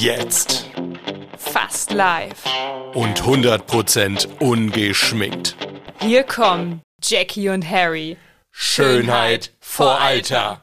Jetzt. 0.00 0.64
Fast 1.36 1.92
live. 1.92 2.42
Und 2.94 3.20
100% 3.20 4.28
ungeschminkt. 4.38 5.56
Hier 6.00 6.22
kommen 6.22 6.80
Jackie 7.02 7.50
und 7.50 7.68
Harry. 7.68 8.16
Schönheit 8.50 9.52
vor 9.60 10.00
Alter. 10.00 10.62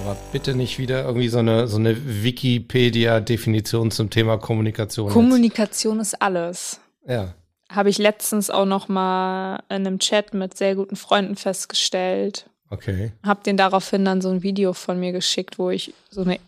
Aber 0.00 0.16
bitte 0.32 0.56
nicht 0.56 0.80
wieder 0.80 1.04
irgendwie 1.04 1.28
so 1.28 1.38
eine, 1.38 1.68
so 1.68 1.76
eine 1.76 1.96
Wikipedia-Definition 2.24 3.92
zum 3.92 4.10
Thema 4.10 4.38
Kommunikation. 4.38 5.06
jetzt. 5.06 5.14
Kommunikation 5.14 6.00
ist 6.00 6.20
alles. 6.20 6.80
ja. 7.06 7.34
Habe 7.74 7.88
ich 7.88 7.98
letztens 7.98 8.50
auch 8.50 8.66
noch 8.66 8.88
mal 8.88 9.56
in 9.68 9.86
einem 9.86 9.98
Chat 9.98 10.34
mit 10.34 10.56
sehr 10.56 10.74
guten 10.74 10.96
Freunden 10.96 11.36
festgestellt. 11.36 12.46
Okay. 12.70 13.12
Hab 13.22 13.44
denen 13.44 13.56
daraufhin 13.56 14.04
dann 14.04 14.20
so 14.20 14.30
ein 14.30 14.42
Video 14.42 14.72
von 14.72 14.98
mir 14.98 15.12
geschickt, 15.12 15.58
wo 15.58 15.70
ich 15.70 15.94
so 16.10 16.22
eine 16.22 16.38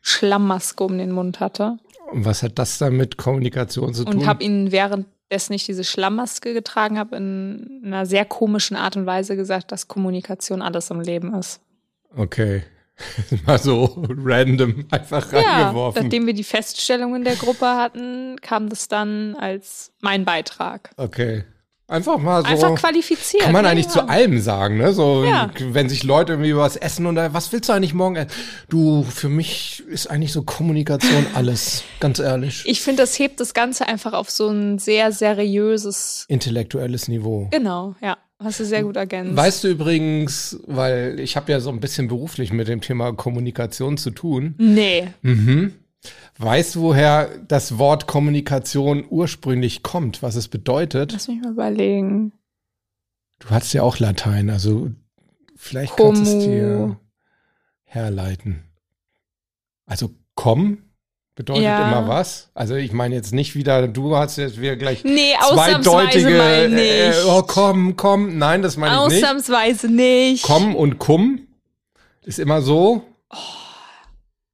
Schlammmaske 0.00 0.84
um 0.84 0.98
den 0.98 1.12
Mund 1.12 1.40
hatte. 1.40 1.78
Und 2.12 2.24
was 2.24 2.42
hat 2.42 2.58
das 2.58 2.78
dann 2.78 2.96
mit 2.96 3.16
Kommunikation 3.16 3.94
zu 3.94 4.04
tun? 4.04 4.14
Und 4.14 4.26
habe 4.26 4.44
ihnen 4.44 4.72
währenddessen 4.72 5.52
ich 5.52 5.64
diese 5.64 5.84
Schlammmaske 5.84 6.52
getragen 6.52 6.98
habe, 6.98 7.16
in 7.16 7.82
einer 7.84 8.06
sehr 8.06 8.24
komischen 8.24 8.76
Art 8.76 8.96
und 8.96 9.06
Weise 9.06 9.36
gesagt, 9.36 9.72
dass 9.72 9.88
Kommunikation 9.88 10.62
alles 10.62 10.90
im 10.90 11.00
Leben 11.00 11.34
ist. 11.34 11.60
okay. 12.16 12.62
Mal 13.46 13.58
so 13.58 14.04
random 14.08 14.86
einfach 14.90 15.32
Ja, 15.32 15.40
reingeworfen. 15.40 16.02
nachdem 16.02 16.26
wir 16.26 16.34
die 16.34 16.44
Feststellung 16.44 17.14
in 17.16 17.24
der 17.24 17.34
Gruppe 17.36 17.66
hatten, 17.66 18.36
kam 18.40 18.68
das 18.68 18.88
dann 18.88 19.34
als 19.36 19.92
mein 20.00 20.24
Beitrag. 20.24 20.90
okay. 20.96 21.44
Einfach 21.86 22.16
mal 22.16 22.40
so. 22.40 22.48
Einfach 22.48 22.74
qualifiziert. 22.76 23.42
Kann 23.42 23.52
man 23.52 23.66
ja, 23.66 23.70
eigentlich 23.70 23.84
ja. 23.86 23.92
zu 23.92 24.08
allem 24.08 24.40
sagen, 24.40 24.78
ne? 24.78 24.94
So, 24.94 25.22
Ja. 25.22 25.50
wenn 25.60 25.90
sich 25.90 26.02
Leute 26.02 26.32
irgendwie 26.32 26.48
über 26.52 26.62
was 26.62 26.76
essen 26.76 27.04
und 27.04 27.16
was 27.16 27.52
willst 27.52 27.68
du 27.68 27.74
eigentlich 27.74 27.92
morgen 27.92 28.16
essen? 28.16 28.30
Du, 28.70 29.02
für 29.02 29.28
mich 29.28 29.82
ist 29.86 30.06
eigentlich 30.10 30.32
so 30.32 30.44
Kommunikation 30.44 31.26
alles, 31.34 31.84
ganz 32.00 32.20
ehrlich. 32.20 32.62
Ich 32.64 32.80
finde, 32.80 33.02
das 33.02 33.18
hebt 33.18 33.38
das 33.38 33.52
Ganze 33.52 33.86
einfach 33.86 34.14
auf 34.14 34.30
so 34.30 34.48
ein 34.48 34.78
sehr 34.78 35.12
seriöses. 35.12 36.24
Intellektuelles 36.28 37.08
Niveau. 37.08 37.48
Genau, 37.50 37.94
ja. 38.00 38.16
Hast 38.38 38.60
du 38.60 38.64
sehr 38.64 38.82
gut 38.82 38.96
ergänzt. 38.96 39.36
Weißt 39.36 39.64
du 39.64 39.68
übrigens, 39.68 40.58
weil 40.66 41.20
ich 41.20 41.36
habe 41.36 41.52
ja 41.52 41.60
so 41.60 41.70
ein 41.70 41.80
bisschen 41.80 42.08
beruflich 42.08 42.52
mit 42.52 42.68
dem 42.68 42.80
Thema 42.80 43.12
Kommunikation 43.12 43.96
zu 43.96 44.10
tun. 44.10 44.54
Nee. 44.58 45.08
Mhm. 45.22 45.74
Weißt 46.38 46.74
du, 46.74 46.80
woher 46.82 47.30
das 47.48 47.78
Wort 47.78 48.06
Kommunikation 48.06 49.04
ursprünglich 49.08 49.82
kommt, 49.82 50.22
was 50.22 50.34
es 50.34 50.48
bedeutet? 50.48 51.12
Lass 51.12 51.28
mich 51.28 51.40
mal 51.40 51.52
überlegen. 51.52 52.32
Du 53.38 53.50
hattest 53.50 53.72
ja 53.74 53.82
auch 53.82 53.98
Latein, 53.98 54.50
also 54.50 54.90
vielleicht 55.56 55.96
kannst 55.96 56.24
du 56.24 56.38
es 56.38 56.44
dir 56.44 57.00
herleiten. 57.84 58.64
Also 59.86 60.10
komm 60.34 60.78
bedeutet 61.34 61.64
Ja. 61.64 61.88
immer 61.88 62.08
was. 62.08 62.50
Also 62.54 62.74
ich 62.76 62.92
meine 62.92 63.14
jetzt 63.14 63.32
nicht 63.32 63.54
wieder, 63.54 63.88
du 63.88 64.16
hast 64.16 64.36
jetzt 64.36 64.60
wieder 64.60 64.76
gleich 64.76 65.04
Nee, 65.04 65.34
zweideutige, 65.52 66.28
äh, 66.38 67.12
oh 67.26 67.42
komm, 67.42 67.96
komm, 67.96 68.38
nein, 68.38 68.62
das 68.62 68.76
meine 68.76 68.94
ich 69.06 69.14
nicht. 69.14 69.24
Ausnahmsweise 69.24 69.88
nicht. 69.88 70.44
Komm 70.44 70.74
und 70.76 70.98
kum 70.98 71.40
ist 72.22 72.38
immer 72.38 72.62
so 72.62 73.02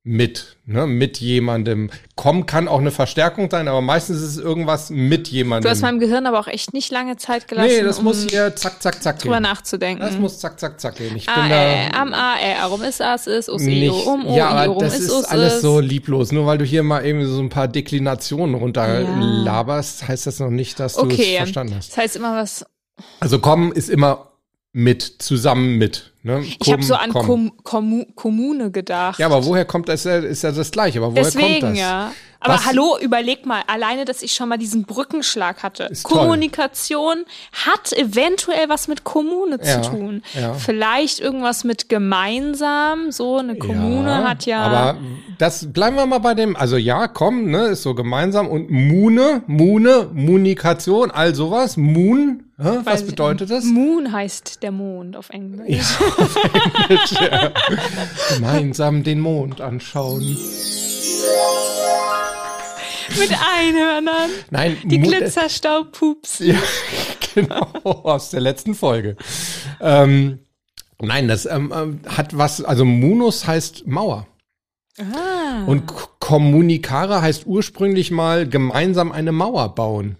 mit, 0.03 0.56
ne, 0.71 0.87
mit 0.87 1.19
jemandem. 1.19 1.91
Komm 2.15 2.47
kann 2.47 2.69
auch 2.69 2.79
eine 2.81 2.91
Verstärkung 2.91 3.51
sein, 3.51 3.69
aber 3.69 3.81
meistens 3.81 4.19
ist 4.19 4.37
es 4.37 4.39
irgendwas 4.39 4.91
mit 4.91 5.29
jemandem. 5.29 5.65
Du 5.65 5.71
hast 5.71 5.83
meinem 5.83 5.99
Gehirn 5.99 6.27
aber 6.27 6.39
auch 6.39 6.47
echt 6.47 6.73
nicht 6.73 6.91
lange 6.93 7.17
Zeit 7.17 7.49
gelassen, 7.49 7.69
nee, 7.69 7.83
das 7.83 7.99
um 7.99 8.05
muss 8.05 8.27
hier 8.29 8.55
zack, 8.57 8.81
zack, 8.83 9.03
zack 9.03 9.19
drüber 9.19 9.37
gehen. 9.37 9.43
nachzudenken. 9.43 10.03
Das 10.03 10.17
muss 10.19 10.39
zack, 10.39 10.61
zack, 10.61 10.81
zack 10.81 10.97
gehen. 10.97 11.17
Ich 11.17 11.29
A, 11.29 11.35
bin 11.41 11.51
da 11.51 12.01
am 12.01 12.15
A, 12.15 12.37
Ä, 12.37 12.63
rum 12.65 12.83
ist 12.83 13.03
As, 13.03 13.27
ist, 13.27 13.48
Us, 13.48 13.63
I, 13.63 13.67
nicht. 13.67 13.91
O, 14.07 14.13
um, 14.13 14.27
O, 14.27 14.36
ja, 14.36 14.48
aber 14.48 14.79
das 14.79 14.98
ist, 14.98 15.25
alles 15.25 15.61
so 15.61 15.80
lieblos. 15.80 16.33
Nur 16.33 16.47
weil 16.47 16.59
du 16.59 16.64
hier 16.64 16.83
mal 16.83 17.05
eben 17.05 17.27
so 17.27 17.41
ein 17.41 17.48
paar 17.48 17.69
Deklinationen 17.69 18.55
runter 18.55 19.01
Ja. 19.03 19.20
laberst, 19.20 20.07
heißt 20.07 20.27
das 20.27 20.39
noch 20.39 20.51
nicht, 20.51 20.79
dass 20.79 20.95
du 20.95 21.09
es 21.09 21.36
verstanden 21.36 21.75
hast. 21.77 21.91
Das 21.91 21.97
heißt 21.97 22.17
immer 22.17 22.36
was. 22.36 22.64
Also 23.19 23.39
kommen 23.39 23.73
ist 23.73 23.89
immer 23.89 24.29
mit, 24.73 25.03
zusammen 25.03 25.77
mit. 25.79 26.10
Ne? 26.23 26.41
Ich 26.41 26.70
habe 26.70 26.83
so 26.83 26.95
an. 26.95 27.13
Kom 27.13 27.53
Kommu 27.63 28.05
Kommune 28.14 28.70
gedacht. 28.70 29.19
Ja, 29.19 29.27
aber 29.27 29.45
woher 29.45 29.64
kommt 29.64 29.89
das? 29.89 30.05
Ist 30.05 30.42
ja 30.42 30.53
das 30.53 30.70
Gleiche. 30.70 30.98
Aber 30.98 31.13
woher 31.13 31.23
kommt 31.23 31.35
Deswegen, 31.35 31.70
das? 31.70 31.79
ja. 31.79 32.13
Aber 32.42 32.55
Was- 32.55 32.64
hallo, 32.67 32.96
überleg 32.98 33.45
mal, 33.45 33.62
alleine, 33.67 34.06
dass 34.06 34.23
ich 34.23 34.33
schon 34.33 34.48
mal 34.48 34.56
diesen 34.56 34.84
Brückenschlag 34.84 35.62
hatte. 35.62 35.84
Ist 35.84 36.06
toll. 36.06 36.18
Kommunikation 36.18 37.24
hat 37.52 37.92
eventuell 37.92 38.68
was 38.70 38.89
mit 38.89 39.05
Kommune 39.05 39.58
Ja, 39.62 39.83
zu 39.83 39.90
tun. 39.90 40.23
ja. 40.34 40.55
Vielleicht 40.55 41.20
irgendwas 41.20 41.64
mit 41.64 41.90
gemeinsam. 41.90 43.12
So 43.12 43.36
eine 43.36 43.56
Kommune 43.56 44.27
hat 44.29 44.46
ja. 44.46 44.61
Aber 44.62 44.98
das 45.39 45.70
bleiben 45.70 45.96
wir 45.96 46.06
mal 46.06 46.18
bei 46.18 46.33
dem. 46.34 46.56
Also 46.56 46.77
ja, 46.79 47.08
komm, 47.08 47.50
ne, 47.50 47.67
ist 47.67 47.83
so 47.83 47.95
gemeinsam 47.95 48.48
und 48.48 48.70
Mune, 48.70 49.42
Mune, 49.46 50.08
Munikation, 50.14 51.11
all 51.11 51.34
sowas. 51.34 51.77
Moon, 51.77 52.45
hä, 52.58 52.79
was 52.84 53.05
bedeutet 53.05 53.50
das? 53.50 53.64
Moon 53.64 54.12
heißt 54.12 54.62
der 54.62 54.73
Mond 54.73 55.14
auf 55.17 55.29
Englisch. 55.29 55.84
Gemeinsam 58.34 59.02
den 59.02 59.20
Mond 59.20 59.61
anschauen. 59.61 60.39
Mit 63.19 63.31
Einhörnern. 63.31 64.31
Nein, 64.51 64.77
Die 64.85 64.98
Glitzerstaubpups. 64.98 66.41
Ja, 66.41 66.59
genau, 67.35 67.71
aus 67.83 68.31
der 68.31 68.41
letzten 68.41 68.75
Folge. 68.75 69.17
Ähm, 69.81 70.41
nein, 71.01 71.29
das 71.29 71.47
ähm, 71.47 71.73
ähm, 71.75 72.01
hat 72.07 72.37
was, 72.37 72.63
also 72.63 72.85
Munus 72.85 73.47
heißt 73.47 73.87
Mauer. 73.87 74.27
Ah. 74.98 75.65
Und 75.67 75.85
Kommunikare 76.19 77.23
heißt 77.23 77.47
ursprünglich 77.47 78.11
mal 78.11 78.48
gemeinsam 78.48 79.13
eine 79.13 79.33
Mauer 79.33 79.75
bauen. 79.75 80.17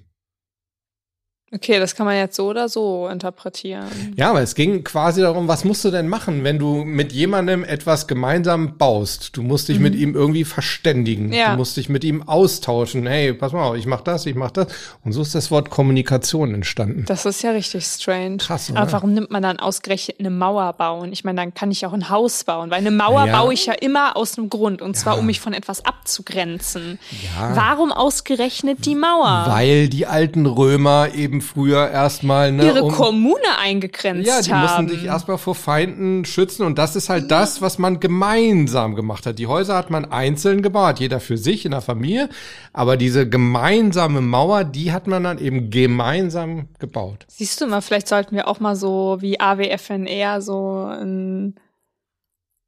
Okay, 1.53 1.81
das 1.81 1.97
kann 1.97 2.07
man 2.07 2.17
jetzt 2.17 2.37
so 2.37 2.49
oder 2.49 2.69
so 2.69 3.09
interpretieren. 3.09 3.85
Ja, 4.15 4.31
aber 4.31 4.41
es 4.41 4.55
ging 4.55 4.85
quasi 4.85 5.21
darum, 5.21 5.49
was 5.49 5.65
musst 5.65 5.85
du 5.85 5.91
denn 5.91 6.07
machen, 6.07 6.45
wenn 6.45 6.61
du 6.61 6.85
mit 6.85 7.13
jemandem 7.13 7.65
etwas 7.65 8.07
gemeinsam 8.07 8.77
baust? 8.79 9.37
Du 9.37 9.43
musst 9.43 9.69
dich 9.69 9.81
mit 9.81 9.97
ihm 9.97 10.15
irgendwie 10.15 10.45
verständigen. 10.45 11.27
Mhm. 11.27 11.33
Ja. 11.33 11.51
Du 11.51 11.57
musst 11.57 11.77
dich 11.77 11.89
mit 11.89 12.05
ihm 12.05 12.23
austauschen. 12.23 13.05
Hey, 13.05 13.33
pass 13.33 13.53
mal 13.53 13.65
auf, 13.65 13.75
ich 13.77 13.87
mach 13.87 14.01
das, 14.03 14.27
ich 14.27 14.37
mach 14.37 14.53
das. 14.53 14.69
Und 15.05 15.11
so 15.13 15.23
ist 15.23 15.35
das 15.35 15.51
Wort 15.51 15.71
Kommunikation 15.71 16.55
entstanden. 16.55 17.05
Das 17.09 17.27
ist 17.27 17.43
ja 17.43 17.51
richtig 17.51 17.85
strange. 17.85 18.37
Krass, 18.37 18.71
oder? 18.71 18.83
Aber 18.83 18.93
warum 18.93 19.13
nimmt 19.13 19.33
man 19.33 19.43
dann 19.43 19.59
ausgerechnet 19.59 20.21
eine 20.21 20.31
Mauer 20.31 20.73
bauen? 20.75 21.13
Ich 21.13 21.25
meine, 21.25 21.41
dann 21.41 21.53
kann 21.53 21.73
ich 21.73 21.85
auch 21.85 21.93
ein 21.93 22.11
Haus 22.11 22.45
bauen, 22.45 22.71
weil 22.71 22.79
eine 22.79 22.93
Mauer 22.93 23.27
Ja. 23.27 23.41
baue 23.41 23.55
ich 23.55 23.67
ja 23.67 23.73
immer 23.73 24.17
aus 24.17 24.39
einem 24.39 24.51
Grund 24.51 24.83
und 24.83 24.97
zwar 24.97 25.15
Ja. 25.15 25.19
um 25.21 25.27
mich 25.27 25.41
von 25.41 25.53
etwas 25.53 25.85
abzugrenzen. 25.85 27.01
Ja. 27.25 27.57
Warum 27.57 27.91
ausgerechnet 27.91 28.87
die 28.87 28.95
Mauer? 28.95 29.47
Weil 29.49 29.89
die 29.89 30.07
alten 30.07 30.47
Römer 30.47 31.09
eben 31.13 31.40
früher 31.41 31.91
erstmal 31.91 32.53
ne, 32.53 32.67
Ihre 32.67 32.85
um, 32.85 32.93
Kommune 32.93 33.59
eingegrenzt 33.59 34.27
ja, 34.27 34.41
die 34.43 34.53
haben. 34.53 34.85
mussten 34.85 34.89
sich 34.89 35.07
erstmal 35.07 35.39
vor 35.39 35.55
Feinden 35.55 36.25
schützen 36.25 36.65
und 36.65 36.79
das 36.79 36.97
ist 36.97 37.09
halt 37.09 37.31
das, 37.31 37.63
was 37.63 37.79
man 37.79 38.01
gemeinsam 38.01 38.95
gemacht 38.95 39.27
hat. 39.27 39.39
Die 39.39 39.47
Häuser 39.47 39.77
hat 39.77 39.91
man 39.91 40.05
einzeln 40.05 40.63
gebaut, 40.63 41.01
jeder 41.01 41.21
für 41.21 41.39
sich 41.39 41.65
in 41.65 41.73
der 41.73 41.81
Familie, 41.81 42.29
aber 42.73 42.97
diese 42.97 43.29
gemeinsame 43.29 44.21
Mauer, 44.21 44.65
die 44.65 44.93
hat 44.93 45.07
man 45.07 45.25
dann 45.25 45.39
eben 45.39 45.71
gemeinsam 45.71 46.69
gebaut. 46.79 47.27
Siehst 47.29 47.61
du 47.61 47.67
mal, 47.67 47.81
vielleicht 47.81 48.09
sollten 48.09 48.37
wir 48.37 48.49
auch 48.49 48.61
mal 48.61 48.77
so 48.77 49.19
wie 49.21 49.41
AWFNR 49.41 50.41
so 50.41 50.85
einen 50.85 51.57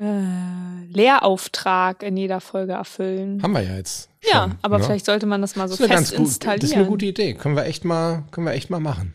äh, 0.02 0.92
Lehrauftrag 0.92 2.02
in 2.02 2.16
jeder 2.16 2.40
Folge 2.40 2.72
erfüllen. 2.72 3.42
Haben 3.42 3.52
wir 3.52 3.62
ja 3.62 3.76
jetzt. 3.76 4.08
ja, 4.22 4.42
schon, 4.42 4.54
aber 4.62 4.78
ne? 4.78 4.84
vielleicht 4.84 5.06
sollte 5.06 5.26
man 5.26 5.40
das 5.40 5.56
mal 5.56 5.68
so 5.68 5.76
das 5.76 5.86
fest 5.86 5.92
ganz 5.92 6.10
gut, 6.10 6.18
installieren. 6.26 6.60
das 6.60 6.70
ist 6.70 6.76
eine 6.76 6.86
gute 6.86 7.06
Idee. 7.06 7.34
Können 7.34 7.56
wir 7.56 7.64
echt 7.64 7.84
mal, 7.84 8.24
können 8.32 8.46
wir 8.46 8.52
echt 8.54 8.68
mal 8.70 8.80
machen. 8.80 9.14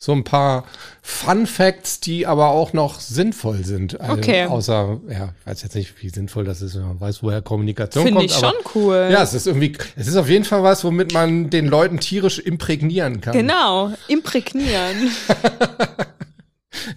So 0.00 0.12
ein 0.12 0.22
paar 0.22 0.64
Fun 1.02 1.48
Facts, 1.48 1.98
die 1.98 2.24
aber 2.24 2.50
auch 2.50 2.72
noch 2.72 3.00
sinnvoll 3.00 3.64
sind. 3.64 4.00
Also 4.00 4.12
Okay. 4.12 4.44
Außer, 4.44 5.00
ja, 5.08 5.34
ich 5.40 5.46
weiß 5.46 5.62
jetzt 5.62 5.74
nicht, 5.74 6.00
wie 6.00 6.08
sinnvoll 6.10 6.44
das 6.44 6.62
ist, 6.62 6.76
wenn 6.76 6.86
man 6.86 7.00
weiß, 7.00 7.22
woher 7.24 7.42
Kommunikation 7.42 8.04
Finde 8.04 8.20
kommt. 8.20 8.30
ich 8.30 8.36
aber 8.36 8.52
schon 8.52 8.72
cool. 8.76 9.08
Ja, 9.10 9.24
es 9.24 9.34
ist 9.34 9.48
irgendwie, 9.48 9.76
es 9.96 10.06
ist 10.06 10.14
auf 10.14 10.28
jeden 10.28 10.44
Fall 10.44 10.62
was, 10.62 10.84
womit 10.84 11.14
man 11.14 11.50
den 11.50 11.66
Leuten 11.66 11.98
tierisch 11.98 12.38
imprägnieren 12.38 13.20
kann. 13.20 13.32
Genau, 13.32 13.92
imprägnieren. 14.06 15.10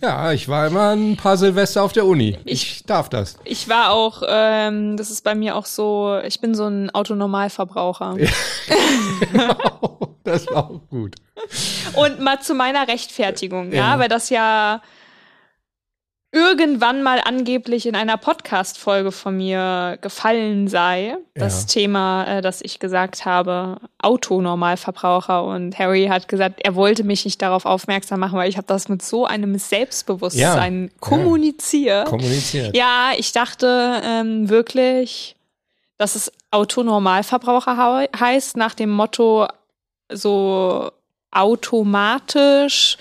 Ja, 0.01 0.31
ich 0.31 0.47
war 0.47 0.67
immer 0.67 0.95
ein 0.95 1.17
paar 1.17 1.37
Silvester 1.37 1.83
auf 1.83 1.93
der 1.93 2.05
Uni. 2.05 2.37
Ich, 2.45 2.77
Ich- 2.77 2.83
darf 2.85 3.09
das. 3.09 3.37
Ich 3.43 3.69
war 3.69 3.91
auch, 3.91 4.23
ähm, 4.27 4.97
das 4.97 5.11
ist 5.11 5.23
bei 5.23 5.35
mir 5.35 5.55
auch 5.55 5.65
so, 5.65 6.19
ich 6.25 6.39
bin 6.41 6.55
so 6.55 6.65
ein 6.67 6.89
Autonormalverbraucher. 6.89 8.17
das 10.23 10.47
war 10.47 10.69
auch 10.69 10.81
gut. 10.89 11.15
Und 11.95 12.19
mal 12.19 12.39
zu 12.41 12.53
meiner 12.53 12.87
Rechtfertigung, 12.87 13.71
ja, 13.71 13.93
Ja. 13.93 13.99
weil 13.99 14.09
das 14.09 14.29
ja 14.29 14.81
irgendwann 16.33 17.03
mal 17.03 17.19
angeblich 17.25 17.85
in 17.85 17.95
einer 17.95 18.15
Podcast-Folge 18.15 19.11
von 19.11 19.35
mir 19.35 19.97
gefallen 20.01 20.67
sei. 20.69 21.17
Das 21.35 21.63
Ja. 21.63 21.67
Thema, 21.67 22.23
äh, 22.25 22.41
das 22.41 22.61
ich 22.61 22.79
gesagt 22.79 23.25
habe, 23.25 23.77
Autonormalverbraucher. 24.01 25.43
Und 25.43 25.77
Harry 25.77 26.07
hat 26.07 26.27
gesagt, 26.27 26.61
er 26.63 26.75
wollte 26.75 27.03
mich 27.03 27.25
nicht 27.25 27.41
darauf 27.41 27.65
aufmerksam 27.65 28.21
machen, 28.21 28.37
weil 28.37 28.49
ich 28.49 28.55
habe 28.57 28.67
das 28.67 28.87
mit 28.87 29.01
so 29.01 29.25
einem 29.25 29.57
Selbstbewusstsein 29.57 30.83
Ja. 30.85 30.89
kommuniziert. 31.01 32.07
Kommuniziert. 32.07 32.75
Ja, 32.75 33.11
ich 33.17 33.33
dachte 33.33 34.01
ähm, 34.03 34.47
wirklich, 34.49 35.35
dass 35.97 36.15
es 36.15 36.31
Autonormalverbraucher 36.51 38.07
heißt, 38.17 38.55
nach 38.57 38.73
dem 38.73 38.89
Motto 38.91 39.47
so 40.11 40.91
automatisch 41.31 42.97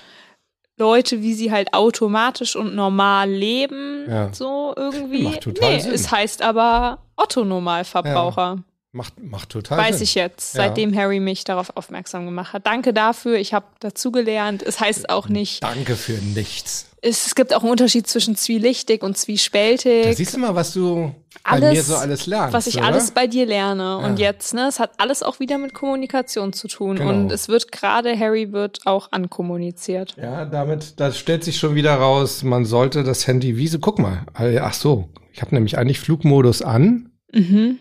Leute, 0.80 1.22
wie 1.22 1.34
sie 1.34 1.52
halt 1.52 1.72
automatisch 1.74 2.56
und 2.56 2.74
normal 2.74 3.30
leben, 3.30 4.06
Ja. 4.10 4.32
so 4.32 4.72
irgendwie. 4.76 5.22
Macht 5.22 5.42
total 5.42 5.74
nee, 5.74 5.78
Sinn. 5.80 5.92
es 5.92 6.10
heißt 6.10 6.42
aber 6.42 6.98
Otto-Normalverbraucher. 7.16 8.58
Macht, 8.92 9.22
macht 9.22 9.50
total 9.50 9.78
Weiß 9.78 9.96
Sinn. 9.98 10.02
ich 10.02 10.14
jetzt, 10.16 10.56
Ja. 10.56 10.62
seitdem 10.64 10.92
Harry 10.96 11.20
mich 11.20 11.44
darauf 11.44 11.76
aufmerksam 11.76 12.24
gemacht 12.26 12.52
hat. 12.52 12.66
Danke 12.66 12.92
dafür, 12.92 13.36
ich 13.36 13.54
habe 13.54 13.66
dazugelernt. 13.78 14.64
Es 14.64 14.80
heißt 14.80 15.10
auch 15.10 15.28
nicht, 15.28 15.62
Danke 15.62 15.94
für 15.94 16.14
nichts. 16.14 16.86
es, 17.00 17.28
es 17.28 17.34
gibt 17.36 17.54
auch 17.54 17.62
einen 17.62 17.70
Unterschied 17.70 18.08
zwischen 18.08 18.34
zwielichtig 18.34 19.04
und 19.04 19.16
Da 19.16 19.20
zwiespältig. 19.20 20.16
siehst 20.16 20.34
du 20.34 20.38
mal, 20.40 20.56
was 20.56 20.72
du 20.74 21.14
bei 21.44 21.50
Alles, 21.52 21.72
mir 21.72 21.82
so 21.84 21.94
alles 21.94 22.26
lernst. 22.26 22.52
was 22.52 22.66
ich 22.66 22.78
oder? 22.78 22.86
alles 22.86 23.12
bei 23.12 23.28
dir 23.28 23.46
lerne. 23.46 23.98
Und 23.98 24.18
Ja. 24.18 24.26
jetzt, 24.32 24.54
ne, 24.54 24.66
es 24.66 24.80
hat 24.80 24.90
alles 24.98 25.22
auch 25.22 25.38
wieder 25.38 25.56
mit 25.58 25.72
Kommunikation 25.72 26.52
zu 26.52 26.66
tun. 26.66 26.96
Genau. 26.96 27.10
Und 27.10 27.30
es 27.30 27.46
wird 27.48 27.70
gerade, 27.70 28.18
Harry 28.18 28.50
wird 28.50 28.80
auch 28.86 29.12
ankommuniziert. 29.12 30.16
Ja, 30.20 30.44
damit, 30.46 30.98
das 30.98 31.16
stellt 31.16 31.44
sich 31.44 31.58
schon 31.58 31.76
wieder 31.76 31.94
raus, 31.94 32.42
man 32.42 32.64
sollte 32.64 33.04
das 33.04 33.28
Handy, 33.28 33.56
wie 33.56 33.68
so, 33.68 33.78
guck 33.78 34.00
mal, 34.00 34.26
ach 34.34 34.74
so, 34.74 35.08
ich 35.32 35.42
habe 35.42 35.54
nämlich 35.54 35.78
eigentlich 35.78 36.00
Flugmodus 36.00 36.60
an, 36.62 37.06
Mhm. 37.32 37.78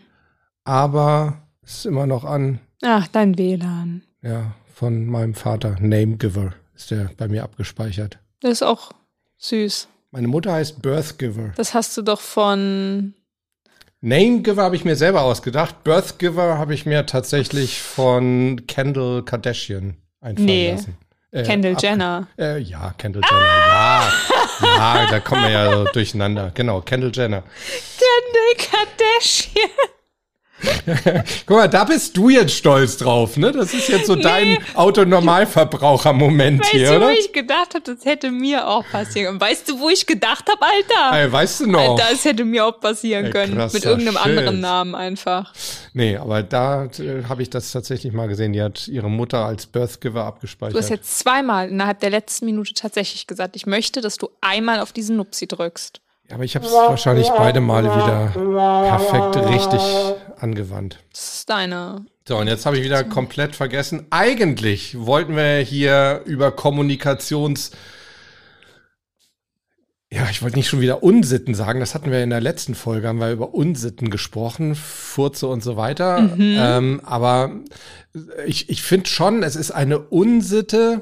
Aber 0.69 1.41
es 1.63 1.79
ist 1.79 1.85
immer 1.87 2.05
noch 2.05 2.23
an, 2.23 2.59
Ach, 2.83 3.07
dein 3.07 3.37
WLAN. 3.37 4.03
ja, 4.21 4.51
von 4.73 5.05
meinem 5.07 5.33
Vater, 5.33 5.75
Namegiver, 5.79 6.53
ist 6.75 6.91
der 6.91 7.09
bei 7.17 7.27
mir 7.27 7.43
abgespeichert. 7.43 8.19
Das 8.41 8.51
ist 8.53 8.63
auch 8.63 8.91
süß. 9.39 9.87
Meine 10.11 10.27
Mutter 10.27 10.53
heißt 10.53 10.81
Birthgiver. 10.81 11.51
Das 11.57 11.73
hast 11.73 11.97
du 11.97 12.01
doch 12.01 12.21
von. 12.21 13.13
Namegiver 14.01 14.63
habe 14.63 14.75
ich 14.77 14.85
mir 14.85 14.95
selber 14.95 15.21
ausgedacht, 15.23 15.83
Birthgiver 15.83 16.57
habe 16.57 16.73
ich 16.73 16.85
mir 16.85 17.05
tatsächlich 17.05 17.81
von 17.81 18.65
Kendall 18.67 19.23
Kardashian 19.23 19.97
einfallen 20.21 20.45
Nee. 20.45 20.71
lassen. 20.71 20.97
Äh, 21.31 21.43
Kendall 21.43 21.75
Jenner. 21.79 22.27
Äh, 22.39 22.59
ja, 22.59 22.93
Kendall 22.97 23.21
Jenner, 23.29 23.43
ja. 23.45 24.11
Ja, 24.61 25.07
da 25.09 25.19
kommen 25.19 25.43
wir 25.43 25.51
ja 25.51 25.83
durcheinander. 25.91 26.51
Genau, 26.55 26.81
Kendall 26.81 27.11
Jenner. 27.13 27.43
Kendall 27.97 28.67
Kardashian. 28.71 29.69
Guck 31.45 31.57
mal, 31.57 31.67
da 31.67 31.83
bist 31.83 32.15
du 32.17 32.29
jetzt 32.29 32.53
stolz 32.53 32.97
drauf, 32.97 33.37
ne? 33.37 33.51
Das 33.51 33.73
ist 33.73 33.87
jetzt 33.87 34.07
so 34.07 34.15
dein 34.15 34.57
Autonormalverbraucher-Moment 34.75 36.61
Weißt 36.61 36.71
hier, 36.71 36.87
du, 36.87 37.01
wo 37.01 37.05
oder? 37.05 37.13
ich 37.13 37.31
gedacht 37.31 37.75
habe, 37.75 37.81
das 37.95 38.05
hätte 38.05 38.31
mir 38.31 38.67
auch 38.67 38.85
passieren 38.91 39.27
können. 39.27 39.41
Weißt 39.41 39.69
du, 39.69 39.79
wo 39.79 39.89
ich 39.89 40.05
gedacht 40.05 40.45
habe, 40.49 40.61
Alter? 40.61 41.17
Ey, 41.17 41.31
weißt 41.31 41.61
du 41.61 41.67
noch? 41.67 41.79
Alter, 41.79 42.05
es 42.11 42.25
hätte 42.25 42.43
mir 42.45 42.65
auch 42.65 42.79
passieren 42.79 43.25
Ey, 43.25 43.31
können. 43.31 43.55
Mit 43.55 43.85
irgendeinem 43.85 44.17
Shit. 44.17 44.25
anderen 44.25 44.59
Namen 44.59 44.95
einfach. 44.95 45.53
Nee, 45.93 46.17
aber 46.17 46.43
da 46.43 46.85
äh, 46.85 47.23
habe 47.27 47.41
ich 47.41 47.49
das 47.49 47.71
tatsächlich 47.71 48.13
mal 48.13 48.27
gesehen. 48.27 48.53
Die 48.53 48.61
hat 48.61 48.87
ihre 48.87 49.09
Mutter 49.09 49.45
als 49.45 49.65
Birthgiver 49.65 50.25
abgespeichert. 50.25 50.75
Du 50.75 50.79
hast 50.79 50.89
jetzt 50.89 51.19
zweimal 51.19 51.69
innerhalb 51.69 51.99
der 51.99 52.09
letzten 52.09 52.45
Minute 52.45 52.73
tatsächlich 52.73 53.27
gesagt, 53.27 53.55
ich 53.55 53.65
möchte, 53.65 54.01
dass 54.01 54.17
du 54.17 54.29
einmal 54.41 54.79
auf 54.79 54.91
diesen 54.91 55.17
Nupsi 55.17 55.47
drückst. 55.47 56.01
Ja, 56.29 56.35
aber 56.35 56.43
ich 56.43 56.55
habe 56.55 56.65
es 56.65 56.71
wahrscheinlich 56.71 57.29
beide 57.29 57.59
Male 57.59 57.89
wieder 57.89 58.31
perfekt 58.33 59.49
richtig 59.49 59.81
angewandt. 60.37 60.99
Das 61.11 61.37
ist 61.39 61.49
deine. 61.49 62.05
So, 62.27 62.37
und 62.37 62.47
jetzt 62.47 62.67
habe 62.67 62.77
ich 62.77 62.83
wieder 62.83 63.03
komplett 63.03 63.55
vergessen. 63.55 64.05
Eigentlich 64.11 64.95
wollten 64.99 65.35
wir 65.35 65.57
hier 65.57 66.21
über 66.25 66.51
Kommunikations... 66.51 67.71
Ja, 70.11 70.27
ich 70.31 70.41
wollte 70.41 70.57
nicht 70.57 70.67
schon 70.67 70.81
wieder 70.81 71.03
Unsitten 71.03 71.53
sagen. 71.53 71.79
Das 71.79 71.93
hatten 71.93 72.09
wir 72.11 72.23
in 72.23 72.31
der 72.31 72.41
letzten 72.41 72.73
Folge, 72.73 73.07
haben 73.07 73.19
wir 73.19 73.31
über 73.31 73.53
Unsitten 73.53 74.09
gesprochen, 74.09 74.73
Furze 74.73 75.45
und 75.45 75.63
so 75.63 75.77
weiter. 75.77 76.29
Ähm, 76.37 77.01
aber 77.03 77.51
ich, 78.47 78.69
ich 78.69 78.81
finde 78.81 79.07
schon, 79.07 79.43
es 79.43 79.55
ist 79.55 79.69
eine 79.69 79.99
Unsitte, 79.99 81.01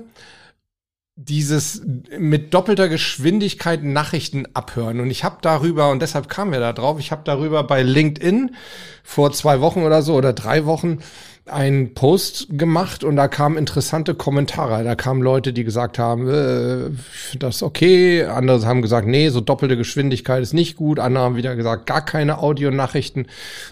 dieses 1.20 1.82
mit 2.18 2.54
doppelter 2.54 2.88
Geschwindigkeit 2.90 3.84
Nachrichten 3.84 4.46
abhören. 4.54 5.00
Und 5.00 5.10
ich 5.10 5.24
habe 5.24 5.38
darüber, 5.42 5.90
und 5.90 6.00
deshalb 6.00 6.30
kamen 6.30 6.52
wir 6.52 6.60
da 6.60 6.74
drauf, 6.74 7.00
ich 7.00 7.12
habe 7.12 7.24
darüber 7.26 7.64
bei 7.64 7.82
LinkedIn 7.82 8.56
vor 9.04 9.32
zwei 9.34 9.60
Wochen 9.60 9.82
oder 9.82 10.04
so 10.04 10.14
oder 10.14 10.32
drei 10.34 10.66
Wochen 10.66 11.00
einen 11.48 11.96
Post 11.96 12.48
gemacht 12.52 13.04
und 13.04 13.16
da 13.16 13.28
kamen 13.28 13.58
interessante 13.58 14.14
Kommentare. 14.14 14.84
Da 14.84 14.94
kamen 14.94 15.24
Leute, 15.24 15.54
die 15.54 15.64
gesagt 15.64 15.98
haben, 15.98 16.30
äh, 16.30 16.92
das 17.40 17.64
okay. 17.64 18.24
Andere 18.26 18.64
haben 18.68 18.84
gesagt, 18.84 19.08
nee, 19.08 19.30
so 19.30 19.42
doppelte 19.42 19.76
Geschwindigkeit 19.76 20.44
ist 20.44 20.54
nicht 20.54 20.76
gut. 20.76 21.00
Andere 21.00 21.24
haben 21.24 21.36
wieder 21.36 21.56
gesagt, 21.56 21.88
gar 21.88 22.06
keine 22.06 22.40
Audionachrichten. 22.40 23.28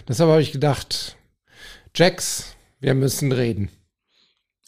Deshalb 0.08 0.30
habe 0.30 0.42
ich 0.42 0.50
gedacht, 0.50 1.16
Jax, 1.94 2.56
wir 2.80 2.94
müssen 2.94 3.30
reden. 3.30 3.70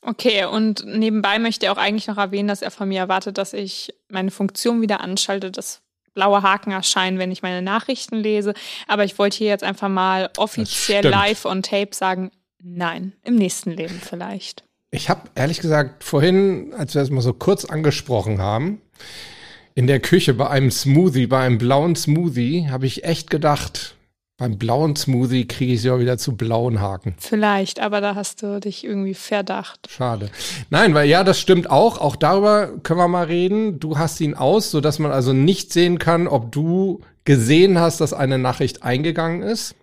Okay, 0.09 0.47
und 0.47 0.87
nebenbei 0.87 1.39
möchte 1.39 1.67
er 1.67 1.73
auch 1.73 1.77
eigentlich 1.77 2.07
noch 2.07 2.17
erwähnen, 2.17 2.49
dass 2.49 2.63
er 2.63 2.71
von 2.71 2.89
mir 2.89 3.01
erwartet, 3.01 3.37
dass 3.37 3.53
ich 3.53 3.93
meine 4.09 4.31
Funktion 4.31 4.81
wieder 4.81 5.03
anschalte, 5.03 5.51
dass 5.51 5.83
blaue 6.15 6.43
Haken 6.43 6.71
erscheinen, 6.71 7.19
wenn 7.19 7.31
ich 7.31 7.43
meine 7.43 7.61
Nachrichten 7.61 8.17
lese. 8.17 8.55
Aber 8.87 9.05
ich 9.05 9.19
wollte 9.19 9.37
hier 9.37 9.49
jetzt 9.49 9.65
einfach 9.65 9.91
mal 9.91 10.31
offiziell 10.39 11.07
live 11.07 11.45
on 11.45 11.63
tape 11.63 11.91
sagen, 11.93 12.31
nein, 12.59 13.13
im 13.23 13.35
nächsten 13.35 13.71
Leben 13.71 14.01
vielleicht. 14.03 14.65
Ich 14.91 15.11
habe 15.11 15.29
ehrlich 15.35 15.61
gesagt 15.61 16.03
vorhin, 16.03 16.73
als 16.73 16.95
wir 16.95 17.03
es 17.03 17.11
mal 17.11 17.21
so 17.21 17.35
kurz 17.35 17.67
angesprochen 17.67 18.41
haben, 18.41 18.81
in 19.75 19.87
der 19.87 20.01
Küche 20.01 20.33
bei 20.33 20.49
einem 20.49 20.71
Smoothie, 20.71 21.27
bei 21.27 21.45
einem 21.45 21.59
blauen 21.59 21.97
Smoothie, 21.97 22.71
habe 22.71 22.87
ich 22.87 23.05
echt 23.05 23.29
gedacht, 23.29 23.95
beim 24.38 24.56
blauen 24.56 24.94
Smoothie 24.94 25.46
kriege 25.46 25.75
ich 25.75 25.82
sie 25.82 25.90
auch 25.90 25.99
wieder 25.99 26.17
zu 26.17 26.37
blauen 26.37 26.81
Haken. 26.81 27.14
Vielleicht, 27.19 27.81
aber 27.81 28.00
da 28.00 28.14
hast 28.14 28.43
du 28.43 28.61
dich 28.61 28.85
irgendwie 28.85 29.14
verdacht. 29.14 29.88
Schade. 29.90 30.31
Nein, 30.70 30.94
weil 30.94 31.08
ja, 31.08 31.25
das 31.25 31.40
stimmt 31.40 31.69
auch. 31.69 32.00
Auch 32.00 32.14
darüber 32.14 32.69
können 32.85 33.00
wir 33.00 33.08
mal 33.08 33.26
reden. 33.26 33.81
Du 33.81 33.99
hast 33.99 34.20
ihn 34.20 34.35
aus, 34.35 34.70
sodass 34.70 35.00
man 35.00 35.11
also 35.11 35.32
nicht 35.32 35.73
sehen 35.73 35.99
kann, 35.99 36.29
ob 36.29 36.52
du 36.52 37.00
gesehen 37.25 37.81
hast, 37.81 38.00
dass 38.00 38.12
eine 38.12 38.38
Nachricht 38.38 38.85
eingegangen 38.85 39.43
ist. 39.43 39.75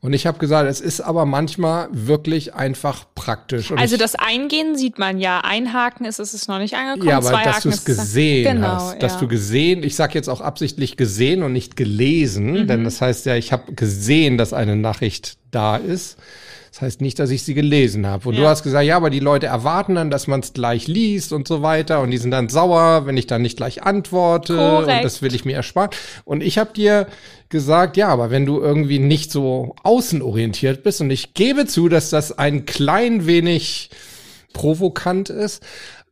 Und 0.00 0.12
ich 0.14 0.26
habe 0.26 0.38
gesagt, 0.38 0.68
es 0.70 0.80
ist 0.80 1.00
aber 1.00 1.26
manchmal 1.26 1.88
wirklich 1.92 2.54
einfach 2.54 3.04
praktisch. 3.14 3.70
Und 3.70 3.78
Also 3.78 3.96
das 3.96 4.14
Eingehen 4.14 4.76
sieht 4.76 4.98
man 4.98 5.18
ja. 5.18 5.40
Einhaken 5.40 6.06
ist, 6.06 6.18
ist 6.18 6.32
es 6.34 6.48
noch 6.48 6.58
nicht 6.58 6.74
angekommen. 6.74 7.08
Ja, 7.10 7.18
aber 7.18 7.28
Zwei 7.30 7.44
dass 7.44 7.62
du 7.62 7.68
es 7.68 7.84
gesehen 7.84 8.56
genau, 8.56 8.68
hast, 8.68 9.02
dass 9.02 9.14
ja. 9.14 9.20
du 9.20 9.28
gesehen, 9.28 9.82
ich 9.82 9.96
sage 9.96 10.14
jetzt 10.14 10.28
auch 10.28 10.40
absichtlich 10.40 10.96
gesehen 10.96 11.42
und 11.42 11.52
nicht 11.52 11.76
gelesen, 11.76 12.52
Mhm. 12.62 12.66
denn 12.68 12.84
das 12.84 13.00
heißt 13.00 13.26
ja, 13.26 13.36
ich 13.36 13.52
habe 13.52 13.72
gesehen, 13.74 14.38
dass 14.38 14.52
eine 14.52 14.76
Nachricht 14.76 15.36
da 15.50 15.76
ist. 15.76 16.16
Das 16.72 16.82
heißt 16.82 17.00
nicht, 17.02 17.20
dass 17.20 17.30
ich 17.30 17.44
sie 17.44 17.54
gelesen 17.54 18.04
habe. 18.04 18.28
Und 18.28 18.34
du 18.36 18.42
Ja. 18.42 18.48
hast 18.48 18.64
gesagt, 18.64 18.84
ja, 18.84 18.96
aber 18.96 19.08
die 19.08 19.20
Leute 19.20 19.46
erwarten 19.46 19.94
dann, 19.94 20.10
dass 20.10 20.26
man 20.26 20.40
es 20.40 20.52
gleich 20.54 20.88
liest 20.88 21.32
und 21.32 21.46
so 21.46 21.62
weiter. 21.62 22.00
Und 22.00 22.10
die 22.10 22.18
sind 22.18 22.32
dann 22.32 22.48
sauer, 22.48 23.06
wenn 23.06 23.16
ich 23.16 23.28
dann 23.28 23.42
nicht 23.42 23.56
gleich 23.56 23.84
antworte. 23.84 24.56
Korrekt. 24.56 24.88
Und 24.98 25.04
das 25.04 25.22
will 25.22 25.36
ich 25.36 25.44
mir 25.44 25.54
ersparen. 25.54 25.90
Und 26.24 26.42
ich 26.42 26.58
habe 26.58 26.72
dir 26.72 27.06
gesagt, 27.54 27.96
ja, 27.96 28.08
aber 28.08 28.32
wenn 28.32 28.46
du 28.46 28.60
irgendwie 28.60 28.98
nicht 28.98 29.30
so 29.30 29.76
außenorientiert 29.84 30.82
bist, 30.82 31.00
und 31.00 31.10
ich 31.10 31.34
gebe 31.34 31.66
zu, 31.66 31.88
dass 31.88 32.10
das 32.10 32.36
ein 32.36 32.66
klein 32.66 33.26
wenig 33.26 33.90
provokant 34.52 35.30
ist. 35.30 35.62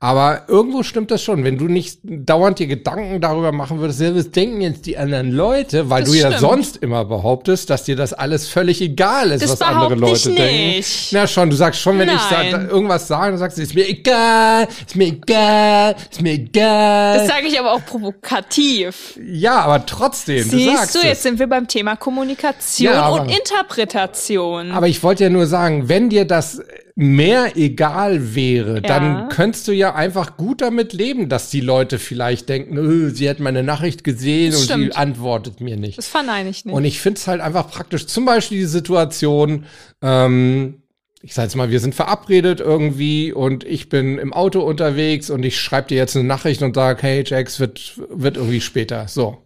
Aber 0.04 0.42
irgendwo 0.48 0.82
stimmt 0.82 1.12
das 1.12 1.22
schon. 1.22 1.44
Wenn 1.44 1.58
du 1.58 1.66
nicht 1.66 2.00
dauernd 2.02 2.58
dir 2.58 2.66
Gedanken 2.66 3.20
darüber 3.20 3.52
machen 3.52 3.78
würdest, 3.78 4.00
ja, 4.00 4.12
was 4.16 4.32
denken 4.32 4.60
jetzt 4.60 4.84
die 4.86 4.98
anderen 4.98 5.30
Leute, 5.30 5.90
weil 5.90 6.02
Das 6.02 6.10
du 6.10 6.16
ja 6.18 6.26
stimmt. 6.26 6.40
sonst 6.40 6.76
immer 6.78 7.04
behauptest, 7.04 7.70
dass 7.70 7.84
dir 7.84 7.94
das 7.94 8.12
alles 8.12 8.48
völlig 8.48 8.80
egal 8.80 9.30
ist, 9.30 9.44
Das 9.44 9.52
was 9.52 9.62
andere 9.62 9.94
ich 9.94 10.00
Leute 10.00 10.30
denken. 10.34 10.76
nicht. 10.78 11.12
Na 11.12 11.28
schon, 11.28 11.50
du 11.50 11.54
sagst 11.56 11.80
schon, 11.80 12.00
wenn 12.00 12.08
ich 12.08 12.18
sa 12.18 12.42
Nein. 12.42 12.68
irgendwas 12.68 13.06
sage, 13.06 13.30
dann 13.30 13.38
sagst 13.38 13.58
du, 13.58 13.62
ist 13.62 13.76
mir 13.76 13.88
egal, 13.88 14.66
ist 14.84 14.96
mir 14.96 15.06
egal, 15.06 15.94
ist 16.10 16.20
mir 16.20 16.32
egal. 16.32 17.18
Das 17.18 17.28
sage 17.28 17.46
ich 17.46 17.56
aber 17.60 17.70
auch 17.72 17.84
provokativ. 17.86 19.20
ja, 19.24 19.60
aber 19.60 19.86
trotzdem, 19.86 20.42
du 20.50 20.56
Siehst 20.56 20.76
sagst 20.78 20.94
du, 20.96 20.98
es. 20.98 21.04
jetzt 21.04 21.22
sind 21.22 21.38
wir 21.38 21.46
beim 21.46 21.68
Thema 21.68 21.94
Kommunikation 21.94 22.92
Ja, 22.92 23.02
aber- 23.02 23.22
und 23.22 23.28
Interpretation. 23.30 24.72
Aber 24.72 24.88
ich 24.88 25.00
wollte 25.04 25.22
ja 25.22 25.30
nur 25.30 25.46
sagen, 25.46 25.88
wenn 25.88 26.08
dir 26.08 26.24
das 26.24 26.60
mehr 26.94 27.56
egal 27.56 28.34
wäre, 28.34 28.82
dann 28.82 29.28
könntest 29.28 29.66
du 29.68 29.72
ja 29.72 29.94
einfach 29.94 30.36
gut 30.36 30.60
damit 30.60 30.92
leben, 30.92 31.28
dass 31.28 31.50
die 31.50 31.60
Leute 31.60 31.98
vielleicht 31.98 32.48
denken, 32.48 32.76
öh, 32.76 33.10
sie 33.10 33.28
hat 33.28 33.40
meine 33.40 33.62
Nachricht 33.62 34.04
gesehen 34.04 34.52
Das 34.52 34.70
und 34.70 34.84
sie 34.84 34.92
antwortet 34.92 35.60
mir 35.60 35.76
nicht. 35.76 35.98
das 35.98 36.08
verneine 36.08 36.50
ich 36.50 36.64
nicht. 36.64 36.74
Und 36.74 36.84
ich 36.84 37.00
finde 37.00 37.18
es 37.18 37.26
halt 37.26 37.40
einfach 37.40 37.70
praktisch. 37.70 38.06
Zum 38.06 38.24
Beispiel 38.24 38.58
die 38.58 38.66
Situation, 38.66 39.64
ähm, 40.02 40.82
ich 41.22 41.34
sag 41.34 41.44
jetzt 41.44 41.56
mal, 41.56 41.70
wir 41.70 41.80
sind 41.80 41.94
verabredet 41.94 42.60
irgendwie 42.60 43.32
und 43.32 43.64
ich 43.64 43.88
bin 43.88 44.18
im 44.18 44.32
Auto 44.32 44.60
unterwegs 44.60 45.30
und 45.30 45.44
ich 45.44 45.58
schreibe 45.60 45.88
dir 45.88 45.96
jetzt 45.96 46.16
eine 46.16 46.26
Nachricht 46.26 46.62
und 46.62 46.74
sage, 46.74 47.02
hey 47.02 47.24
Jax, 47.24 47.60
wird, 47.60 47.94
wird 48.10 48.36
irgendwie 48.36 48.60
später. 48.60 49.06
So. 49.08 49.38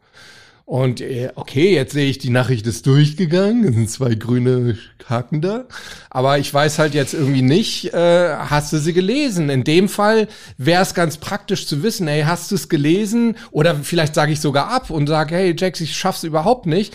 Und 0.66 1.00
äh, 1.00 1.30
okay, 1.36 1.72
jetzt 1.72 1.92
sehe 1.92 2.10
ich, 2.10 2.18
die 2.18 2.28
Nachricht 2.28 2.66
ist 2.66 2.88
durchgegangen, 2.88 3.64
es 3.68 3.74
sind 3.76 3.88
zwei 3.88 4.16
grüne 4.16 4.76
Haken 5.08 5.40
da. 5.40 5.66
Aber 6.10 6.38
ich 6.38 6.52
weiß 6.52 6.80
halt 6.80 6.92
jetzt 6.92 7.14
irgendwie 7.14 7.42
nicht, 7.42 7.94
äh, 7.94 8.34
hast 8.34 8.72
du 8.72 8.78
sie 8.78 8.92
gelesen? 8.92 9.48
In 9.48 9.62
dem 9.62 9.88
Fall 9.88 10.26
wäre 10.58 10.82
es 10.82 10.94
ganz 10.94 11.18
praktisch 11.18 11.68
zu 11.68 11.84
wissen, 11.84 12.08
hey, 12.08 12.22
hast 12.22 12.50
du 12.50 12.56
es 12.56 12.68
gelesen? 12.68 13.36
Oder 13.52 13.76
vielleicht 13.76 14.16
sage 14.16 14.32
ich 14.32 14.40
sogar 14.40 14.68
ab 14.68 14.90
und 14.90 15.06
sage, 15.06 15.36
hey 15.36 15.54
Jax, 15.56 15.80
ich 15.80 15.96
schaff's 15.96 16.24
überhaupt 16.24 16.66
nicht 16.66 16.92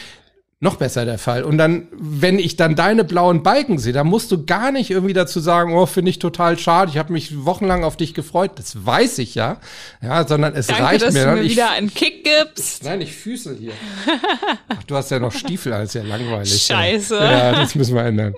noch 0.64 0.76
besser 0.76 1.06
der 1.06 1.18
Fall. 1.18 1.44
Und 1.44 1.58
dann, 1.58 1.88
wenn 1.92 2.38
ich 2.38 2.56
dann 2.56 2.76
deine 2.76 3.04
blauen 3.04 3.42
Balken 3.42 3.80
sehe, 3.80 3.94
dann 3.94 4.06
musst 4.06 4.32
du 4.32 4.46
gar 4.46 4.72
nicht 4.72 4.92
irgendwie 4.92 5.14
dazu 5.14 5.40
sagen, 5.40 5.74
oh, 5.74 5.88
finde 5.88 6.12
ich 6.12 6.20
total 6.20 6.60
schade, 6.60 6.92
ich 6.92 7.00
habe 7.00 7.12
mich 7.12 7.46
wochenlang 7.46 7.84
auf 7.84 7.98
dich 7.98 8.14
gefreut. 8.14 8.52
Das 8.56 8.86
weiß 8.86 9.18
ich 9.18 9.34
ja. 9.34 9.58
Ja, 10.04 10.28
sondern 10.28 10.54
es 10.54 10.68
Danke, 10.68 10.84
reicht 10.84 11.02
dass 11.02 11.16
mir. 11.16 11.22
du 11.22 11.26
dann. 11.26 11.40
mir 11.40 11.50
wieder 11.50 11.72
einen 11.72 11.92
Kick 11.92 12.24
gibst. 12.24 12.84
Nein, 12.84 13.02
ich 13.02 13.12
füße 13.12 13.58
hier. 13.60 13.72
Ach, 14.70 14.84
du 14.84 14.96
hast 14.96 15.10
ja 15.10 15.18
noch 15.18 15.32
Stiefel, 15.32 15.74
alles 15.74 15.96
ja 15.96 16.04
langweilig. 16.04 16.62
Scheiße. 16.62 17.16
Ja, 17.16 17.54
das 17.54 17.74
müssen 17.74 17.96
wir 17.96 18.04
ändern. 18.04 18.36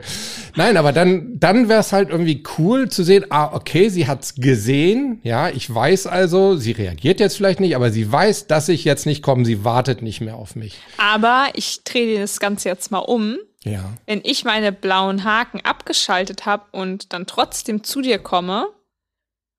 Nein, 0.56 0.78
aber 0.78 0.94
dann, 0.94 1.40
dann 1.40 1.68
wäre 1.68 1.82
es 1.82 1.92
halt 1.92 2.10
irgendwie 2.10 2.42
cool 2.58 2.88
zu 2.88 3.04
sehen, 3.04 3.26
ah, 3.32 3.54
okay, 3.54 3.90
sie 3.90 4.08
hat's 4.08 4.36
gesehen, 4.36 5.20
ja, 5.24 5.50
ich 5.50 5.74
weiß 5.74 6.08
also, 6.08 6.56
sie 6.56 6.72
reagiert 6.72 7.20
jetzt 7.20 7.36
vielleicht 7.36 7.60
nicht, 7.60 7.76
aber 7.76 7.92
sie 7.92 8.10
weiß, 8.10 8.48
dass 8.48 8.70
ich 8.70 8.86
jetzt 8.86 9.06
nicht 9.06 9.22
komme, 9.22 9.44
sie 9.44 9.66
wartet 9.66 10.02
nicht 10.02 10.22
mehr 10.22 10.36
auf 10.36 10.56
mich. 10.56 10.78
Aber 10.98 11.48
ich 11.56 11.84
drehe 11.84 12.13
dir 12.14 12.22
das 12.22 12.40
Ganze 12.40 12.70
jetzt 12.70 12.92
mal 12.92 13.00
um. 13.00 13.38
Ja. 13.64 13.94
Wenn 14.06 14.22
ich 14.24 14.44
meine 14.44 14.72
blauen 14.72 15.24
Haken 15.24 15.62
abgeschaltet 15.62 16.46
habe 16.46 16.66
und 16.72 17.14
dann 17.14 17.26
trotzdem 17.26 17.84
zu 17.84 18.02
dir 18.02 18.20
komme, 18.20 18.68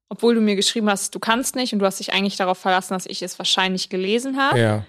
obwohl 0.09 0.35
du 0.35 0.41
mir 0.41 0.57
geschrieben 0.57 0.91
hast, 0.91 1.15
du 1.15 1.19
kannst 1.19 1.57
nicht 1.57 1.73
und 1.73 1.79
du 1.79 1.87
hast 1.87 1.99
dich 1.99 2.13
eigentlich 2.13 2.37
darauf 2.37 2.59
verlassen, 2.59 2.95
dass 2.95 3.07
ich 3.07 3.23
es 3.23 3.39
wahrscheinlich 3.39 3.89
gelesen 3.89 4.37
habe. 4.37 4.59
Ja. 4.59 4.87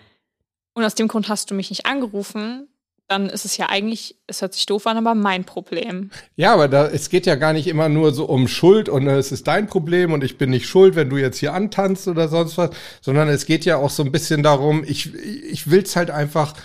Und 0.73 0.83
aus 0.83 0.95
dem 0.95 1.07
Grund 1.07 1.29
hast 1.29 1.49
du 1.49 1.55
mich 1.55 1.69
nicht 1.69 1.85
angerufen, 1.85 2.67
dann 3.07 3.29
ist 3.29 3.45
es 3.45 3.57
ja 3.57 3.69
eigentlich, 3.69 4.17
es 4.27 4.41
hört 4.41 4.53
sich 4.53 4.65
doof 4.65 4.87
an, 4.87 4.97
aber 4.97 5.13
mein 5.13 5.43
Problem. 5.45 6.09
Ja, 6.35 6.53
aber 6.53 6.67
da, 6.67 6.87
es 6.87 7.09
geht 7.09 7.27
ja 7.27 7.35
gar 7.35 7.53
nicht 7.53 7.67
immer 7.67 7.87
nur 7.87 8.13
so 8.13 8.25
um 8.25 8.47
Schuld 8.47 8.89
und 8.89 9.07
äh, 9.07 9.17
es 9.17 9.31
ist 9.31 9.47
dein 9.47 9.67
Problem 9.67 10.11
und 10.11 10.23
ich 10.23 10.37
bin 10.37 10.49
nicht 10.49 10.67
schuld, 10.67 10.95
wenn 10.95 11.09
du 11.09 11.17
jetzt 11.17 11.37
hier 11.37 11.53
antanzt 11.53 12.07
oder 12.07 12.27
sonst 12.27 12.57
was, 12.57 12.71
sondern 13.01 13.29
es 13.29 13.45
geht 13.45 13.63
ja 13.63 13.77
auch 13.77 13.91
so 13.91 14.03
ein 14.03 14.11
bisschen 14.11 14.41
darum, 14.41 14.83
ich, 14.83 15.13
ich 15.13 15.69
will's 15.69 15.95
halt 15.95 16.09
einfach 16.09 16.55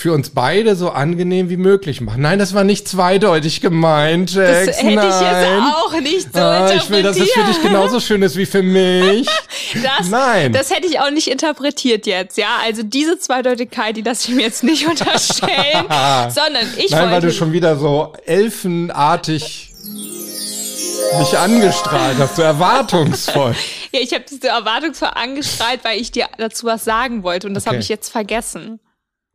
für 0.00 0.12
uns 0.14 0.30
beide 0.30 0.76
so 0.76 0.90
angenehm 0.90 1.50
wie 1.50 1.56
möglich 1.58 2.00
machen. 2.00 2.22
Nein, 2.22 2.38
das 2.38 2.54
war 2.54 2.64
nicht 2.64 2.88
zweideutig 2.88 3.60
gemeint, 3.60 4.32
Jax. 4.32 4.66
Das 4.66 4.82
hätte 4.82 4.94
Nein. 4.96 5.08
ich 5.08 5.20
jetzt 5.20 5.74
auch 5.74 6.00
nicht 6.00 6.34
so 6.34 6.40
ah, 6.40 6.72
Ich 6.74 6.88
will, 6.90 7.02
dass 7.02 7.18
es 7.18 7.30
für 7.30 7.44
dich 7.44 7.62
genauso 7.62 8.00
schön 8.00 8.22
ist 8.22 8.36
wie 8.36 8.46
für 8.46 8.62
mich. 8.62 9.28
Das, 9.98 10.08
Nein. 10.08 10.52
das 10.52 10.70
hätte 10.70 10.88
ich 10.88 10.98
auch 10.98 11.10
nicht 11.12 11.28
interpretiert 11.28 12.04
jetzt, 12.04 12.36
ja. 12.38 12.48
Also 12.64 12.82
diese 12.82 13.20
Zweideutigkeit, 13.20 13.96
die 13.96 14.02
lasse 14.02 14.28
ich 14.28 14.34
mir 14.34 14.42
jetzt 14.42 14.64
nicht 14.64 14.86
unterstellen, 14.88 15.84
sondern 16.28 16.66
ich 16.76 16.90
Nein, 16.90 17.10
weil 17.12 17.20
du 17.20 17.30
schon 17.30 17.52
wieder 17.52 17.76
so 17.76 18.12
elfenartig 18.26 19.72
mich 21.18 21.38
angestrahlt 21.38 22.18
hast, 22.18 22.36
so 22.36 22.42
erwartungsvoll. 22.42 23.54
Ja, 23.92 24.00
ich 24.00 24.12
habe 24.12 24.24
diese 24.28 24.48
erwartungsvoll 24.48 25.10
angestrahlt, 25.14 25.80
weil 25.84 26.00
ich 26.00 26.10
dir 26.10 26.26
dazu 26.38 26.66
was 26.66 26.84
sagen 26.84 27.22
wollte 27.22 27.46
und 27.46 27.54
das 27.54 27.64
Okay. 27.64 27.74
habe 27.74 27.82
ich 27.82 27.88
jetzt 27.88 28.10
vergessen. 28.10 28.80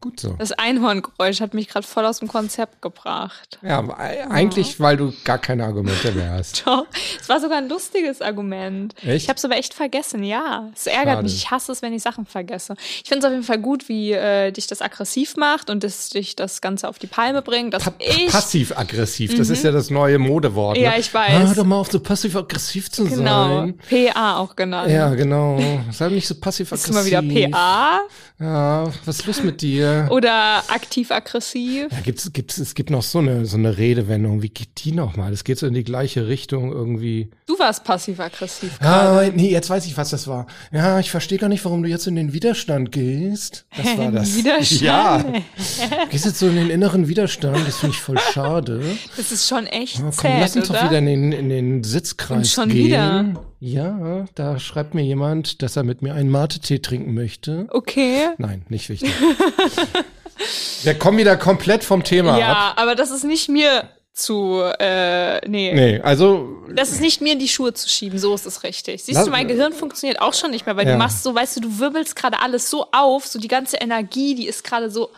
Gut 0.06 0.20
so. 0.20 0.36
Das 0.38 0.52
Einhorngeräusch 0.52 1.42
hat 1.42 1.56
mich 1.56 1.68
gerade 1.68 1.88
voll 1.88 2.06
aus 2.06 2.20
dem 2.20 2.28
Konzept 2.28 2.80
gebracht. 2.84 3.58
Ja, 3.64 3.84
eigentlich, 4.30 4.80
weil 4.80 4.98
du 4.98 5.12
gar 5.24 5.40
keine 5.40 5.66
Argumente 5.66 6.12
mehr 6.12 6.30
hast. 6.38 6.62
Doch, 6.68 6.86
es 7.20 7.28
war 7.28 7.42
sogar 7.42 7.58
ein 7.58 7.68
lustiges 7.68 8.22
Argument. 8.22 8.94
Echt? 9.04 9.24
Ich 9.24 9.30
habe 9.30 9.38
es 9.38 9.46
aber 9.46 9.58
echt 9.58 9.74
vergessen, 9.74 10.24
ja. 10.24 10.70
Es 10.76 10.86
ärgert 10.86 11.06
Schade. 11.16 11.24
mich. 11.24 11.36
Ich 11.38 11.50
hasse 11.50 11.72
es, 11.72 11.82
wenn 11.82 11.92
ich 11.92 12.04
Sachen 12.04 12.28
vergesse. 12.28 12.76
Ich 13.04 13.10
finde 13.10 13.18
es 13.18 13.26
auf 13.26 13.32
jeden 13.32 13.44
Fall 13.44 13.58
gut, 13.58 13.90
wie 13.90 14.12
äh, 14.12 14.52
dich 14.52 14.68
das 14.68 14.84
aggressiv 14.84 15.38
macht 15.38 15.72
und 15.72 15.84
dass 15.84 16.10
dich 16.10 16.36
das 16.36 16.62
Ganze 16.62 16.88
auf 16.88 17.00
die 17.00 17.08
Palme 17.08 17.42
bringt, 17.42 17.74
dass 17.74 17.86
Pa 17.86 17.94
ich 17.98 18.28
Passiv-aggressiv, 18.28 19.36
das 19.36 19.50
ist 19.50 19.64
ja 19.64 19.72
das 19.72 19.90
neue 19.90 20.20
Modewort. 20.20 20.78
Mhm. 20.78 20.84
Ja, 20.84 20.92
ne? 20.92 21.00
ich 21.00 21.12
weiß. 21.12 21.32
Hör 21.32 21.56
doch 21.56 21.64
mal 21.66 21.78
auf, 21.78 21.92
so 21.92 22.00
passiv-aggressiv 22.00 22.92
zu 22.92 23.06
genau 23.06 23.66
sein. 23.66 23.80
PA 23.90 24.38
auch 24.38 24.56
genannt. 24.56 24.92
Ja, 24.92 25.10
genau. 25.16 25.60
Sei 25.90 26.10
nicht 26.10 26.28
so 26.28 26.36
Ist 26.36 26.42
passiv-aggressiv. 26.42 26.92
immer 26.92 27.06
wieder 27.06 27.50
PA 27.52 28.02
Ja, 28.40 28.84
was 29.06 29.18
ist 29.18 29.26
los 29.26 29.42
mit 29.42 29.64
dir? 29.64 29.95
Oder 30.10 30.64
aktiv-aggressiv. 30.70 31.88
Ja, 31.92 32.00
gibt's, 32.04 32.32
gibt's, 32.34 32.58
es 32.58 32.74
gibt 32.76 32.90
noch 32.90 33.04
so 33.04 33.20
eine, 33.20 33.46
so 33.46 33.58
eine 33.58 33.78
Redewendung. 33.78 34.42
Wie 34.42 34.50
geht 34.50 34.70
die 34.84 34.92
nochmal? 34.92 35.32
Das 35.32 35.44
geht 35.44 35.58
so 35.60 35.68
in 35.68 35.74
die 35.74 35.84
gleiche 35.84 36.28
Richtung 36.28 36.72
irgendwie. 36.72 37.30
Du 37.48 37.58
warst 37.60 37.84
passiv-aggressiv. 37.84 38.78
Ah, 38.82 39.24
nee, 39.34 39.50
jetzt 39.52 39.70
weiß 39.70 39.86
ich, 39.86 39.96
was 39.98 40.10
das 40.10 40.28
war. 40.28 40.48
Ja, 40.72 41.00
ich 41.00 41.12
verstehe 41.12 41.38
gar 41.38 41.50
nicht, 41.50 41.64
warum 41.66 41.84
du 41.84 41.90
jetzt 41.90 42.08
in 42.08 42.16
den 42.16 42.34
Widerstand 42.34 42.92
gehst. 42.92 43.66
Das 43.78 43.98
war 43.98 44.12
das. 44.12 44.36
Widerstand? 44.36 44.82
Ja. 44.82 45.18
Du 45.20 46.10
gehst 46.10 46.26
jetzt 46.26 46.40
so 46.40 46.48
in 46.48 46.56
den 46.56 46.70
inneren 46.70 47.08
Widerstand. 47.08 47.68
Das 47.68 47.78
finde 47.78 47.96
ich 47.96 48.02
voll 48.02 48.20
schade. 48.20 48.82
Das 49.18 49.32
ist 49.32 49.48
schon 49.48 49.68
echt 49.68 49.98
Ja, 49.98 50.04
komm, 50.04 50.12
zäh, 50.14 50.40
lass 50.40 50.56
uns 50.56 50.70
oder? 50.70 50.80
doch 50.80 50.86
wieder 50.90 51.00
in 51.00 51.06
den, 51.06 51.32
in 51.32 51.50
den 51.50 51.84
Sitzkreis 51.84 52.38
Und 52.38 52.48
schon 52.48 52.70
gehen. 52.70 52.86
wieder? 52.86 53.26
Ja, 53.60 54.26
da 54.36 54.60
schreibt 54.60 54.94
mir 54.94 55.02
jemand, 55.04 55.62
dass 55.62 55.76
er 55.76 55.84
mit 55.84 56.02
mir 56.02 56.14
einen 56.14 56.30
Mate-Tee 56.30 56.80
trinken 56.80 57.14
möchte. 57.14 57.68
Okay. 57.72 58.28
Nein, 58.38 58.66
nicht 58.70 58.90
wichtig. 58.90 59.12
Wir 60.84 60.94
kommen 60.96 61.18
wieder 61.18 61.38
komplett 61.38 61.84
vom 61.84 62.04
Thema 62.04 62.34
ab. 62.34 62.40
Ja, 62.40 62.74
aber 62.76 62.96
das 62.96 63.10
ist 63.10 63.24
nicht 63.24 63.48
mir 63.50 63.90
zu, 64.14 64.62
äh, 64.80 65.40
nee. 65.48 65.74
Nee, 65.74 66.02
also 66.02 66.62
Das 66.74 66.92
ist 66.92 67.02
nicht 67.02 67.22
mir 67.22 67.34
in 67.34 67.40
die 67.40 67.48
Schuhe 67.48 67.74
zu 67.74 67.90
schieben, 67.90 68.20
so 68.20 68.34
ist 68.36 68.46
es 68.46 68.64
richtig. 68.64 69.04
Siehst 69.04 69.16
Lass- 69.18 69.26
du, 69.26 69.32
mein 69.32 69.48
Gehirn 69.48 69.74
funktioniert 69.74 70.22
auch 70.22 70.34
schon 70.34 70.52
nicht 70.52 70.66
mehr, 70.66 70.76
weil 70.76 70.86
Ja. 70.86 70.94
du 70.94 70.98
machst 71.00 71.24
so, 71.24 71.34
weißt 71.34 71.56
du, 71.58 71.62
du 71.62 71.80
wirbelst 71.80 72.16
gerade 72.16 72.40
alles 72.40 72.70
so 72.70 72.86
auf, 72.92 73.26
so 73.26 73.40
die 73.40 73.48
ganze 73.48 73.78
Energie, 73.78 74.36
die 74.36 74.48
ist 74.48 74.64
gerade 74.64 74.90
so 74.92 75.10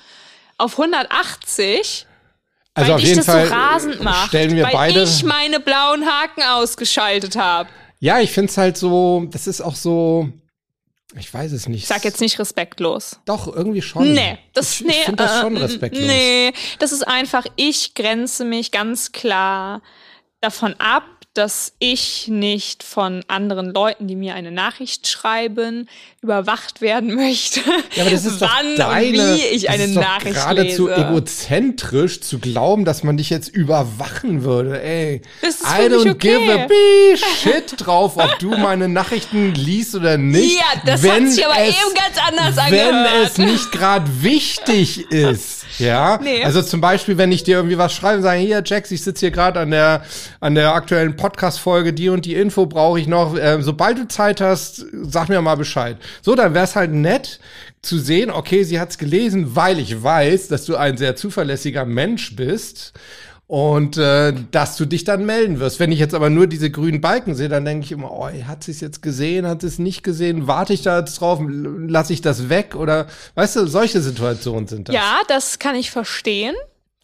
auf 0.58 0.78
180, 0.78 2.06
also 2.76 2.90
weil 2.90 2.96
auf 2.96 3.02
jeden 3.02 3.18
das 3.18 3.26
Fall 3.26 3.48
so 3.80 4.10
stellen 4.28 4.56
wir 4.56 4.64
weil 4.66 4.74
beide. 4.74 5.04
ich 5.04 5.24
meine 5.24 5.60
blauen 5.60 6.06
Haken 6.06 6.44
ausgeschaltet 6.44 7.36
habe. 7.36 7.70
Ja, 8.00 8.20
ich 8.20 8.32
finde 8.32 8.50
es 8.50 8.58
halt 8.58 8.78
so, 8.78 9.26
das 9.32 9.48
ist 9.48 9.62
auch 9.62 9.76
so, 9.76 10.30
ich 11.16 11.34
weiß 11.34 11.52
es 11.54 11.68
nicht. 11.68 11.84
Ich 11.84 11.88
sag 11.88 12.04
jetzt 12.04 12.22
nicht 12.22 12.38
respektlos. 12.40 13.20
Doch, 13.26 13.48
irgendwie 13.48 13.82
schon. 13.82 14.14
Nee, 14.14 14.38
das, 14.54 14.82
ich, 14.82 14.88
nee, 14.88 14.92
ich 14.92 15.06
finde 15.06 15.24
das 15.24 15.38
äh, 15.38 15.42
schon 15.42 15.58
respektlos. 15.58 16.06
Nee, 16.06 16.54
das 16.80 16.92
ist 16.92 17.08
einfach, 17.08 17.46
ich 17.56 17.94
grenze 17.94 18.44
mich 18.44 18.72
ganz 18.72 19.12
klar 19.12 19.82
davon 20.42 20.76
ab, 20.80 21.04
dass 21.38 21.74
ich 21.80 22.28
nicht 22.28 22.84
von 22.84 23.24
anderen 23.28 23.74
Leuten, 23.74 24.08
die 24.08 24.16
mir 24.16 24.34
eine 24.36 24.52
Nachricht 24.52 25.08
schreiben, 25.08 25.88
überwacht 26.22 26.82
werden 26.82 27.16
möchte, 27.16 27.60
Ja, 27.96 28.04
aber 28.04 28.12
das 28.12 28.26
ist 28.26 28.42
wann 28.42 28.76
deine, 28.76 29.08
und 29.34 29.38
wie 29.40 29.42
ich 29.46 29.64
das 29.64 29.74
eine 29.74 29.84
ist 29.86 29.96
doch 29.96 30.02
Nachricht 30.02 30.36
geradezu 30.36 30.88
lese. 30.88 31.06
egozentrisch 31.06 32.22
zu 32.22 32.40
glauben, 32.40 32.86
dass 32.86 33.04
man 33.04 33.18
dich 33.18 33.30
jetzt 33.30 33.50
überwachen 33.50 34.44
würde. 34.44 34.82
Ey, 34.82 35.22
Das 35.42 35.56
ist 35.56 35.64
I 35.64 35.84
don't 35.90 36.10
okay. 36.12 36.38
give 36.40 36.54
a 36.54 36.68
bee 36.68 37.18
shit 37.18 37.74
drauf, 37.78 38.18
ob 38.18 38.40
du 38.40 38.50
meine 38.58 38.88
Nachrichten 38.90 39.54
liest 39.54 39.96
oder 39.96 40.18
nicht. 40.18 40.56
Ja, 40.58 40.82
das 40.86 41.04
wenn 41.04 41.26
hat 41.26 41.32
sich 41.32 41.46
aber 41.46 41.60
es, 41.62 41.70
eben 41.70 41.94
ganz 41.96 42.18
anders 42.28 42.72
Wenn 42.72 42.96
angehört. 42.96 43.32
es 43.32 43.38
nicht 43.38 43.72
gerade 43.72 44.24
wichtig 44.24 45.12
ist. 45.12 45.57
Ja, 45.80 46.20
Nee. 46.22 46.44
also 46.44 46.62
zum 46.62 46.82
Beispiel, 46.82 47.18
wenn 47.18 47.32
ich 47.32 47.44
dir 47.44 47.58
irgendwie 47.58 47.78
was 47.78 47.94
schreibe, 47.94 48.22
sage 48.22 48.40
hier, 48.40 48.62
Jax, 48.66 48.92
ich 48.92 49.04
sitze 49.04 49.22
hier 49.22 49.32
gerade 49.32 49.60
an 49.60 49.72
der 49.72 50.04
an 50.40 50.56
der 50.56 50.74
aktuellen 50.74 51.16
Podcast-Folge, 51.16 51.94
die 51.94 52.10
und 52.10 52.26
die 52.26 52.36
Info 52.36 52.66
brauche 52.66 53.00
ich 53.00 53.08
noch. 53.08 53.36
Ähm, 53.40 53.62
sobald 53.62 53.98
du 53.98 54.08
Zeit 54.08 54.42
hast, 54.42 54.86
sag 55.04 55.30
mir 55.30 55.42
mal 55.42 55.56
Bescheid. 55.56 55.98
So, 56.22 56.36
dann 56.36 56.54
wäre 56.54 56.66
es 56.66 56.76
halt 56.76 56.92
nett 56.94 57.40
zu 57.82 58.00
sehen, 58.00 58.32
okay, 58.32 58.64
sie 58.64 58.80
hat's 58.80 58.98
gelesen, 58.98 59.56
weil 59.56 59.80
ich 59.80 60.02
weiß, 60.04 60.48
dass 60.48 60.66
du 60.66 60.76
ein 60.76 60.98
sehr 60.98 61.16
zuverlässiger 61.16 61.86
Mensch 61.86 62.36
bist. 62.36 62.94
Und 63.48 63.96
äh, 63.96 64.34
dass 64.52 64.76
du 64.76 64.86
dich 64.86 65.06
dann 65.06 65.26
melden 65.26 65.60
wirst. 65.62 65.80
Wenn 65.80 65.94
ich 65.94 66.00
jetzt 66.00 66.14
aber 66.14 66.30
nur 66.30 66.48
diese 66.48 66.70
grünen 66.70 67.00
Balken 67.00 67.34
sehe, 67.34 67.48
dann 67.48 67.64
denke 67.64 67.86
ich 67.86 67.94
immer, 67.94 68.12
oh, 68.12 68.28
hat 68.28 68.66
sie 68.66 68.72
es 68.72 68.82
jetzt 68.82 69.02
gesehen, 69.02 69.48
hat 69.48 69.62
sie 69.62 69.68
es 69.68 69.80
nicht 69.80 70.04
gesehen, 70.04 70.48
warte 70.48 70.74
ich 70.74 70.82
da 70.82 71.00
jetzt 71.00 71.22
drauf, 71.22 71.40
lasse 71.48 72.12
ich 72.12 72.20
das 72.22 72.50
weg 72.50 72.76
oder 72.76 73.08
weißt 73.36 73.56
du, 73.56 73.68
solche 73.68 74.02
Situationen 74.02 74.68
sind 74.68 74.90
das. 74.90 74.96
Ja, 74.96 75.20
das 75.30 75.60
kann 75.60 75.76
ich 75.76 75.92
verstehen. 75.92 76.56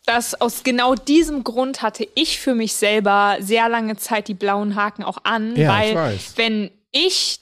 Das 0.06 0.40
aus 0.42 0.64
genau 0.64 0.96
diesem 0.96 1.46
Grund 1.46 1.82
hatte 1.82 2.06
ich 2.14 2.38
für 2.42 2.56
mich 2.56 2.74
selber 2.74 3.38
sehr 3.40 3.70
lange 3.70 3.96
Zeit 3.96 4.28
die 4.28 4.34
blauen 4.34 4.76
Haken 4.76 5.04
auch 5.04 5.20
an, 5.24 5.56
Ja, 5.56 5.70
weil 5.70 5.90
ich 5.92 5.96
weiß. 5.96 6.34
wenn 6.36 6.72
ich 6.92 7.40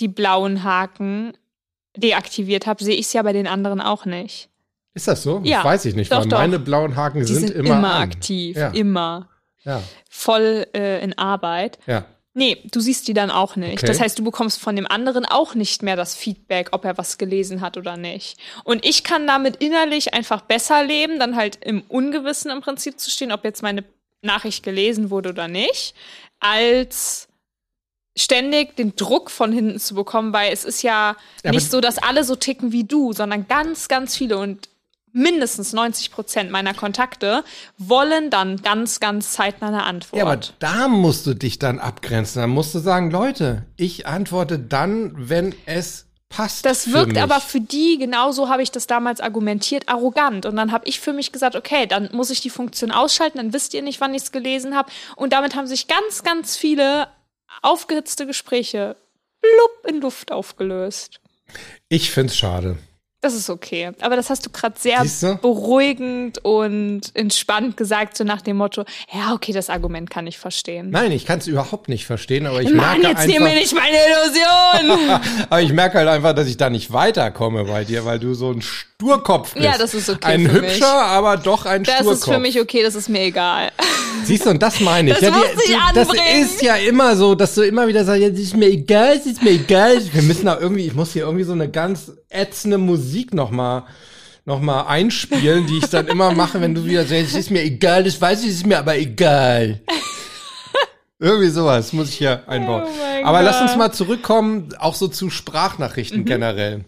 die 0.00 0.08
blauen 0.08 0.64
Haken 0.64 1.32
deaktiviert 1.96 2.66
habe, 2.66 2.84
sehe 2.84 2.94
ich 2.94 3.06
es 3.06 3.12
ja 3.14 3.22
bei 3.22 3.32
den 3.32 3.46
anderen 3.46 3.80
auch 3.80 4.04
nicht. 4.04 4.50
Ist 4.94 5.08
das 5.08 5.22
so? 5.22 5.40
Ja, 5.44 5.58
das 5.58 5.64
weiß 5.64 5.84
ich 5.86 5.94
nicht, 5.96 6.10
doch, 6.12 6.20
weil 6.20 6.28
doch. 6.28 6.38
meine 6.38 6.58
blauen 6.58 6.94
Haken 6.96 7.24
sind, 7.24 7.40
sind, 7.48 7.50
immer, 7.50 7.78
immer, 7.78 7.94
aktiv, 7.96 8.56
Ja. 8.56 8.68
immer 8.70 9.28
Ja, 9.64 9.82
voll 10.08 10.66
äh, 10.74 11.02
in 11.02 11.16
Arbeit. 11.18 11.78
ja. 11.86 12.04
Nee, 12.36 12.58
du 12.64 12.80
siehst 12.80 13.06
die 13.06 13.14
dann 13.14 13.30
auch 13.30 13.54
nicht. 13.54 13.78
Okay. 13.78 13.86
Das 13.86 14.00
heißt, 14.00 14.18
du 14.18 14.24
bekommst 14.24 14.58
von 14.60 14.74
dem 14.74 14.88
anderen 14.88 15.24
auch 15.24 15.54
nicht 15.54 15.84
mehr 15.84 15.94
das 15.94 16.16
Feedback, 16.16 16.70
ob 16.72 16.84
er 16.84 16.98
was 16.98 17.16
gelesen 17.16 17.60
hat 17.60 17.76
oder 17.76 17.96
nicht. 17.96 18.40
Und 18.64 18.84
ich 18.84 19.04
kann 19.04 19.24
damit 19.28 19.62
innerlich 19.62 20.14
einfach 20.14 20.40
besser 20.40 20.82
leben, 20.82 21.20
dann 21.20 21.36
halt 21.36 21.58
im 21.64 21.82
Ungewissen 21.86 22.50
im 22.50 22.60
Prinzip 22.60 22.98
zu 22.98 23.08
stehen, 23.08 23.30
ob 23.30 23.44
jetzt 23.44 23.62
meine 23.62 23.84
Nachricht 24.20 24.64
gelesen 24.64 25.10
wurde 25.10 25.28
oder 25.28 25.46
nicht, 25.46 25.94
als 26.40 27.28
ständig 28.16 28.74
den 28.74 28.96
Druck 28.96 29.30
von 29.30 29.52
hinten 29.52 29.78
zu 29.78 29.94
bekommen, 29.94 30.32
weil 30.32 30.52
es 30.52 30.64
ist 30.64 30.82
ja, 30.82 31.16
Ja, 31.44 31.50
nicht 31.52 31.70
so, 31.70 31.80
dass 31.80 31.98
alle 31.98 32.24
so 32.24 32.34
ticken 32.34 32.72
wie 32.72 32.82
du, 32.82 33.12
sondern 33.12 33.46
ganz, 33.46 33.86
ganz 33.86 34.16
viele 34.16 34.38
und 34.38 34.68
mindestens 35.14 35.72
90 35.72 36.10
Prozent 36.10 36.50
meiner 36.50 36.74
Kontakte 36.74 37.44
wollen 37.78 38.28
dann 38.30 38.60
ganz, 38.60 39.00
ganz 39.00 39.32
zeitnah 39.32 39.68
eine 39.68 39.84
Antwort. 39.84 40.18
Ja, 40.18 40.26
aber 40.26 40.40
da 40.58 40.88
musst 40.88 41.26
du 41.26 41.34
dich 41.34 41.58
dann 41.58 41.78
abgrenzen. 41.78 42.42
Dann 42.42 42.50
musst 42.50 42.74
du 42.74 42.80
sagen, 42.80 43.10
Leute, 43.10 43.64
ich 43.76 44.06
antworte 44.06 44.58
dann, 44.58 45.12
wenn 45.16 45.54
es 45.66 46.06
passt. 46.28 46.66
Das 46.66 46.92
wirkt 46.92 47.12
mich. 47.12 47.22
aber 47.22 47.40
für 47.40 47.60
die, 47.60 47.96
genauso 47.96 48.48
habe 48.48 48.62
ich 48.62 48.72
das 48.72 48.86
damals 48.86 49.20
argumentiert, 49.20 49.88
arrogant. 49.88 50.46
Und 50.46 50.56
dann 50.56 50.72
habe 50.72 50.86
ich 50.88 50.98
für 50.98 51.12
mich 51.12 51.30
gesagt, 51.30 51.54
okay, 51.54 51.86
dann 51.86 52.10
muss 52.12 52.30
ich 52.30 52.40
die 52.40 52.50
Funktion 52.50 52.90
ausschalten, 52.90 53.38
dann 53.38 53.52
wisst 53.52 53.72
ihr 53.72 53.82
nicht, 53.82 54.00
wann 54.00 54.14
ich 54.14 54.24
es 54.24 54.32
gelesen 54.32 54.74
habe. 54.74 54.90
Und 55.14 55.32
damit 55.32 55.54
haben 55.54 55.68
sich 55.68 55.86
ganz, 55.86 56.24
ganz 56.24 56.56
viele 56.56 57.08
aufgehitzte 57.62 58.26
Gespräche 58.26 58.96
blub 59.40 59.94
in 59.94 60.00
Luft 60.00 60.32
aufgelöst. 60.32 61.20
Ich 61.88 62.10
find's 62.10 62.36
schade. 62.36 62.78
Das 63.24 63.32
ist 63.32 63.48
okay. 63.48 63.90
Aber 64.02 64.16
das 64.16 64.28
hast 64.28 64.44
du 64.44 64.50
gerade 64.50 64.74
sehr 64.78 65.00
Siehste? 65.00 65.38
beruhigend 65.40 66.44
und 66.44 67.00
entspannt 67.14 67.74
gesagt, 67.78 68.18
so 68.18 68.22
nach 68.24 68.42
dem 68.42 68.58
Motto, 68.58 68.84
ja, 69.10 69.32
okay, 69.32 69.52
das 69.52 69.70
Argument 69.70 70.10
kann 70.10 70.26
ich 70.26 70.38
verstehen. 70.38 70.90
Nein, 70.90 71.10
ich 71.10 71.24
kann 71.24 71.38
es 71.38 71.46
überhaupt 71.46 71.88
nicht 71.88 72.04
verstehen, 72.04 72.46
aber 72.46 72.60
ich 72.60 72.68
Mann, 72.74 73.00
merke 73.00 73.06
jetzt 73.18 73.26
nimm 73.26 73.42
mir 73.42 73.48
einfach, 73.48 73.60
nicht 73.62 73.74
meine 73.74 73.96
Illusion! 73.96 75.20
aber 75.48 75.62
ich 75.62 75.72
merke 75.72 75.96
halt 75.96 76.08
einfach, 76.08 76.34
dass 76.34 76.48
ich 76.48 76.58
da 76.58 76.68
nicht 76.68 76.92
weiterkomme 76.92 77.64
bei 77.64 77.84
dir, 77.84 78.04
weil 78.04 78.18
du 78.18 78.34
so 78.34 78.50
ein 78.50 78.60
Sturkopf 78.60 79.54
bist. 79.54 79.64
Ja, 79.64 79.78
das 79.78 79.94
ist 79.94 80.10
okay 80.10 80.26
Ein 80.26 80.46
für 80.46 80.60
mich. 80.60 80.72
hübscher, 80.72 80.92
aber 80.92 81.38
doch 81.38 81.64
ein 81.64 81.82
Das 81.84 81.94
Sturkopf. 81.94 82.14
ist 82.18 82.24
für 82.26 82.38
mich 82.38 82.60
okay, 82.60 82.82
das 82.82 82.94
ist 82.94 83.08
mir 83.08 83.22
egal. 83.22 83.70
Siehst 84.24 84.46
du, 84.46 84.50
und 84.50 84.62
das 84.62 84.80
meine 84.80 85.10
ich. 85.10 85.18
Das 85.18 85.28
ja, 85.28 85.36
muss 85.36 85.46
ich 85.64 85.74
du, 85.74 85.94
das 85.94 86.08
ist 86.34 86.62
ja 86.62 86.76
immer 86.76 87.16
so, 87.16 87.34
dass 87.34 87.54
du 87.54 87.62
immer 87.62 87.86
wieder 87.86 88.04
sagst, 88.04 88.22
ja, 88.22 88.30
das 88.30 88.40
ist 88.40 88.56
mir 88.56 88.66
egal, 88.66 89.18
das 89.18 89.26
ist 89.26 89.42
mir 89.42 89.50
egal. 89.50 89.98
Wir 90.12 90.22
müssen 90.22 90.46
da 90.46 90.58
irgendwie, 90.58 90.86
ich 90.86 90.94
muss 90.94 91.12
hier 91.12 91.22
irgendwie 91.24 91.44
so 91.44 91.52
eine 91.52 91.70
ganz 91.70 92.12
ätzende 92.28 92.78
Musik 92.78 93.34
noch 93.34 93.50
mal 93.50 93.86
noch 94.46 94.60
mal 94.60 94.82
einspielen, 94.82 95.66
die 95.66 95.78
ich 95.78 95.86
dann 95.86 96.06
immer 96.06 96.32
mache, 96.32 96.60
wenn 96.60 96.74
du 96.74 96.84
wieder 96.84 97.06
sagst, 97.06 97.30
es 97.30 97.34
ist 97.34 97.50
mir 97.50 97.62
egal, 97.62 98.04
das 98.04 98.20
weiß 98.20 98.42
ich, 98.42 98.50
es 98.50 98.56
ist 98.56 98.66
mir 98.66 98.78
aber 98.78 98.96
egal. 98.98 99.80
Irgendwie 101.18 101.48
sowas 101.48 101.92
muss 101.92 102.10
ich 102.10 102.16
hier 102.16 102.46
einbauen. 102.48 102.82
Oh 102.84 103.24
aber 103.24 103.42
lass 103.42 103.56
Gott. 103.56 103.62
Mhm. 103.62 103.68
uns 103.70 103.78
mal 103.78 103.92
zurückkommen, 103.92 104.74
auch 104.78 104.94
so 104.94 105.08
zu 105.08 105.30
Sprachnachrichten 105.30 106.24
generell. 106.24 106.84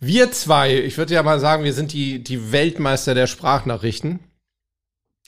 Wir 0.00 0.32
zwei, 0.32 0.76
ich 0.76 0.98
würde 0.98 1.14
ja 1.14 1.22
mal 1.22 1.40
sagen, 1.40 1.64
wir 1.64 1.72
sind 1.72 1.92
die, 1.92 2.22
die 2.22 2.52
Weltmeister 2.52 3.14
der 3.14 3.26
Sprachnachrichten. 3.26 4.18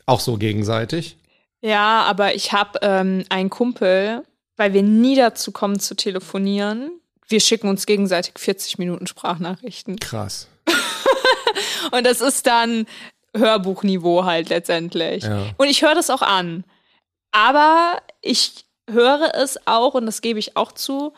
Auch 0.05 0.21
so 0.21 0.37
gegenseitig. 0.37 1.17
Ja, 1.65 2.03
aber 2.03 2.35
ich 2.35 2.53
habe 2.53 2.79
ähm, 2.83 3.25
einen 3.31 3.49
Kumpel, 3.49 4.23
weil 4.57 4.75
wir 4.75 4.83
nie 4.83 5.17
dazu 5.17 5.51
kommen 5.51 5.81
zu 5.81 5.97
telefonieren. 5.97 7.01
Wir 7.27 7.41
schicken 7.41 7.69
uns 7.69 7.87
gegenseitig 7.87 8.35
40 8.37 8.77
Minuten 8.77 9.07
Sprachnachrichten. 9.07 9.99
Krass. 9.99 10.47
Und 11.91 12.05
das 12.05 12.21
ist 12.21 12.47
dann 12.47 12.85
Hörbuchniveau 13.35 14.25
halt 14.25 14.51
letztendlich. 14.51 15.25
Ja. 15.25 15.47
Und 15.57 15.69
ich 15.69 15.81
höre 15.81 15.95
das 15.95 16.11
auch 16.11 16.21
an. 16.21 16.65
Aber 17.33 18.03
ich 18.21 18.67
höre 18.89 19.35
es 19.35 19.67
auch, 19.67 19.95
und 19.95 20.05
das 20.07 20.21
gebe 20.21 20.39
ich 20.39 20.57
auch 20.59 20.71
zu, 20.71 21.15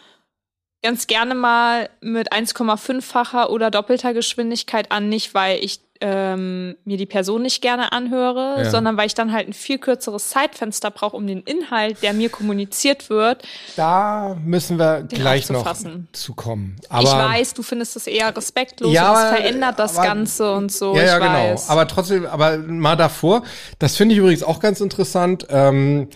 ganz 0.82 1.08
gerne 1.08 1.34
mal 1.34 1.90
mit 2.00 2.32
1,5-facher 2.32 3.50
oder 3.50 3.72
doppelter 3.72 4.14
Geschwindigkeit 4.14 4.92
an. 4.92 5.08
Nicht, 5.08 5.34
weil 5.34 5.62
ich 5.62 5.80
ähm, 6.00 6.76
mir 6.84 6.96
die 6.96 7.06
Person 7.06 7.42
nicht 7.42 7.62
gerne 7.62 7.92
anhöre, 7.92 8.54
Ja. 8.64 8.70
sondern 8.70 8.96
weil 8.96 9.06
ich 9.06 9.14
dann 9.14 9.32
halt 9.32 9.48
ein 9.48 9.52
viel 9.52 9.78
kürzeres 9.78 10.30
Zeitfenster 10.30 10.90
brauche, 10.90 11.16
um 11.16 11.26
den 11.26 11.42
Inhalt, 11.42 12.02
der 12.02 12.12
mir 12.12 12.28
kommuniziert 12.28 13.08
wird. 13.10 13.42
Da 13.76 14.36
müssen 14.44 14.78
wir 14.78 15.02
gleich 15.08 15.48
noch 15.50 15.66
zu 16.12 16.34
kommen. 16.34 16.76
Aber, 16.88 17.02
ich 17.02 17.10
weiß, 17.12 17.54
du 17.54 17.62
findest 17.62 17.96
das 17.96 18.06
eher 18.06 18.36
respektlos 18.36 18.92
Ja, 18.92 19.10
und 19.12 19.18
es 19.18 19.38
verändert 19.40 19.78
das 19.78 19.96
aber- 19.96 20.06
Ganze 20.06 20.52
und 20.52 20.72
so. 20.72 20.94
Ja, 20.96 21.02
ja, 21.02 21.18
genau. 21.18 21.52
weiß. 21.52 21.70
Aber 21.70 21.86
trotzdem, 21.88 22.26
aber 22.26 22.58
mal 22.58 22.96
davor, 22.96 23.42
das 23.78 23.96
finde 23.96 24.14
ich 24.14 24.18
übrigens 24.20 24.42
auch 24.42 24.60
ganz 24.60 24.80
interessant. 24.80 25.46
Ähm, 25.50 26.08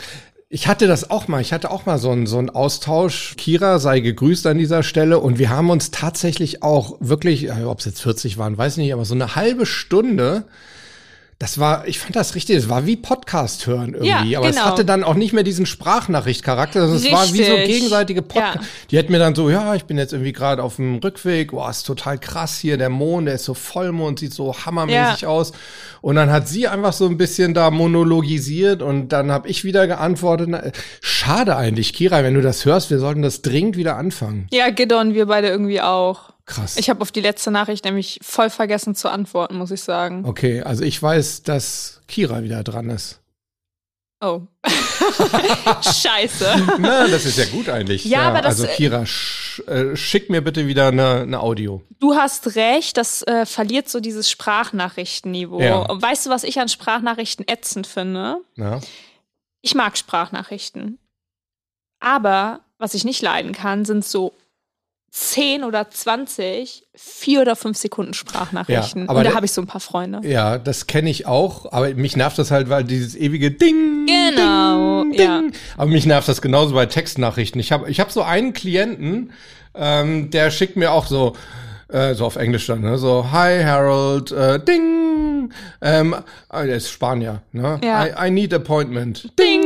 ich 0.52 0.66
hatte 0.66 0.88
das 0.88 1.10
auch 1.10 1.28
mal, 1.28 1.40
ich 1.40 1.52
hatte 1.52 1.70
auch 1.70 1.86
mal 1.86 1.98
so 1.98 2.10
einen, 2.10 2.26
so 2.26 2.36
einen 2.36 2.50
Austausch. 2.50 3.34
Kira 3.36 3.78
sei 3.78 4.00
gegrüßt 4.00 4.48
an 4.48 4.58
dieser 4.58 4.82
Stelle 4.82 5.20
und 5.20 5.38
wir 5.38 5.48
haben 5.48 5.70
uns 5.70 5.92
tatsächlich 5.92 6.64
auch 6.64 6.96
wirklich, 6.98 7.52
ob 7.52 7.78
es 7.78 7.84
jetzt 7.84 8.02
40 8.02 8.36
waren, 8.36 8.58
weiß 8.58 8.72
ich 8.72 8.78
nicht, 8.78 8.92
aber 8.92 9.04
so 9.04 9.14
eine 9.14 9.36
halbe 9.36 9.64
Stunde. 9.64 10.44
Das 11.42 11.58
war, 11.58 11.88
ich 11.88 11.98
fand 11.98 12.14
das 12.16 12.34
richtig, 12.34 12.54
es 12.58 12.68
war 12.68 12.84
wie 12.84 12.96
Podcast 12.98 13.66
hören 13.66 13.94
irgendwie, 13.94 14.30
Ja, 14.32 14.38
aber 14.40 14.50
es 14.50 14.56
genau. 14.56 14.66
hatte 14.68 14.84
dann 14.84 15.02
auch 15.02 15.14
nicht 15.14 15.32
mehr 15.32 15.42
diesen 15.42 15.64
Sprachnachricht-Charakter, 15.64 16.80
sondern 16.86 16.98
es 17.02 17.10
war 17.10 17.32
wie 17.32 17.42
so 17.44 17.54
Richtig. 17.54 17.74
gegenseitige 17.74 18.20
Podcast. 18.20 18.56
Ja. 18.56 18.66
Die 18.90 18.98
hat 18.98 19.08
mir 19.08 19.18
dann 19.18 19.34
so, 19.34 19.48
ja, 19.48 19.74
ich 19.74 19.84
bin 19.86 19.96
jetzt 19.96 20.12
irgendwie 20.12 20.32
gerade 20.34 20.62
auf 20.62 20.76
dem 20.76 20.96
Rückweg, 20.96 21.52
boah, 21.52 21.70
ist 21.70 21.84
total 21.84 22.18
krass 22.18 22.58
hier, 22.58 22.76
der 22.76 22.90
Mond, 22.90 23.26
der 23.26 23.36
ist 23.36 23.44
so 23.46 23.54
Vollmond, 23.54 24.18
sieht 24.18 24.34
so 24.34 24.54
hammermäßig 24.54 25.22
Ja. 25.22 25.28
aus. 25.28 25.52
Und 26.02 26.16
dann 26.16 26.30
hat 26.30 26.46
sie 26.46 26.68
einfach 26.68 26.92
so 26.92 27.06
ein 27.06 27.16
bisschen 27.16 27.54
da 27.54 27.70
monologisiert 27.70 28.82
und 28.82 29.08
dann 29.08 29.32
habe 29.32 29.48
ich 29.48 29.64
wieder 29.64 29.86
geantwortet. 29.86 30.48
Na, 30.50 30.62
Schade 31.00 31.56
eigentlich, 31.56 31.94
Kira, 31.94 32.22
wenn 32.22 32.34
du 32.34 32.42
das 32.42 32.66
hörst, 32.66 32.90
wir 32.90 32.98
sollten 32.98 33.22
das 33.22 33.40
dringend 33.40 33.78
wieder 33.78 33.96
anfangen. 33.96 34.46
Ja, 34.52 34.68
Giddon, 34.68 35.14
wir 35.14 35.24
beide 35.24 35.48
irgendwie 35.48 35.80
auch. 35.80 36.29
Krass. 36.50 36.76
Ich 36.76 36.90
habe 36.90 37.00
auf 37.00 37.12
die 37.12 37.20
letzte 37.20 37.52
Nachricht 37.52 37.84
nämlich 37.84 38.18
voll 38.22 38.50
vergessen 38.50 38.96
zu 38.96 39.08
antworten, 39.08 39.56
muss 39.56 39.70
ich 39.70 39.82
sagen. 39.82 40.24
okay, 40.26 40.62
also 40.62 40.82
ich 40.82 41.00
weiß, 41.00 41.44
dass 41.44 42.00
Kira 42.08 42.42
wieder 42.42 42.64
dran 42.64 42.90
ist. 42.90 43.20
Oh. 44.20 44.42
Scheiße. 45.82 46.66
Na, 46.78 47.06
das 47.08 47.24
ist 47.24 47.38
ja 47.38 47.46
gut 47.46 47.68
eigentlich. 47.68 48.04
Ja, 48.04 48.28
aber 48.28 48.42
das, 48.42 48.60
also 48.60 48.66
äh, 48.66 48.74
Kira, 48.74 49.06
sch, 49.06 49.60
äh, 49.66 49.96
schick 49.96 50.28
mir 50.28 50.42
bitte 50.42 50.66
wieder 50.66 50.88
eine, 50.88 51.20
eine 51.20 51.40
Audio. 51.40 51.82
Du 52.00 52.14
hast 52.14 52.56
recht, 52.56 52.96
das 52.96 53.22
äh, 53.22 53.46
verliert 53.46 53.88
so 53.88 54.00
dieses 54.00 54.28
Sprachnachrichtenniveau. 54.28 55.60
Ja. 55.60 55.76
Und 55.76 56.02
Weißt 56.02 56.26
du, 56.26 56.30
was 56.30 56.42
ich 56.44 56.58
an 56.60 56.68
Sprachnachrichten 56.68 57.46
ätzend 57.48 57.86
finde? 57.86 58.38
Na? 58.56 58.80
Ich 59.62 59.74
mag 59.74 59.96
Sprachnachrichten. 59.96 60.98
Aber 62.00 62.60
was 62.76 62.94
ich 62.94 63.04
nicht 63.04 63.22
leiden 63.22 63.52
kann, 63.52 63.84
sind 63.84 64.04
so 64.04 64.34
10 65.12 65.64
oder 65.64 65.90
20, 65.90 66.84
4 66.94 67.40
oder 67.40 67.56
5 67.56 67.76
Sekunden 67.76 68.14
Sprachnachrichten. 68.14 69.02
Ja, 69.02 69.08
aber 69.08 69.18
Und 69.20 69.24
da 69.26 69.34
habe 69.34 69.44
ich 69.44 69.52
so 69.52 69.60
ein 69.60 69.66
paar 69.66 69.80
Freunde. 69.80 70.20
Ja, 70.22 70.56
das 70.58 70.86
kenne 70.86 71.10
ich 71.10 71.26
auch, 71.26 71.72
aber 71.72 71.92
mich 71.94 72.16
nervt 72.16 72.38
das 72.38 72.52
halt, 72.52 72.68
weil 72.68 72.84
dieses 72.84 73.16
ewige 73.16 73.50
Ding, 73.50 74.06
Genau, 74.06 75.02
Ding, 75.02 75.14
ja. 75.14 75.40
Ding. 75.40 75.52
Aber 75.76 75.90
mich 75.90 76.06
nervt 76.06 76.28
das 76.28 76.40
genauso 76.40 76.74
bei 76.74 76.86
Textnachrichten. 76.86 77.60
Ich 77.60 77.72
habe 77.72 77.90
ich 77.90 77.98
hab 77.98 78.12
so 78.12 78.22
einen 78.22 78.52
Klienten, 78.52 79.32
ähm, 79.74 80.30
der 80.30 80.50
schickt 80.52 80.76
mir 80.76 80.92
auch 80.92 81.06
so, 81.06 81.34
äh, 81.88 82.14
so 82.14 82.24
auf 82.24 82.36
Englisch 82.36 82.66
dann, 82.66 82.80
ne? 82.82 82.96
so, 82.96 83.32
hi 83.32 83.64
Harold, 83.64 84.30
äh, 84.30 84.62
Ding, 84.64 85.52
ähm, 85.82 86.14
ah, 86.48 86.62
der 86.64 86.76
ist 86.76 86.90
Spanier, 86.90 87.42
ne? 87.50 87.80
Ja. 87.82 88.06
I, 88.06 88.28
I 88.28 88.30
need 88.30 88.54
appointment, 88.54 89.28
Ding, 89.38 89.62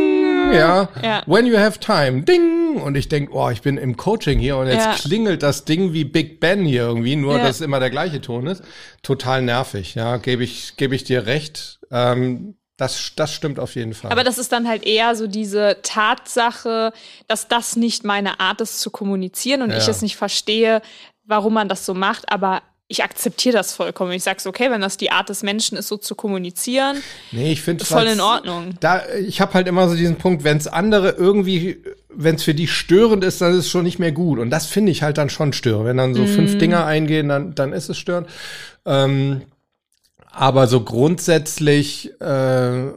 ja. 0.55 0.89
Ja. 1.03 1.23
when 1.27 1.47
you 1.47 1.57
have 1.57 1.79
time, 1.81 2.23
Ding. 2.23 2.81
Und 2.83 2.97
ich 2.97 3.09
denk, 3.09 3.31
oh, 3.33 3.51
ich 3.51 3.63
bin 3.63 3.77
im 3.79 3.97
Coaching 3.97 4.39
hier 4.41 4.57
und 4.57 4.67
jetzt 4.67 4.85
Ja. 4.85 4.93
klingelt 4.95 5.43
das 5.45 5.65
Ding 5.65 5.93
wie 5.93 6.05
Big 6.05 6.41
Ben 6.41 6.65
hier 6.65 6.83
irgendwie, 6.83 7.15
nur 7.17 7.37
Ja. 7.37 7.45
dass 7.45 7.57
es 7.57 7.61
immer 7.61 7.79
der 7.79 7.91
gleiche 7.91 8.21
Ton 8.21 8.47
ist. 8.49 8.63
Total 9.03 9.43
nervig, 9.43 9.95
ja, 9.95 10.17
gebe 10.17 10.43
ich, 10.43 10.77
gebe 10.77 10.95
ich 10.97 11.05
dir 11.05 11.27
recht. 11.27 11.79
Ähm, 11.93 12.57
das, 12.77 13.13
das 13.15 13.33
stimmt 13.33 13.61
auf 13.61 13.77
jeden 13.77 13.95
Fall. 13.95 14.11
Aber 14.11 14.25
das 14.25 14.37
ist 14.39 14.51
dann 14.51 14.67
halt 14.67 14.85
eher 14.85 15.15
so 15.15 15.29
diese 15.29 15.77
Tatsache, 15.83 16.93
dass 17.29 17.47
das 17.47 17.77
nicht 17.77 18.03
meine 18.05 18.41
Art 18.41 18.61
ist 18.61 18.81
zu 18.81 18.91
kommunizieren 18.91 19.63
und 19.63 19.71
ich 19.71 19.87
es 19.87 20.03
nicht 20.03 20.17
verstehe, 20.17 20.83
warum 21.25 21.55
man 21.55 21.69
das 21.69 21.87
so 21.87 21.95
macht, 21.95 22.31
aber 22.33 22.63
ich 22.87 23.03
akzeptiere 23.03 23.57
das 23.57 23.73
vollkommen. 23.73 24.13
Ich 24.13 24.23
sage 24.23 24.47
okay, 24.47 24.71
wenn 24.71 24.81
das 24.83 24.97
die 24.99 25.11
Art 25.11 25.29
des 25.31 25.43
Menschen 25.43 25.79
ist, 25.79 25.89
so 25.89 25.97
zu 25.97 26.15
kommunizieren, 26.15 26.99
nee, 27.33 27.53
ich 27.53 27.63
finde 27.63 27.85
voll 27.85 28.07
in 28.07 28.21
Ordnung. 28.21 28.75
Da, 28.81 29.03
ich 29.27 29.41
habe 29.41 29.55
halt 29.55 29.67
immer 29.69 29.89
so 29.89 29.95
diesen 29.97 30.17
Punkt, 30.17 30.45
wenn 30.45 30.59
es 30.59 30.67
andere 30.67 31.11
irgendwie, 31.11 31.83
wenn 32.11 32.35
es 32.37 32.43
für 32.45 32.55
die 32.55 32.69
störend 32.69 33.25
ist, 33.25 33.41
dann 33.41 33.53
ist 33.53 33.59
es 33.61 33.71
schon 33.71 33.85
nicht 33.85 33.99
mehr 33.99 34.13
gut. 34.13 34.39
Und 34.39 34.51
das 34.51 34.67
finde 34.67 34.93
ich 34.93 35.03
halt 35.03 35.17
dann 35.17 35.31
schon 35.31 35.53
störend. 35.55 35.87
Wenn 35.87 35.97
dann 35.97 36.15
so 36.15 36.23
Mhm. 36.23 36.29
fünf 36.29 36.59
Dinger 36.59 36.85
eingehen, 36.85 37.29
dann, 37.31 37.55
dann 37.55 37.73
ist 37.73 37.89
es 37.89 37.97
störend. 37.99 38.29
Ähm, 38.85 39.43
aber 40.31 40.67
so 40.67 40.83
grundsätzlich, 40.83 42.11
äh, 42.21 42.93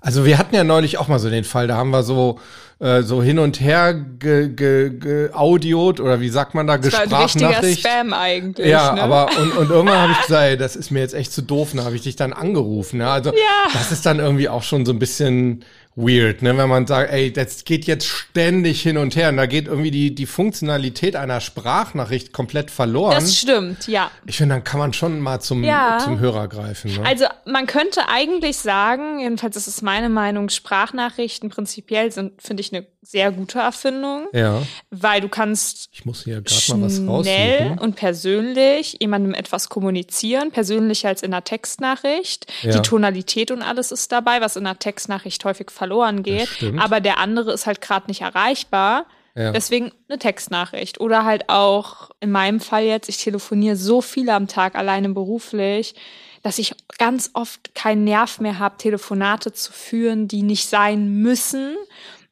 also 0.00 0.24
wir 0.24 0.38
hatten 0.38 0.54
ja 0.54 0.64
neulich 0.64 0.98
auch 0.98 1.08
mal 1.08 1.18
so 1.18 1.28
den 1.28 1.44
Fall, 1.44 1.66
da 1.66 1.76
haben 1.76 1.90
wir 1.90 2.02
so 2.04 2.38
äh, 2.80 3.02
so 3.02 3.22
hin 3.22 3.38
und 3.38 3.60
her 3.60 3.94
ge, 3.94 4.48
ge, 4.48 4.90
ge 4.90 5.30
audiot 5.32 6.00
oder 6.00 6.20
wie 6.20 6.28
sagt 6.28 6.54
man 6.54 6.66
da, 6.66 6.76
Das 6.78 6.92
war 6.92 7.00
ein 7.00 7.12
richtiger 7.12 7.48
Gesprachnachricht. 7.48 7.80
Spam 7.86 8.12
eigentlich. 8.12 8.66
Ja, 8.66 8.94
ne? 8.94 9.02
aber 9.02 9.28
und, 9.40 9.56
und 9.56 9.70
irgendwann 9.70 9.98
habe 9.98 10.12
ich 10.12 10.20
gesagt, 10.26 10.60
das 10.60 10.76
ist 10.76 10.90
mir 10.90 11.00
jetzt 11.00 11.14
echt 11.14 11.32
zu 11.32 11.42
doof, 11.42 11.70
da 11.74 11.84
habe 11.84 11.94
ich 11.96 12.02
dich 12.02 12.16
dann 12.16 12.32
angerufen. 12.32 13.00
Ja? 13.00 13.12
Also 13.12 13.30
Ja. 13.30 13.70
das 13.72 13.92
ist 13.92 14.04
dann 14.06 14.18
irgendwie 14.18 14.48
auch 14.48 14.62
schon 14.62 14.84
so 14.84 14.92
ein 14.92 14.98
bisschen 14.98 15.64
weird, 15.96 16.42
ne? 16.42 16.56
Wenn 16.58 16.68
man 16.68 16.86
sagt, 16.86 17.12
ey, 17.12 17.32
das 17.32 17.64
geht 17.64 17.84
jetzt 17.84 18.06
ständig 18.06 18.82
hin 18.82 18.96
und 18.98 19.14
her 19.16 19.28
und 19.28 19.36
da 19.36 19.46
geht 19.46 19.66
irgendwie 19.68 19.90
die, 19.90 20.14
die 20.14 20.26
Funktionalität 20.26 21.14
einer 21.16 21.40
Sprachnachricht 21.40 22.32
komplett 22.32 22.70
verloren. 22.70 23.14
Das 23.14 23.36
stimmt, 23.36 23.86
ja. 23.86 24.10
Ich 24.26 24.36
finde, 24.38 24.56
dann 24.56 24.64
kann 24.64 24.78
man 24.80 24.92
schon 24.92 25.20
mal 25.20 25.40
zum, 25.40 25.62
Ja. 25.62 25.98
zum 26.02 26.18
Hörer 26.18 26.48
greifen. 26.48 26.92
Ne? 26.94 27.06
Also 27.06 27.26
man 27.44 27.66
könnte 27.66 28.08
eigentlich 28.08 28.56
sagen, 28.56 29.20
jedenfalls 29.20 29.56
ist 29.56 29.68
es 29.68 29.82
meine 29.82 30.08
Meinung, 30.08 30.48
Sprachnachrichten 30.48 31.48
prinzipiell 31.48 32.10
sind, 32.10 32.42
finde 32.42 32.60
ich, 32.62 32.72
eine 32.72 32.86
sehr 33.02 33.30
gute 33.32 33.58
Erfindung, 33.58 34.28
ja, 34.32 34.62
weil 34.90 35.20
du 35.20 35.28
kannst 35.28 35.90
ich 35.92 36.06
muss 36.06 36.24
hier 36.24 36.40
gerade 36.40 36.78
mal 36.80 36.86
was 36.86 36.96
schnell 36.96 37.58
raussuchen. 37.58 37.78
und 37.78 37.96
persönlich 37.96 38.96
jemandem 38.98 39.34
etwas 39.34 39.68
kommunizieren, 39.68 40.50
persönlicher 40.50 41.08
als 41.08 41.22
in 41.22 41.32
einer 41.34 41.44
Textnachricht. 41.44 42.50
Ja. 42.62 42.72
Die 42.72 42.80
Tonalität 42.80 43.50
und 43.50 43.60
alles 43.60 43.92
ist 43.92 44.10
dabei, 44.10 44.40
was 44.40 44.56
in 44.56 44.66
einer 44.66 44.78
Textnachricht 44.78 45.44
häufig 45.44 45.70
verloren 45.70 45.83
geht. 46.22 46.48
stimmt. 46.48 46.80
Aber 46.80 47.00
der 47.00 47.18
andere 47.18 47.52
ist 47.52 47.66
halt 47.66 47.80
gerade 47.80 48.06
nicht 48.08 48.20
erreichbar. 48.22 49.06
Ja. 49.36 49.50
Deswegen 49.52 49.90
eine 50.08 50.18
Textnachricht. 50.18 51.00
Oder 51.00 51.24
halt 51.24 51.48
auch 51.48 52.10
in 52.20 52.30
meinem 52.30 52.60
Fall 52.60 52.84
jetzt, 52.84 53.08
ich 53.08 53.16
telefoniere 53.16 53.76
so 53.76 54.00
viel 54.00 54.30
am 54.30 54.46
Tag, 54.46 54.76
alleine 54.76 55.08
beruflich, 55.08 55.94
dass 56.42 56.58
ich 56.58 56.74
ganz 56.98 57.30
oft 57.32 57.74
keinen 57.74 58.04
Nerv 58.04 58.38
mehr 58.38 58.58
habe, 58.58 58.76
Telefonate 58.78 59.52
zu 59.52 59.72
führen, 59.72 60.28
die 60.28 60.42
nicht 60.42 60.68
sein 60.68 61.08
müssen. 61.20 61.74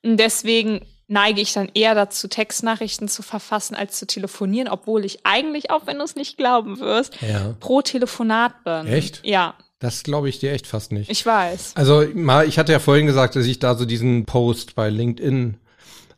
Und 0.04 0.18
deswegen 0.18 0.86
neige 1.08 1.40
ich 1.40 1.52
dann 1.52 1.70
eher 1.74 1.94
dazu, 1.94 2.28
Textnachrichten 2.28 3.08
zu 3.08 3.22
verfassen, 3.22 3.74
als 3.74 3.98
zu 3.98 4.06
telefonieren, 4.06 4.68
obwohl 4.68 5.04
ich 5.04 5.26
eigentlich, 5.26 5.70
auch 5.70 5.86
wenn 5.86 5.98
du 5.98 6.04
es 6.04 6.14
nicht 6.14 6.36
glauben 6.36 6.78
wirst, 6.78 7.20
Ja. 7.20 7.54
pro 7.58 7.82
Telefonat 7.82 8.62
bin. 8.64 8.86
Echt? 8.86 9.20
Ja, 9.24 9.54
Das 9.82 10.04
glaube 10.04 10.28
ich 10.28 10.38
dir 10.38 10.52
echt 10.52 10.68
fast 10.68 10.92
nicht. 10.92 11.10
ich 11.10 11.26
weiß. 11.26 11.72
Also 11.74 12.04
mal, 12.14 12.46
ich 12.46 12.56
hatte 12.56 12.70
ja 12.70 12.78
vorhin 12.78 13.06
gesagt, 13.06 13.34
dass 13.34 13.46
ich 13.46 13.58
da 13.58 13.74
so 13.74 13.84
diesen 13.84 14.26
Post 14.26 14.76
bei 14.76 14.88
LinkedIn 14.88 15.56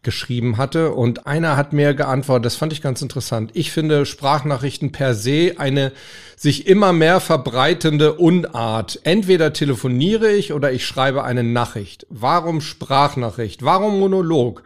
geschrieben 0.03 0.59
hatte 0.59 0.92
und 0.92 1.27
einer 1.27 1.57
hat 1.57 1.72
mir 1.72 1.94
geantwortet, 1.94 2.44
das 2.44 2.57
fand 2.57 2.74
ich 2.74 2.83
ganz 2.83 3.00
interessant. 3.00 3.53
Ich 3.55 3.72
finde 3.72 4.05
Sprachnachrichten 4.05 4.92
per 4.92 5.14
se 5.14 5.55
eine 5.57 5.92
sich 6.37 6.66
immer 6.66 6.92
mehr 6.92 7.20
verbreitende 7.20 8.12
Unart. 8.12 9.00
Entweder 9.03 9.55
telefoniere 9.55 10.31
ich 10.31 10.53
oder 10.53 10.70
ich 10.70 10.85
schreibe 10.85 11.24
eine 11.24 11.42
Nachricht. 11.42 12.07
Warum 12.11 12.61
Sprachnachricht? 12.61 13.64
Warum 13.64 13.98
Monolog? 13.98 14.62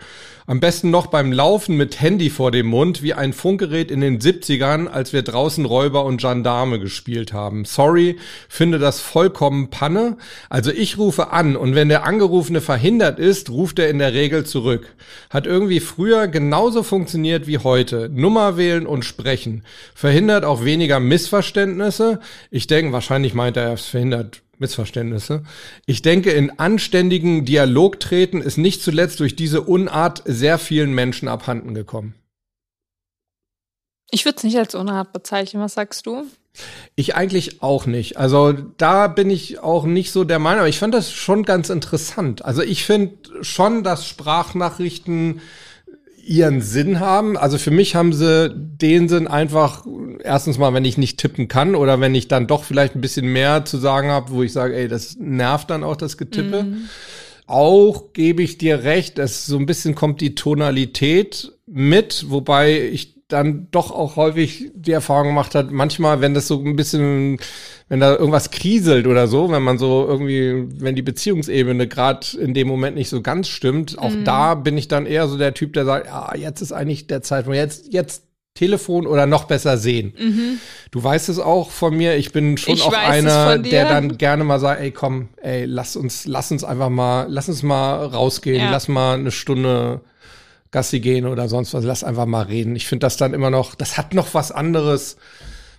Am 0.49 0.61
besten 0.61 0.91
noch 0.91 1.09
beim 1.09 1.31
Laufen 1.31 1.77
mit 1.77 2.01
Handy 2.01 2.31
vor 2.31 2.51
dem 2.51 2.69
Mund, 2.69 3.03
wie 3.03 3.13
ein 3.13 3.35
Funkgerät 3.35 3.91
in 3.91 4.01
den 4.01 4.19
70ern, 4.19 4.87
als 4.87 5.13
wir 5.13 5.21
draußen 5.21 5.67
Räuber 5.67 6.07
und 6.07 6.23
Gendarme 6.23 6.81
gespielt 6.81 7.35
haben. 7.35 7.67
Sorry, 7.67 8.17
finde 8.49 8.79
das 8.79 8.99
vollkommen 8.99 9.69
Panne. 9.69 10.17
Also 10.49 10.71
ich 10.71 10.97
rufe 10.97 11.33
an 11.33 11.55
und 11.55 11.75
wenn 11.75 11.91
der 11.91 12.05
Angerufene 12.05 12.63
verhindert 12.63 13.19
ist, 13.19 13.51
ruft 13.51 13.79
er 13.79 13.91
in 13.91 13.99
der 13.99 14.15
Regel 14.15 14.47
zurück. 14.47 14.95
Hat 15.29 15.47
irgendwie 15.47 15.81
früher 15.81 16.29
genauso 16.29 16.83
funktioniert 16.83 17.47
wie 17.47 17.59
heute. 17.59 18.09
Nummer 18.11 18.57
wählen 18.57 18.87
und 18.87 19.05
sprechen. 19.05 19.65
Verhindert 19.95 20.47
auch 20.47 20.65
weniger 20.65 20.99
Missverständnisse. 20.99 22.21
Ich 22.51 22.67
denke, 22.67 22.93
wahrscheinlich 22.93 23.35
meint 23.35 23.59
er, 23.59 23.75
es 23.75 23.85
verhindert 23.85 24.41
Missverständnisse. 24.59 25.43
Ich 25.87 26.03
denke, 26.03 26.31
in 26.31 26.59
anständigen 26.59 27.45
Dialog 27.45 28.01
treten 28.01 28.41
ist 28.41 28.59
nicht 28.59 28.83
zuletzt 28.83 29.21
durch 29.21 29.37
diese 29.37 29.63
Unart 29.63 30.23
sehr 30.25 30.59
vielen 30.59 30.95
Menschen 30.95 31.29
abhanden 31.29 31.75
gekommen. 31.75 32.15
Ich 34.11 34.25
würde 34.25 34.39
es 34.39 34.45
nicht 34.45 34.57
als 34.57 34.75
Unart 34.75 35.13
bezeichnen. 35.13 35.63
Was 35.63 35.75
sagst 35.75 36.07
du? 36.07 36.25
Ich 36.97 37.15
eigentlich 37.15 37.63
auch 37.63 37.87
nicht. 37.87 38.17
Also 38.17 38.53
da 38.53 39.07
bin 39.07 39.31
ich 39.31 39.61
auch 39.61 39.85
nicht 39.85 40.13
so 40.13 40.25
der 40.25 40.39
Meinung. 40.39 40.61
Aber 40.61 40.69
ich 40.69 40.79
fand 40.79 40.95
das 40.95 41.13
schon 41.13 41.43
ganz 41.45 41.69
interessant. 41.69 42.45
Also 42.45 42.63
ich 42.63 42.85
finde 42.85 43.17
schon, 43.43 43.85
dass 43.85 44.07
Sprachnachrichten 44.07 45.41
ihren 46.29 46.61
Sinn 46.61 47.01
haben. 47.01 47.39
Also 47.39 47.57
für 47.57 47.71
mich 47.71 47.95
haben 47.95 48.13
sie 48.13 48.51
den 48.55 49.09
Sinn 49.09 49.27
einfach, 49.27 49.87
erstens 50.23 50.59
mal, 50.59 50.75
wenn 50.75 50.85
ich 50.85 50.99
nicht 50.99 51.19
tippen 51.19 51.49
kann 51.49 51.75
oder 51.75 52.01
wenn 52.01 52.15
ich 52.15 52.29
dann 52.29 52.47
doch 52.47 52.65
vielleicht 52.65 52.95
ein 52.95 53.01
bisschen 53.01 53.33
mehr 53.33 53.65
zu 53.65 53.79
sagen 53.79 54.11
habe, 54.11 54.31
wo 54.31 54.43
ich 54.43 54.53
sage, 54.53 54.77
ey, 54.77 54.89
das 54.89 55.17
nervt 55.19 55.71
dann 55.71 55.83
auch 55.83 55.97
das 55.97 56.19
Getippe. 56.19 56.67
Auch 57.47 58.13
gebe 58.13 58.43
ich 58.43 58.59
dir 58.59 58.85
recht, 58.85 59.19
es 59.19 59.47
so 59.47 59.59
ein 59.59 59.65
bisschen 59.65 59.95
kommt 59.95 60.21
die 60.21 60.35
Tonalität 60.35 61.53
mit, 61.67 62.27
wobei 62.29 62.89
ich 62.89 63.18
dann 63.29 63.69
doch 63.71 63.91
auch 63.91 64.17
häufig 64.17 64.71
die 64.75 64.93
Erfahrung 64.93 65.29
gemacht 65.29 65.55
hat, 65.55 65.71
manchmal, 65.71 66.23
wenn 66.23 66.33
das 66.33 66.49
so 66.49 66.63
ein 66.65 66.77
bisschen, 66.77 67.39
wenn 67.89 68.01
da 68.01 68.17
irgendwas 68.17 68.51
kriselt 68.51 69.07
oder 69.07 69.29
so, 69.29 69.51
wenn 69.51 69.63
man 69.63 69.77
so 69.79 70.07
irgendwie, 70.09 70.65
wenn 70.83 70.95
die 70.97 71.03
Beziehungsebene 71.03 71.87
gerade 71.89 72.27
in 72.39 72.55
dem 72.55 72.67
Moment 72.69 72.97
nicht 72.97 73.11
so 73.11 73.21
ganz 73.21 73.49
stimmt, 73.49 73.99
auch 73.99 74.13
da 74.25 74.55
bin 74.55 74.79
ich 74.79 74.89
dann 74.89 75.05
eher 75.05 75.29
so 75.29 75.37
der 75.37 75.53
Typ, 75.53 75.75
der 75.75 75.85
sagt, 75.85 76.07
ja, 76.07 76.35
jetzt 76.37 76.63
ist 76.63 76.73
eigentlich 76.73 77.07
der 77.07 77.21
Zeitpunkt, 77.23 77.57
jetzt, 77.59 77.93
jetzt 77.93 78.25
Telefon 78.55 79.07
oder 79.07 79.27
noch 79.27 79.45
besser 79.45 79.77
sehen. 79.77 80.59
Du 80.91 81.05
weißt 81.05 81.29
es 81.29 81.39
auch 81.39 81.71
von 81.71 81.97
mir, 81.97 82.17
ich 82.17 82.33
bin 82.33 82.57
schon 82.57 82.75
Ich 82.75 82.83
auch 82.83 82.93
einer, 82.93 83.59
der 83.59 83.89
dann 83.89 84.17
gerne 84.19 84.43
mal 84.43 84.59
sagt, 84.59 84.81
ey, 84.81 84.91
komm, 84.91 85.29
ey, 85.37 85.65
lass 85.67 85.95
uns, 85.97 86.27
lass 86.27 86.51
uns 86.51 86.65
einfach 86.65 86.89
mal, 86.89 87.27
lass 87.29 87.49
uns 87.49 87.63
mal 87.63 88.07
rausgehen, 88.07 88.65
Ja. 88.65 88.71
lass 88.71 88.89
mal 88.89 89.19
eine 89.19 89.31
Stunde 89.31 90.01
Gassi 90.71 91.01
gehen 91.01 91.27
oder 91.27 91.49
sonst 91.49 91.73
was, 91.75 91.85
lass 91.85 92.05
einfach 92.05 92.27
mal 92.27 92.43
reden. 92.43 92.77
Ich 92.77 92.87
finde 92.87 93.07
das 93.07 93.17
dann 93.17 93.35
immer 93.35 93.51
noch, 93.51 93.75
das 93.75 93.97
hat 93.97 94.15
noch 94.15 94.35
was 94.35 94.53
anderes. 94.53 95.17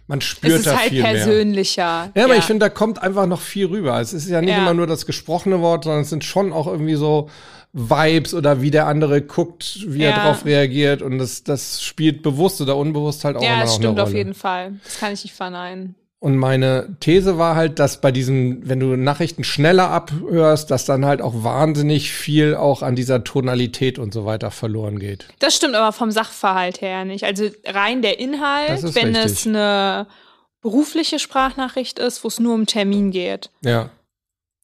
Man 0.08 0.22
spürt 0.22 0.54
es 0.54 0.60
ist 0.60 0.68
da 0.68 0.78
halt 0.80 0.90
viel 0.90 1.04
mehr. 1.04 1.12
persönlicher. 1.14 2.12
Ja, 2.16 2.24
aber 2.26 2.36
ich 2.36 2.44
finde, 2.44 2.66
da 2.66 2.70
kommt 2.70 3.02
einfach 3.02 3.28
noch 3.28 3.42
viel 3.42 3.68
rüber. 3.68 4.00
Es 4.02 4.12
ist 4.14 4.28
ja 4.28 4.42
nicht 4.42 4.50
Ja. 4.50 4.58
immer 4.58 4.74
nur 4.74 4.88
das 4.88 5.06
gesprochene 5.06 5.62
Wort, 5.62 5.84
sondern 5.84 6.02
es 6.02 6.10
sind 6.10 6.24
schon 6.24 6.52
auch 6.52 6.66
irgendwie 6.66 6.96
so 6.96 7.30
Vibes 7.74 8.34
oder 8.34 8.62
wie 8.64 8.72
der 8.72 8.88
andere 8.88 9.22
guckt, 9.22 9.86
wie 9.88 10.02
er 10.02 10.10
Ja. 10.10 10.16
darauf 10.24 10.44
reagiert 10.46 11.04
und 11.04 11.20
das, 11.20 11.44
das 11.44 11.84
spielt 11.84 12.24
bewusst 12.24 12.60
oder 12.62 12.76
unbewusst 12.76 13.24
halt 13.24 13.38
auch 13.38 13.44
ja, 13.44 13.50
immer 13.54 13.62
das 13.62 13.70
noch 13.70 13.76
stimmt 13.76 13.94
eine 13.94 14.02
auf 14.04 14.10
Rolle. 14.10 14.18
jeden 14.18 14.34
Fall. 14.34 14.72
Das 14.84 15.00
kann 15.00 15.14
ich 15.14 15.24
nicht 15.24 15.36
verneinen. 15.36 15.94
Und 16.22 16.36
meine 16.36 16.98
These 17.00 17.38
war 17.38 17.56
halt, 17.56 17.80
dass 17.80 18.02
bei 18.02 18.12
diesen, 18.12 18.68
wenn 18.68 18.82
du 18.82 18.98
Nachrichten 18.98 19.46
schneller 19.46 19.90
abhörst, 19.90 20.70
dass 20.70 20.84
dann 20.84 21.06
halt 21.06 21.22
auch 21.22 21.44
wahnsinnig 21.46 22.12
viel 22.12 22.56
auch 22.56 22.82
an 22.82 22.96
dieser 22.96 23.24
Tonalität 23.24 23.98
und 23.98 24.14
so 24.14 24.26
weiter 24.26 24.52
verloren 24.52 25.00
geht. 25.00 25.28
Das 25.40 25.56
stimmt 25.56 25.76
aber 25.76 25.94
vom 25.94 26.12
Sachverhalt 26.12 26.82
her 26.82 27.06
nicht. 27.06 27.24
Also 27.24 27.50
rein 27.66 28.02
der 28.02 28.20
Inhalt, 28.20 28.84
wenn 28.96 29.16
richtig. 29.16 29.24
es 29.34 29.48
eine 29.48 30.08
berufliche 30.62 31.20
Sprachnachricht 31.20 32.00
ist, 32.00 32.22
wo 32.26 32.28
es 32.28 32.38
nur 32.40 32.54
um 32.54 32.66
Termin 32.66 33.12
geht, 33.12 33.50
Ja. 33.62 33.90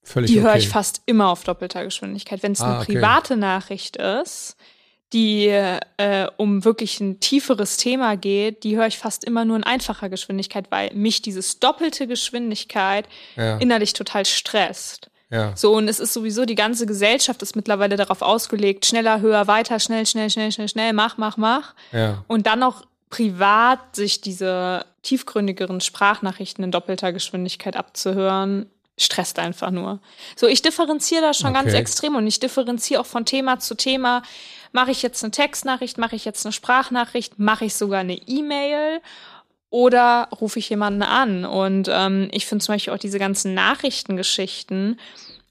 Völlig 0.08 0.30
die 0.30 0.38
okay. 0.40 0.48
höre 0.50 0.56
ich 0.58 0.70
fast 0.70 1.02
immer 1.08 1.30
auf 1.30 1.44
doppelter 1.46 1.84
Geschwindigkeit. 1.84 2.44
Wenn 2.44 2.52
es 2.52 2.62
Ah, 2.62 2.74
eine 2.74 2.80
okay. 2.82 2.94
private 2.94 3.38
Nachricht 3.38 3.98
ist, 3.98 4.55
die 5.16 5.48
äh, 5.48 6.28
um 6.38 6.64
wirklich 6.66 7.00
ein 7.00 7.20
tieferes 7.22 7.78
Thema 7.78 8.18
geht, 8.18 8.64
die 8.64 8.78
höre 8.78 8.86
ich 8.88 9.00
fast 9.00 9.24
immer 9.24 9.46
nur 9.46 9.56
in 9.58 9.64
einfacher 9.64 10.10
Geschwindigkeit, 10.10 10.68
weil 10.70 10.94
mich 10.94 11.22
dieses 11.24 11.60
doppelte 11.60 12.06
Geschwindigkeit 12.06 13.08
Ja. 13.38 13.58
innerlich 13.58 13.94
total 13.94 14.26
stresst. 14.26 15.10
ja. 15.32 15.54
So, 15.56 15.74
und 15.74 15.88
es 15.88 16.00
ist 16.00 16.14
sowieso, 16.14 16.46
die 16.46 16.56
ganze 16.56 16.86
Gesellschaft 16.86 17.42
ist 17.42 17.56
mittlerweile 17.56 17.96
darauf 17.96 18.22
ausgelegt, 18.22 18.86
schneller, 18.86 19.22
höher, 19.22 19.48
weiter, 19.48 19.80
schnell, 19.80 20.06
schnell, 20.06 20.30
schnell, 20.30 20.52
schnell, 20.52 20.68
schnell, 20.68 20.94
mach, 20.94 21.18
mach, 21.18 21.38
mach. 21.38 21.74
Ja. 21.92 22.24
Und 22.28 22.46
dann 22.46 22.60
noch 22.60 22.86
privat 23.10 23.96
sich 23.96 24.20
diese 24.22 24.86
tiefgründigeren 25.04 25.80
Sprachnachrichten 25.80 26.64
in 26.64 26.72
doppelter 26.72 27.14
Geschwindigkeit 27.14 27.78
abzuhören, 27.78 28.66
stresst 28.98 29.40
einfach 29.40 29.72
nur. 29.72 30.00
So, 30.36 30.48
ich 30.48 30.62
differenziere 30.62 31.22
da 31.22 31.34
schon 31.34 31.54
ganz 31.54 31.70
Okay. 31.70 31.78
extrem 31.78 32.16
und 32.16 32.26
ich 32.28 32.40
differenziere 32.40 33.02
auch 33.02 33.06
von 33.06 33.26
Thema 33.26 33.60
zu 33.60 33.76
Thema. 33.76 34.24
Mache 34.72 34.92
ich 34.92 35.02
jetzt 35.02 35.24
eine 35.24 35.32
Textnachricht, 35.32 35.98
mache 35.98 36.16
ich 36.16 36.26
jetzt 36.26 36.46
eine 36.46 36.54
Sprachnachricht, 36.54 37.40
mache 37.40 37.66
ich 37.66 37.76
sogar 37.76 38.00
eine 38.02 38.16
E-Mail 38.16 39.02
oder 39.70 40.30
rufe 40.40 40.60
ich 40.60 40.70
jemanden 40.70 41.04
an? 41.04 41.46
Und 41.46 41.90
ähm, 41.92 42.30
ich 42.32 42.46
finde 42.46 42.64
zum 42.64 42.76
Beispiel 42.76 42.94
auch 42.94 42.98
diese 42.98 43.20
ganzen 43.20 43.54
Nachrichtengeschichten 43.54 45.00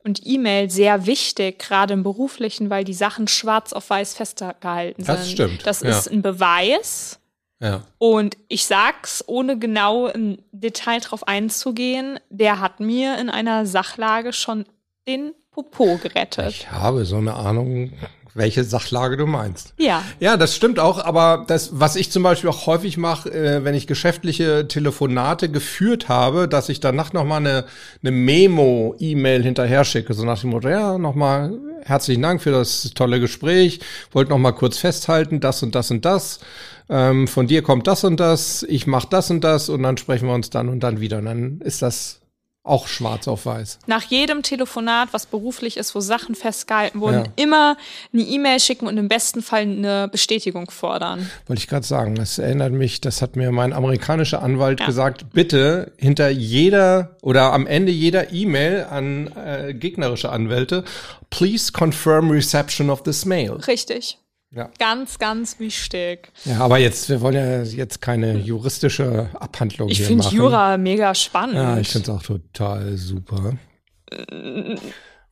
und 0.05 0.21
E-Mail 0.27 0.71
sehr 0.71 1.07
wichtig, 1.07 1.59
gerade 1.59 1.95
im 1.95 2.03
beruflichen, 2.03 2.71
weil 2.71 2.85
die 2.85 2.95
Sachen 2.95 3.29
schwarz 3.29 3.73
auf 3.73 3.89
weiß 3.91 4.15
festgehalten 4.15 5.03
sind. 5.05 5.09
Das 5.19 5.31
stimmt, 5.31 5.67
Das 5.67 5.81
ja. 5.81 5.91
ist 5.91 6.11
ein 6.11 6.23
Beweis. 6.23 7.19
Ja. 7.65 7.83
Und 7.97 8.37
ich 8.49 8.67
sag's, 8.67 9.25
ohne 9.27 9.59
genau 9.59 10.07
im 10.09 10.39
Detail 10.53 11.01
drauf 11.01 11.27
einzugehen, 11.27 12.21
der 12.29 12.61
hat 12.61 12.79
mir 12.79 13.19
in 13.19 13.31
einer 13.31 13.65
Sachlage 13.65 14.35
schon 14.35 14.67
den 15.09 15.33
Popo 15.51 15.99
gerettet. 16.03 16.51
Ich 16.51 16.71
habe 16.71 17.07
so 17.07 17.17
eine 17.17 17.35
Ahnung, 17.35 17.93
welche 18.35 18.65
Sachlage 18.65 19.17
du 19.17 19.27
meinst. 19.27 19.73
ja. 19.79 20.03
Ja, 20.21 20.37
das 20.37 20.55
stimmt 20.55 20.79
auch, 20.79 21.03
aber 21.03 21.45
das, 21.47 21.71
was 21.73 21.97
ich 21.97 22.11
zum 22.11 22.23
Beispiel 22.23 22.51
auch 22.51 22.67
häufig 22.67 22.97
mache, 22.97 23.31
äh, 23.31 23.65
wenn 23.65 23.75
ich 23.75 23.87
geschäftliche 23.87 24.69
Telefonate 24.69 25.49
geführt 25.49 26.09
habe, 26.09 26.49
dass 26.49 26.69
ich 26.69 26.81
danach 26.81 27.13
nochmal 27.13 27.41
eine, 27.41 27.65
eine 28.03 28.11
Memo-E-Mail 28.11 29.43
hinterher 29.43 29.85
schicke, 29.85 30.13
so 30.13 30.25
nach 30.25 30.41
dem 30.41 30.51
Motto, 30.51 30.69
ja, 30.69 30.99
nochmal 30.99 31.53
herzlichen 31.85 32.23
Dank 32.23 32.43
für 32.43 32.51
das 32.51 32.91
tolle 32.95 33.21
Gespräch, 33.21 33.81
wollte 34.11 34.31
nochmal 34.31 34.55
kurz 34.55 34.79
festhalten, 34.79 35.41
das 35.41 35.63
und 35.63 35.75
das 35.75 35.91
und 35.91 36.05
das, 36.05 36.41
ähm, 36.89 37.27
von 37.29 37.47
dir 37.47 37.63
kommt 37.63 37.87
das 37.87 38.05
und 38.05 38.19
das, 38.21 38.63
ich 38.65 38.87
mach 38.87 39.05
das 39.05 39.31
und 39.31 39.43
das 39.43 39.69
und 39.69 39.83
dann 39.83 39.97
sprechen 39.97 40.27
wir 40.29 40.35
uns 40.35 40.51
dann 40.51 40.69
und 40.69 40.81
dann 40.81 41.01
wieder 41.01 41.19
und 41.19 41.25
dann 41.27 41.61
ist 41.61 41.83
das 41.83 42.21
Auch 42.67 42.89
schwarz 42.89 43.29
auf 43.29 43.45
weiß. 43.45 43.79
Nach 43.87 44.03
jedem 44.05 44.43
Telefonat, 44.43 45.11
was 45.13 45.27
beruflich 45.27 45.77
ist, 45.77 45.95
wo 45.95 46.01
Sachen 46.01 46.35
festgehalten 46.35 47.01
wurden, 47.01 47.25
Ja. 47.27 47.33
immer 47.37 47.77
eine 48.11 48.23
E-Mail 48.23 48.59
schicken 48.59 48.87
und 48.87 48.97
im 48.97 49.07
besten 49.07 49.43
Fall 49.43 49.61
eine 49.63 50.09
Bestätigung 50.09 50.71
fordern. 50.71 51.29
Wollte 51.47 51.61
ich 51.61 51.69
gerade 51.69 51.85
sagen. 51.87 52.15
Das 52.15 52.39
erinnert 52.39 52.73
mich, 52.73 53.03
das 53.03 53.21
hat 53.21 53.37
mir 53.37 53.53
mein 53.53 53.75
amerikanischer 53.75 54.43
Anwalt 54.43 54.81
Ja. 54.81 54.87
gesagt, 54.87 55.27
bitte 55.35 55.93
hinter 55.99 56.31
jeder 56.31 57.17
oder 57.21 57.53
am 57.53 57.67
Ende 57.67 57.93
jeder 57.93 58.33
E-Mail 58.33 58.85
an 58.89 59.31
äh, 59.37 59.75
gegnerische 59.75 60.31
Anwälte, 60.33 60.85
please 61.29 61.71
confirm 61.71 62.31
reception 62.31 62.89
of 62.89 63.03
this 63.03 63.27
mail. 63.27 63.53
Richtig. 63.67 64.19
Ja. 64.55 64.71
Ganz, 64.79 65.19
ganz 65.19 65.59
wichtig. 65.59 66.31
Ja, 66.45 66.61
aber 66.61 66.79
jetzt, 66.79 67.09
wir 67.09 67.21
wollen 67.21 67.35
ja 67.35 67.63
jetzt 67.63 68.01
keine 68.01 68.39
juristische 68.39 69.29
Abhandlung 69.35 69.89
Ich 69.89 69.99
hier 69.99 70.07
finde 70.07 70.25
machen. 70.25 70.37
Jura 70.37 70.77
mega 70.79 71.15
spannend. 71.15 71.57
Ja, 71.57 71.79
ich 71.79 71.89
finde 71.89 72.13
es 72.13 72.17
auch 72.17 72.23
total 72.23 72.97
super. 72.97 73.55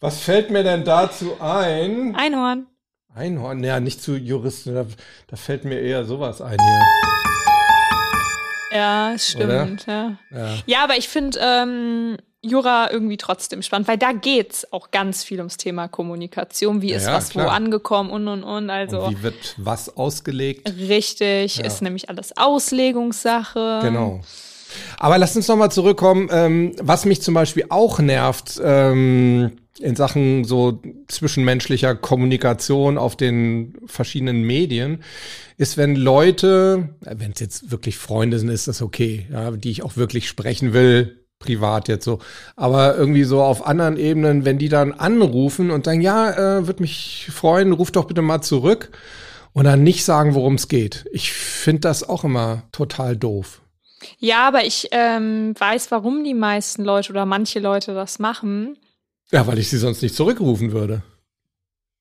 Was 0.01 0.21
fällt 0.21 0.51
mir 0.51 0.65
denn 0.65 0.85
dazu 0.85 1.41
ein? 1.41 2.17
Einhorn. 2.17 2.67
Einhorn, 3.15 3.63
ja, 3.63 3.79
nicht 3.79 4.03
zu 4.03 4.17
Juristen, 4.17 4.75
da, 4.75 4.87
da 5.29 5.37
fällt 5.37 5.65
mir 5.65 5.79
eher 5.79 6.05
sowas 6.05 6.41
ein 6.41 6.59
hier. 6.59 6.83
Ja, 8.73 9.15
stimmt. 9.19 9.87
Ja. 9.87 10.19
Ja. 10.31 10.55
ja, 10.67 10.85
aber 10.85 10.97
ich 10.97 11.09
finde 11.09 11.39
ähm, 11.41 12.17
Jura 12.45 12.91
irgendwie 12.91 13.17
trotzdem 13.17 13.63
spannend, 13.63 13.87
weil 13.87 13.99
da 13.99 14.11
geht's 14.13 14.73
auch 14.73 14.91
ganz 14.91 15.23
viel 15.23 15.39
ums 15.39 15.57
Thema 15.59 15.87
Kommunikation. 15.87 16.83
Wie 16.83 16.91
Ja, 16.91 16.97
ist 16.97 17.07
was 17.07 17.29
klar. 17.31 17.47
wo 17.47 17.51
angekommen 17.51 18.11
und 18.11 18.27
und 18.27 18.43
und. 18.43 18.69
Also 18.69 19.03
Und 19.05 19.19
wie 19.19 19.23
wird 19.23 19.55
was 19.59 19.97
ausgelegt? 19.97 20.69
richtig, 20.77 21.59
Ja. 21.59 21.65
ist 21.65 21.83
nämlich 21.83 22.09
alles 22.09 22.37
Auslegungssache. 22.37 23.81
Genau. 23.83 24.21
Aber 24.99 25.19
lass 25.19 25.37
uns 25.37 25.47
nochmal 25.49 25.71
zurückkommen, 25.71 26.29
ähm, 26.33 26.73
was 26.81 27.05
mich 27.05 27.21
zum 27.23 27.35
Beispiel 27.35 27.67
auch 27.69 27.99
nervt 28.01 28.61
ähm, 28.65 29.53
in 29.79 29.97
Sachen 29.97 30.45
so 30.45 30.81
zwischenmenschlicher 31.09 31.95
Kommunikation 31.95 32.99
auf 32.99 33.17
den 33.17 33.75
verschiedenen 33.87 34.43
Medien, 34.43 35.03
ist, 35.59 35.77
wenn 35.77 35.95
Leute, 35.95 36.89
wenn 37.01 37.33
es 37.33 37.41
jetzt 37.41 37.71
wirklich 37.71 37.99
Freunde 37.99 38.39
sind, 38.39 38.49
ist 38.49 38.67
das 38.67 38.83
okay, 38.83 39.27
ja, 39.31 39.51
die 39.53 39.71
ich 39.71 39.83
auch 39.83 39.97
wirklich 39.97 40.27
sprechen 40.29 40.73
will, 40.73 41.22
privat 41.43 41.89
jetzt 41.89 42.05
so, 42.05 42.21
aber 42.57 42.97
irgendwie 42.97 43.25
so 43.25 43.43
auf 43.43 43.67
anderen 43.67 43.97
Ebenen, 43.97 44.45
wenn 44.45 44.59
die 44.59 44.69
dann 44.69 44.93
anrufen 44.93 45.71
und 45.71 45.85
sagen, 45.85 46.01
ja, 46.01 46.31
äh, 46.31 46.67
würde 46.67 46.83
mich 46.83 47.29
freuen, 47.33 47.73
ruf 47.73 47.91
doch 47.91 48.07
bitte 48.07 48.23
mal 48.23 48.41
zurück 48.41 48.91
und 49.53 49.65
dann 49.65 49.83
nicht 49.83 50.05
sagen, 50.05 50.35
worum 50.35 50.55
es 50.55 50.69
geht. 50.69 51.05
Ich 51.13 51.33
finde 51.33 51.81
das 51.81 52.09
auch 52.09 52.25
immer 52.25 52.63
total 52.73 53.17
doof. 53.17 53.61
Ja, 54.19 54.49
aber 54.49 54.65
ich 54.65 54.89
ähm, 54.93 55.55
weiß, 55.59 55.91
warum 55.91 56.25
die 56.25 56.35
meisten 56.35 56.85
Leute 56.85 57.13
oder 57.13 57.27
manche 57.27 57.61
Leute 57.61 57.95
das 57.95 58.19
machen. 58.19 58.77
Ja, 59.31 59.47
weil 59.47 59.59
ich 59.59 59.71
sie 59.71 59.79
sonst 59.79 60.03
nicht 60.03 60.15
zurückrufen 60.15 60.73
würde. 60.73 61.03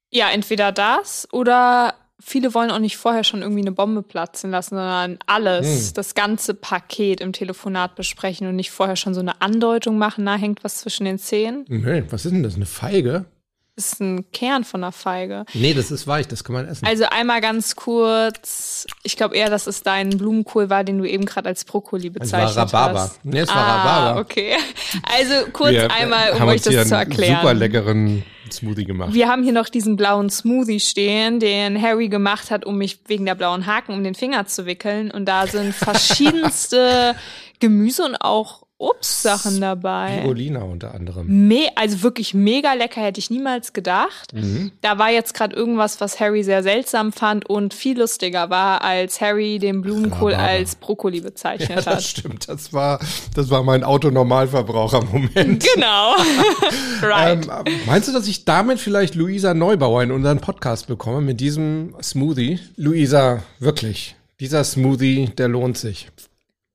Ja, 0.10 0.30
entweder 0.30 0.72
das 0.72 1.28
oder 1.32 1.94
viele 2.24 2.54
wollen 2.54 2.72
auch 2.72 2.80
nicht 2.80 2.98
vorher 2.98 3.24
schon 3.24 3.42
irgendwie 3.42 3.62
eine 3.62 3.72
Bombe 3.72 4.02
platzen 4.04 4.52
lassen, 4.52 4.76
sondern 4.76 5.18
alles, 5.26 5.88
Hm. 5.88 5.94
das 5.96 6.14
ganze 6.16 6.54
Paket 6.54 7.20
im 7.22 7.34
Telefonat 7.34 7.96
besprechen 7.96 8.48
und 8.48 8.56
nicht 8.56 8.72
vorher 8.72 8.96
schon 8.96 9.14
so 9.14 9.20
eine 9.22 9.42
Andeutung 9.42 9.98
machen, 9.98 10.26
da 10.26 10.36
hängt 10.36 10.64
was 10.64 10.78
zwischen 10.80 11.06
den 11.06 11.20
Zähnen. 11.20 11.66
Nee, 11.68 12.04
was 12.10 12.26
ist 12.26 12.32
denn 12.32 12.44
das? 12.44 12.56
Eine 12.56 12.66
Feige? 12.66 13.26
Das 13.78 13.94
ist 13.94 14.02
ein 14.02 14.30
Kern 14.34 14.64
von 14.66 14.84
einer 14.84 14.92
Feige. 14.92 15.46
Nee, 15.54 15.74
das 15.74 15.92
ist 15.92 16.06
weich, 16.06 16.28
das 16.28 16.44
kann 16.44 16.54
man 16.54 16.68
essen. 16.68 16.86
Also 16.86 17.06
einmal 17.06 17.40
ganz 17.42 17.76
kurz, 17.78 18.86
ich 19.02 19.16
glaube 19.16 19.36
eher, 19.36 19.50
dass 19.50 19.66
es 19.66 19.82
dein 19.82 20.10
Blumenkohl 20.10 20.70
war, 20.70 20.84
den 20.84 20.98
du 21.00 21.06
eben 21.10 21.26
gerade 21.26 21.48
als 21.50 21.64
Brokkoli 21.66 22.08
Es 22.10 22.14
war 22.34 22.42
bezeichnet 22.42 22.58
Rhabarber. 22.58 23.00
hast. 23.00 23.26
Nee, 23.26 23.40
es 23.40 23.48
war 23.50 23.56
ah, 23.56 23.76
Rhabarber. 23.78 24.20
okay. 24.22 24.56
Also 25.18 25.50
kurz 25.52 25.72
Wir 25.72 25.90
einmal, 25.92 26.34
um 26.34 26.44
euch 26.50 26.62
das 26.62 26.88
zu 26.90 26.96
erklären. 26.96 27.38
super 27.38 27.54
leckeren 27.54 28.24
Smoothie 28.54 28.86
gemacht. 28.86 29.14
Wir 29.14 29.28
haben 29.28 29.44
hier 29.44 29.54
noch 29.54 29.70
diesen 29.70 29.96
blauen 29.96 30.30
Smoothie 30.30 30.80
stehen, 30.80 31.40
den 31.40 31.82
Harry 31.82 32.10
gemacht 32.10 32.52
hat, 32.52 32.66
um 32.66 32.78
mich 32.78 33.00
wegen 33.08 33.26
der 33.26 33.36
blauen 33.36 33.66
Haken 33.66 33.94
um 33.94 34.04
den 34.04 34.16
Finger 34.16 34.46
zu 34.48 34.66
wickeln. 34.66 35.12
Und 35.12 35.26
da 35.26 35.48
sind 35.48 35.74
verschiedenste 35.76 37.16
Gemüse 37.60 38.04
und 38.04 38.16
auch 38.16 38.61
Obstsachen 38.82 39.62
dabei. 39.62 40.18
Spirulina 40.18 40.64
unter 40.64 40.94
anderem. 40.96 41.48
Me 41.48 41.70
also 41.76 42.02
wirklich 42.04 42.34
mega 42.34 42.74
lecker, 42.74 43.02
hätte 43.02 43.20
ich 43.20 43.30
niemals 43.30 43.74
gedacht. 43.74 44.34
Mhm. 44.34 44.72
Da 44.82 44.98
war 44.98 45.12
jetzt 45.12 45.34
gerade 45.34 45.56
irgendwas, 45.56 46.02
was 46.02 46.20
Harry 46.20 46.44
sehr 46.44 46.64
seltsam 46.64 47.12
fand 47.14 47.48
und 47.50 47.74
viel 47.74 48.00
lustiger 48.00 48.50
war, 48.50 48.82
als 48.84 49.22
Harry 49.22 49.60
den 49.60 49.82
Blumenkohl 49.82 50.32
Rhabarber. 50.34 50.52
als 50.52 50.76
Brokkoli 50.76 51.22
bezeichnet 51.22 51.70
Ja, 51.70 51.76
das 51.76 51.86
hat. 51.86 52.04
stimmt. 52.04 52.50
Das 52.50 52.74
war, 52.74 53.00
das 53.36 53.50
war 53.50 53.64
mein 53.64 53.84
Autonormalverbraucher-Moment. 53.84 55.66
Genau. 55.76 56.16
right. 57.02 57.46
Ähm, 57.46 57.74
meinst 57.86 58.08
du, 58.08 58.12
dass 58.14 58.28
ich 58.28 58.46
damit 58.46 58.80
vielleicht 58.80 59.16
Luisa 59.16 59.54
Neubauer 59.54 60.04
in 60.04 60.12
unseren 60.12 60.40
Podcast 60.40 60.88
bekomme 60.88 61.22
mit 61.22 61.40
diesem 61.40 61.94
Smoothie? 62.02 62.60
Luisa, 62.76 63.44
wirklich. 63.60 64.16
Dieser 64.40 64.64
Smoothie, 64.64 65.28
der 65.38 65.48
lohnt 65.48 65.78
sich. 65.78 66.10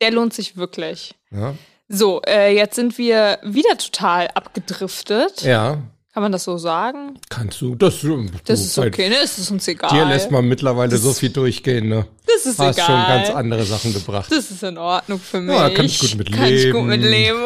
Der 0.01 0.13
lohnt 0.13 0.33
sich 0.35 0.57
wirklich. 0.57 1.15
Ja. 1.31 1.55
So, 1.89 2.21
äh, 2.27 2.55
jetzt 2.55 2.75
sind 2.77 2.99
wir 2.99 3.39
wieder 3.43 3.77
total 3.79 4.29
abgedriftet. 4.35 5.43
ja. 5.43 5.79
Kann 6.13 6.23
man 6.23 6.33
das 6.33 6.45
so 6.45 6.57
sagen? 6.57 7.19
Kannst 7.29 7.61
du. 7.61 7.75
Das, 7.75 8.01
du, 8.01 8.25
Das 8.47 8.59
ist 8.63 8.79
okay, 8.79 9.11
ne? 9.11 9.17
Es 9.23 9.37
ist 9.37 9.51
uns 9.51 9.69
egal. 9.69 9.91
Dir 9.91 10.07
lässt 10.07 10.31
man 10.31 10.49
mittlerweile 10.49 10.97
so 10.97 11.13
viel 11.13 11.29
durchgehen, 11.29 11.91
ne? 11.91 12.07
das 12.27 12.47
ist 12.47 12.59
Hast 12.59 12.77
egal. 12.79 12.87
schon 12.87 12.95
ganz 13.07 13.29
andere 13.29 13.65
Sachen 13.65 13.93
gebracht. 13.93 14.33
Das 14.33 14.51
ist 14.51 14.63
in 14.63 14.79
Ordnung 14.79 15.21
für 15.21 15.43
mich. 15.43 15.55
Ja, 15.55 15.69
kann 15.69 15.85
ich 15.85 15.99
gut 16.01 16.15
mit 16.17 16.33
Kann 16.33 16.47
ich 16.47 16.73
gut 16.73 16.85
mit 16.87 17.03
leben. 17.03 17.37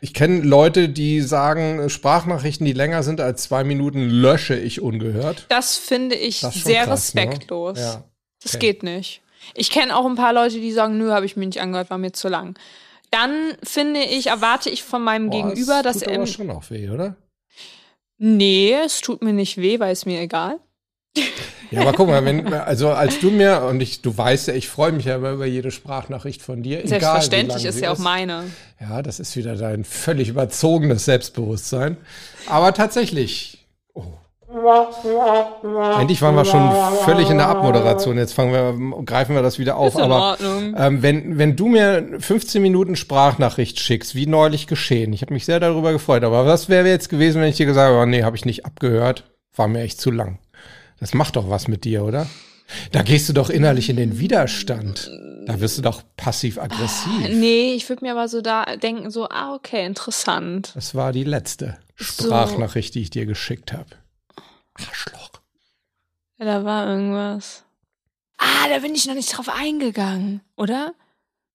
Ich 0.04 0.16
kenne 0.16 0.42
Leute, 0.42 0.90
die 0.90 1.22
sagen, 1.22 1.88
Sprachnachrichten, 1.88 2.66
die 2.66 2.74
länger 2.74 3.04
sind 3.04 3.22
als 3.22 3.44
zwei 3.44 3.64
Minuten, 3.64 4.10
lösche 4.10 4.56
ich 4.58 4.82
ungehört. 4.82 5.46
Das 5.50 5.78
finde 5.78 6.16
ich 6.16 6.40
Das 6.42 6.56
sehr 6.56 6.86
krass, 6.86 7.14
ne? 7.14 7.22
respektlos. 7.22 7.78
Ja. 7.80 8.04
Das 8.42 8.56
Okay. 8.56 8.68
geht 8.74 8.84
nicht. 8.84 9.22
Ich 9.54 9.70
kenne 9.70 9.96
auch 9.96 10.06
ein 10.08 10.16
paar 10.16 10.34
Leute, 10.34 10.60
die 10.60 10.72
sagen, 10.72 10.98
nö, 10.98 11.12
habe 11.12 11.28
ich 11.28 11.38
mir 11.38 11.46
nicht 11.46 11.62
angehört, 11.62 11.92
war 11.92 12.00
mir 12.00 12.14
zu 12.14 12.30
lang. 12.30 12.58
Dann 13.12 13.56
finde 13.62 14.02
ich, 14.02 14.28
erwarte 14.28 14.70
ich 14.72 14.84
von 14.84 15.04
meinem 15.04 15.30
Boah, 15.30 15.50
Gegenüber, 15.50 15.78
es 15.78 15.84
dass 15.84 16.00
tut 16.00 16.08
er. 16.08 16.16
aber 16.16 16.28
schon 16.28 16.50
auch 16.50 16.68
weh, 16.72 16.90
oder? 16.90 17.16
Nee, 18.18 18.74
es 18.86 19.02
tut 19.02 19.22
mir 19.22 19.34
nicht 19.34 19.58
weh, 19.58 19.80
weil 19.80 19.92
es 19.94 20.06
mir 20.06 20.20
egal. 20.22 20.60
Ja, 21.72 21.82
aber 21.82 21.94
guck 21.94 22.10
mal, 22.10 22.24
wenn, 22.26 22.54
also 22.54 22.90
als 22.90 23.20
du 23.20 23.32
mir, 23.32 23.64
und 23.64 23.82
ich, 23.82 24.02
du 24.02 24.16
weißt 24.16 24.50
ja, 24.50 24.54
ich 24.54 24.68
freue 24.68 24.92
mich 24.92 25.06
ja 25.06 25.16
immer 25.16 25.32
über 25.32 25.46
jede 25.46 25.72
Sprachnachricht 25.72 26.42
von 26.42 26.62
dir. 26.62 26.86
Selbstverständlich 26.86 27.64
ist 27.64 27.80
ja 27.80 27.92
auch 27.94 27.98
meine. 27.98 28.44
Ja, 28.82 29.02
das 29.02 29.22
ist 29.22 29.38
wieder 29.38 29.56
dein 29.56 29.86
völlig 29.86 30.28
überzogenes 30.28 31.06
Selbstbewusstsein. 31.06 31.96
Aber 32.48 32.74
tatsächlich, 32.74 33.66
oh. 33.94 34.04
Eigentlich 34.54 36.22
waren 36.22 36.36
wir 36.36 36.44
schon 36.44 36.70
völlig 37.06 37.30
in 37.30 37.38
der 37.38 37.48
Abmoderation. 37.48 38.18
Jetzt 38.18 38.34
fangen 38.34 38.52
wir, 38.52 39.04
greifen 39.06 39.34
wir 39.34 39.42
das 39.42 39.58
wieder 39.58 39.78
auf. 39.78 39.94
Ist 39.94 40.00
in 40.00 40.02
Aber 40.02 40.32
Ordnung. 40.32 40.76
ähm, 40.78 41.02
wenn, 41.02 41.38
wenn 41.38 41.56
du 41.56 41.68
mir 41.68 42.06
15 42.20 42.62
Minuten 42.62 42.98
Sprachnachricht 42.98 43.80
schickst, 43.80 44.14
wie 44.14 44.28
neulich 44.28 44.68
geschehen, 44.68 45.14
ich 45.14 45.22
habe 45.22 45.34
mich 45.34 45.46
sehr 45.46 45.62
darüber 45.62 45.94
gefreut. 45.94 46.26
Aber 46.26 46.46
was 46.46 46.68
wäre 46.68 46.90
jetzt 46.90 47.08
gewesen, 47.08 47.42
wenn 47.42 47.48
ich 47.48 47.56
dir 47.56 47.66
gesagt 47.66 47.92
habe, 47.94 48.02
oh, 48.02 48.06
nee, 48.06 48.24
habe 48.24 48.36
ich 48.36 48.44
nicht 48.44 48.66
abgehört, 48.66 49.24
war 49.56 49.70
mir 49.70 49.84
echt 49.84 50.02
zu 50.02 50.12
lang. 50.12 50.38
Das 51.02 51.14
macht 51.14 51.36
doch 51.36 51.50
was 51.50 51.68
mit 51.68 51.84
dir, 51.84 52.06
oder? 52.06 52.28
Da 52.94 53.02
gehst 53.02 53.28
du 53.28 53.34
doch 53.34 53.50
innerlich 53.50 53.90
in 53.90 53.98
den 53.98 54.18
Widerstand. 54.20 55.12
Da 55.46 55.60
wirst 55.60 55.78
du 55.78 55.82
doch 55.82 56.04
passiv-aggressiv. 56.16 57.28
Nee, 57.30 57.74
ich 57.74 57.90
würde 57.90 58.06
mir 58.06 58.12
aber 58.12 58.30
so 58.30 58.42
da 58.42 58.78
denken, 58.78 59.10
so, 59.12 59.28
ah, 59.28 59.54
okay, 59.56 59.86
interessant. 59.86 60.72
Das 60.76 60.96
war 60.96 61.12
die 61.12 61.24
letzte 61.26 61.78
So. 61.98 62.26
Sprachnachricht, 62.26 62.96
die 62.96 63.02
ich 63.02 63.10
dir 63.10 63.26
geschickt 63.26 63.74
habe. 63.74 63.90
Arschloch. 64.76 65.32
Ja, 66.38 66.46
da 66.46 66.64
war 66.64 66.88
irgendwas. 66.88 67.64
Ah, 68.38 68.70
da 68.70 68.80
bin 68.80 68.96
ich 68.96 69.06
noch 69.08 69.16
nicht 69.16 69.36
drauf 69.36 69.50
eingegangen, 69.50 70.42
oder? 70.56 70.94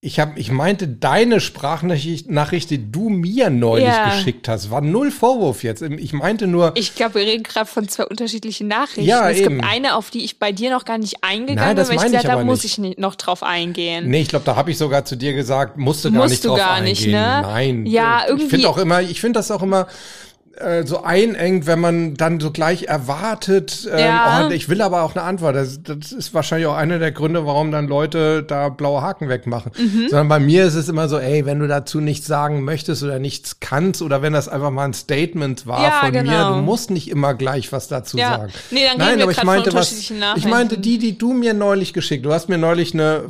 Ich, 0.07 0.21
hab, 0.21 0.39
ich 0.39 0.53
meinte, 0.53 0.87
deine 0.87 1.41
Sprachnachricht, 1.41 2.31
Nachricht, 2.31 2.71
die 2.71 2.93
du 2.93 3.09
mir 3.09 3.51
neulich 3.51 3.89
Ja. 3.89 4.11
geschickt 4.11 4.49
hast, 4.49 4.71
war 4.71 4.81
null 4.81 5.11
Vorwurf 5.11 5.65
jetzt. 5.65 5.83
Ich 5.83 6.13
meinte 6.13 6.47
nur, 6.47 6.71
Ich 6.77 6.95
glaube, 6.95 7.17
wir 7.17 7.23
reden 7.23 7.43
gerade 7.43 7.67
von 7.67 7.89
zwei 7.89 8.05
unterschiedlichen 8.05 8.69
Nachrichten. 8.69 9.03
Ja, 9.03 9.29
es 9.29 9.39
eben. 9.39 9.57
gibt 9.59 9.65
eine, 9.69 9.97
auf 9.97 10.11
die 10.11 10.25
ich 10.25 10.39
bei 10.39 10.53
dir 10.53 10.71
noch 10.71 10.85
gar 10.85 10.99
nicht 10.99 11.25
eingegangen 11.25 11.57
Nein, 11.71 11.75
das 11.77 11.89
bin, 11.89 11.99
weil 11.99 12.07
ich 12.07 12.13
ich 12.13 12.19
gesagt 12.21 12.33
habe, 12.33 12.45
muss 12.45 12.63
ich 12.63 12.79
nicht 12.79 13.01
noch 13.01 13.17
drauf 13.17 13.43
eingehen. 13.43 14.09
nee, 14.09 14.21
ich 14.21 14.29
glaube, 14.29 14.45
da 14.45 14.55
habe 14.55 14.71
ich 14.71 14.79
sogar 14.79 15.05
zu 15.05 15.17
dir 15.17 15.33
gesagt, 15.33 15.77
musst 15.77 16.05
du 16.05 16.13
gar 16.13 16.21
Musst 16.23 16.31
nicht 16.31 16.45
du 16.45 16.49
drauf 16.51 16.59
gar 16.59 16.71
eingehen. 16.75 16.91
nicht, 16.93 17.07
ne? 17.09 17.41
Nein. 17.43 17.87
Ja, 17.87 18.21
ich 18.23 18.29
irgendwie- 18.29 18.49
finde 18.49 18.69
auch 18.69 18.79
immer, 18.79 19.03
ich 19.03 19.21
finde 19.21 19.41
das 19.41 19.51
auch 19.51 19.63
immer 19.65 19.89
äh, 20.59 20.85
so 20.87 21.03
einengt, 21.03 21.67
wenn 21.67 21.81
man 21.81 22.15
dann 22.15 22.41
so 22.41 22.51
gleich 22.51 22.85
erwartet, 22.85 23.89
ähm, 23.93 23.99
Ja. 23.99 24.47
oh, 24.47 24.51
ich 24.51 24.69
will 24.69 24.83
aber 24.83 25.03
auch 25.03 25.15
eine 25.15 25.25
Antwort. 25.25 25.57
Das, 25.57 25.81
das 25.83 26.13
ist 26.13 26.35
wahrscheinlich 26.35 26.67
auch 26.67 26.75
einer 26.77 26.99
der 26.99 27.13
Gründe, 27.13 27.47
warum 27.47 27.71
dann 27.73 27.89
Leute 27.89 28.43
da 28.43 28.69
blaue 28.69 29.03
Haken 29.03 29.29
wegmachen. 29.29 29.73
Mhm. 29.79 30.09
Sondern 30.09 30.29
bei 30.29 30.41
mir 30.41 30.65
ist 30.65 30.75
es 30.75 30.89
immer 30.89 31.09
so, 31.09 31.19
ey, 31.19 31.47
wenn 31.47 31.59
du 31.59 31.69
dazu 31.69 32.01
nichts 32.01 32.27
sagen 32.27 32.63
möchtest 32.65 33.03
oder 33.03 33.19
nichts 33.19 33.61
kannst 33.61 34.03
oder 34.03 34.23
wenn 34.23 34.33
das 34.33 34.49
einfach 34.49 34.71
mal 34.71 34.85
ein 34.85 34.95
Statement 34.95 35.67
war 35.67 35.83
Ja, 35.83 35.91
von 36.01 36.11
mir, 36.13 36.23
genau. 36.23 36.55
du 36.57 36.63
musst 36.63 36.91
nicht 36.91 37.11
immer 37.11 37.35
gleich 37.35 37.73
was 37.73 37.89
dazu 37.89 38.17
Ja. 38.19 38.31
sagen. 38.39 38.53
Nee, 38.71 38.81
dann 38.89 38.99
Nein, 38.99 39.09
gehen 39.09 39.17
wir 39.19 39.23
aber 39.25 39.33
ich 39.33 39.43
meinte 39.45 39.73
was, 39.75 40.11
ich 40.37 40.47
meinte 40.47 40.79
die, 40.79 40.99
die 40.99 41.19
du 41.19 41.33
mir 41.33 41.55
neulich 41.55 41.93
geschickt. 41.93 42.25
Du 42.25 42.33
hast 42.33 42.49
mir 42.49 42.59
neulich 42.59 42.95
eine 42.95 43.25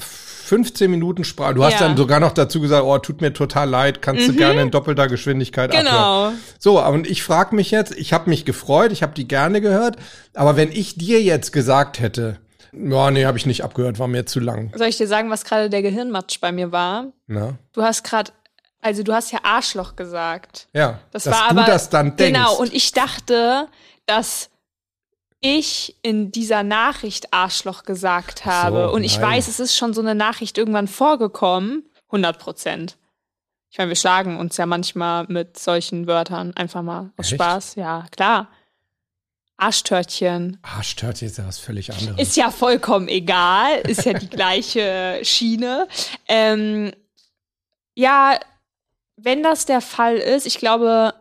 15 0.47 0.91
Minuten 0.91 1.25
Sprache. 1.25 1.55
Du 1.55 1.65
hast 1.65 1.73
Ja. 1.75 1.79
Mhm. 1.81 1.83
dann 1.85 1.97
sogar 1.97 2.21
noch 2.21 2.33
dazu 2.33 2.61
gesagt, 2.61 2.85
oh, 2.85 2.97
tut 2.99 3.21
mir 3.21 3.33
total 3.33 3.69
leid, 3.69 4.01
kannst 4.01 4.29
du 4.29 4.33
gerne 4.33 4.63
in 4.63 4.71
doppelter 4.71 5.09
Geschwindigkeit 5.09 5.71
abhören. 5.75 5.85
Genau. 5.87 6.33
So, 6.59 6.81
und 6.85 7.07
ich 7.09 7.23
frage 7.25 7.55
mich 7.57 7.71
jetzt, 7.73 7.95
ich 7.97 8.13
habe 8.13 8.31
mich 8.31 8.45
gefreut, 8.45 8.93
ich 8.93 9.03
habe 9.03 9.13
die 9.15 9.27
gerne 9.27 9.61
gehört, 9.61 9.97
aber 10.35 10.57
wenn 10.57 10.71
ich 10.71 10.97
dir 10.97 11.21
jetzt 11.23 11.53
gesagt 11.53 11.99
hätte, 12.01 12.39
ja, 12.73 13.11
nee, 13.11 13.25
habe 13.25 13.39
ich 13.39 13.47
nicht 13.47 13.65
abgehört, 13.65 13.99
war 13.99 14.07
mir 14.07 14.27
zu 14.27 14.39
lang. 14.39 14.71
Soll 14.77 14.87
ich 14.89 14.97
dir 14.99 15.09
sagen, 15.09 15.31
was 15.31 15.45
gerade 15.45 15.69
der 15.71 15.83
Gehirnmatsch 15.83 16.41
bei 16.41 16.53
mir 16.53 16.71
war? 16.73 17.07
Na? 17.27 17.55
Du 17.73 17.83
hast 17.83 18.05
gerade, 18.05 18.31
also 18.83 19.03
du 19.03 19.13
hast 19.15 19.33
ja 19.33 19.41
Arschloch 19.43 19.97
gesagt. 19.97 20.69
Ja, 20.75 21.01
Das 21.11 21.25
dass 21.25 21.35
war 21.35 21.49
du 21.55 21.59
aber 21.61 21.65
das 21.71 21.89
dann 21.91 22.17
denkst. 22.17 22.39
Genau, 22.39 22.55
und 22.57 22.73
ich 22.73 22.93
dachte, 22.93 23.67
dass 24.07 24.51
ich 25.47 25.97
in 26.03 26.33
dieser 26.33 26.63
Nachricht 26.63 27.33
Arschloch 27.33 27.85
gesagt 27.85 28.45
habe. 28.45 28.89
so, 28.89 28.95
und 28.95 29.05
ich 29.05 29.19
nein. 29.19 29.33
weiß, 29.33 29.49
es 29.49 29.61
ist 29.61 29.77
schon 29.77 29.95
so 29.95 30.01
eine 30.01 30.15
Nachricht 30.15 30.59
irgendwann 30.59 30.89
vorgekommen. 30.89 31.85
100 32.09 32.39
Prozent. 32.39 32.97
Ich 33.71 33.79
meine, 33.79 33.91
wir 33.91 33.97
schlagen 33.97 34.39
uns 34.39 34.57
ja 34.57 34.67
manchmal 34.67 35.27
mit 35.29 35.59
solchen 35.59 36.07
Wörtern 36.07 36.57
einfach 36.57 36.83
mal 36.83 37.13
aus 37.17 37.27
Echt? 37.27 37.35
Spaß. 37.35 37.75
Ja, 37.75 38.07
klar. 38.11 38.49
Arschtörtchen. 39.59 40.59
Stört 40.83 41.21
jetzt 41.21 41.39
ja 41.39 41.47
was 41.47 41.59
völlig 41.59 41.93
anderes. 41.93 42.21
Ist 42.21 42.37
ja 42.37 42.51
vollkommen 42.51 43.09
egal, 43.09 43.81
ist 43.89 44.05
ja 44.05 44.13
die 44.13 44.29
gleiche 44.31 45.21
Schiene. 45.23 45.89
Ähm, 46.29 46.93
ja, 47.95 48.39
wenn 49.17 49.43
das 49.43 49.65
der 49.65 49.81
Fall 49.81 50.17
ist, 50.17 50.47
ich 50.47 50.59
glaube, 50.59 51.15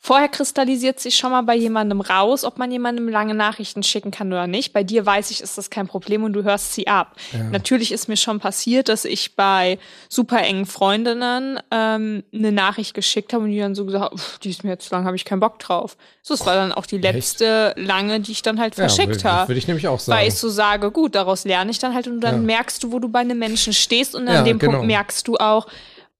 vorher 0.00 0.28
kristallisiert 0.28 1.00
sich 1.00 1.16
schon 1.16 1.32
mal 1.32 1.42
bei 1.42 1.56
jemandem 1.56 2.00
raus, 2.00 2.44
ob 2.44 2.56
man 2.58 2.70
jemandem 2.70 3.08
lange 3.08 3.34
Nachrichten 3.34 3.82
schicken 3.82 4.10
kann 4.10 4.32
oder 4.32 4.46
nicht. 4.46 4.72
Bei 4.72 4.84
dir 4.84 5.04
weiß 5.04 5.30
ich, 5.32 5.40
ist 5.42 5.58
das 5.58 5.70
kein 5.70 5.86
Problem 5.88 6.22
und 6.22 6.32
du 6.32 6.44
hörst 6.44 6.72
sie 6.74 6.86
ab. 6.86 7.16
Natürlich 7.50 7.92
ist 7.92 8.08
mir 8.08 8.16
schon 8.16 8.38
passiert, 8.38 8.88
dass 8.88 9.04
ich 9.04 9.34
bei 9.34 9.78
super 10.08 10.40
engen 10.42 10.66
Freundinnen 10.66 11.58
ähm, 11.70 12.22
eine 12.32 12.52
Nachricht 12.52 12.94
geschickt 12.94 13.32
habe 13.32 13.44
und 13.44 13.50
die 13.50 13.58
dann 13.58 13.74
so 13.74 13.84
gesagt 13.84 14.04
haben, 14.04 14.18
"Pff, 14.18 14.38
die 14.38 14.50
ist 14.50 14.64
mir 14.64 14.70
jetzt 14.70 14.88
zu 14.88 14.94
lang, 14.94 15.04
habe 15.04 15.16
ich 15.16 15.24
keinen 15.24 15.40
Bock 15.40 15.58
drauf. 15.58 15.96
So, 16.22 16.34
das 16.34 16.46
war 16.46 16.54
dann 16.54 16.72
auch 16.72 16.86
die 16.86 16.98
letzte 16.98 17.74
lange, 17.76 18.20
die 18.20 18.32
ich 18.32 18.42
dann 18.42 18.60
halt 18.60 18.76
verschickt 18.76 19.22
ja, 19.22 19.30
habe. 19.32 19.48
Würde 19.48 19.58
ich 19.58 19.66
nämlich 19.66 19.88
auch 19.88 19.98
sagen. 20.00 20.18
Weil 20.20 20.28
ich 20.28 20.34
so 20.34 20.48
sage, 20.48 20.90
gut, 20.90 21.14
daraus 21.16 21.44
lerne 21.44 21.70
ich 21.70 21.78
dann 21.80 21.94
halt 21.94 22.06
und 22.06 22.20
dann 22.20 22.36
Ja. 22.36 22.40
merkst 22.42 22.82
du, 22.84 22.92
wo 22.92 22.98
du 22.98 23.08
bei 23.08 23.20
einem 23.20 23.38
Menschen 23.38 23.72
stehst 23.72 24.14
und 24.14 24.28
an 24.28 24.34
Ja, 24.34 24.42
dem 24.42 24.58
genau. 24.58 24.72
Punkt 24.72 24.86
merkst 24.86 25.26
du 25.26 25.36
auch, 25.36 25.66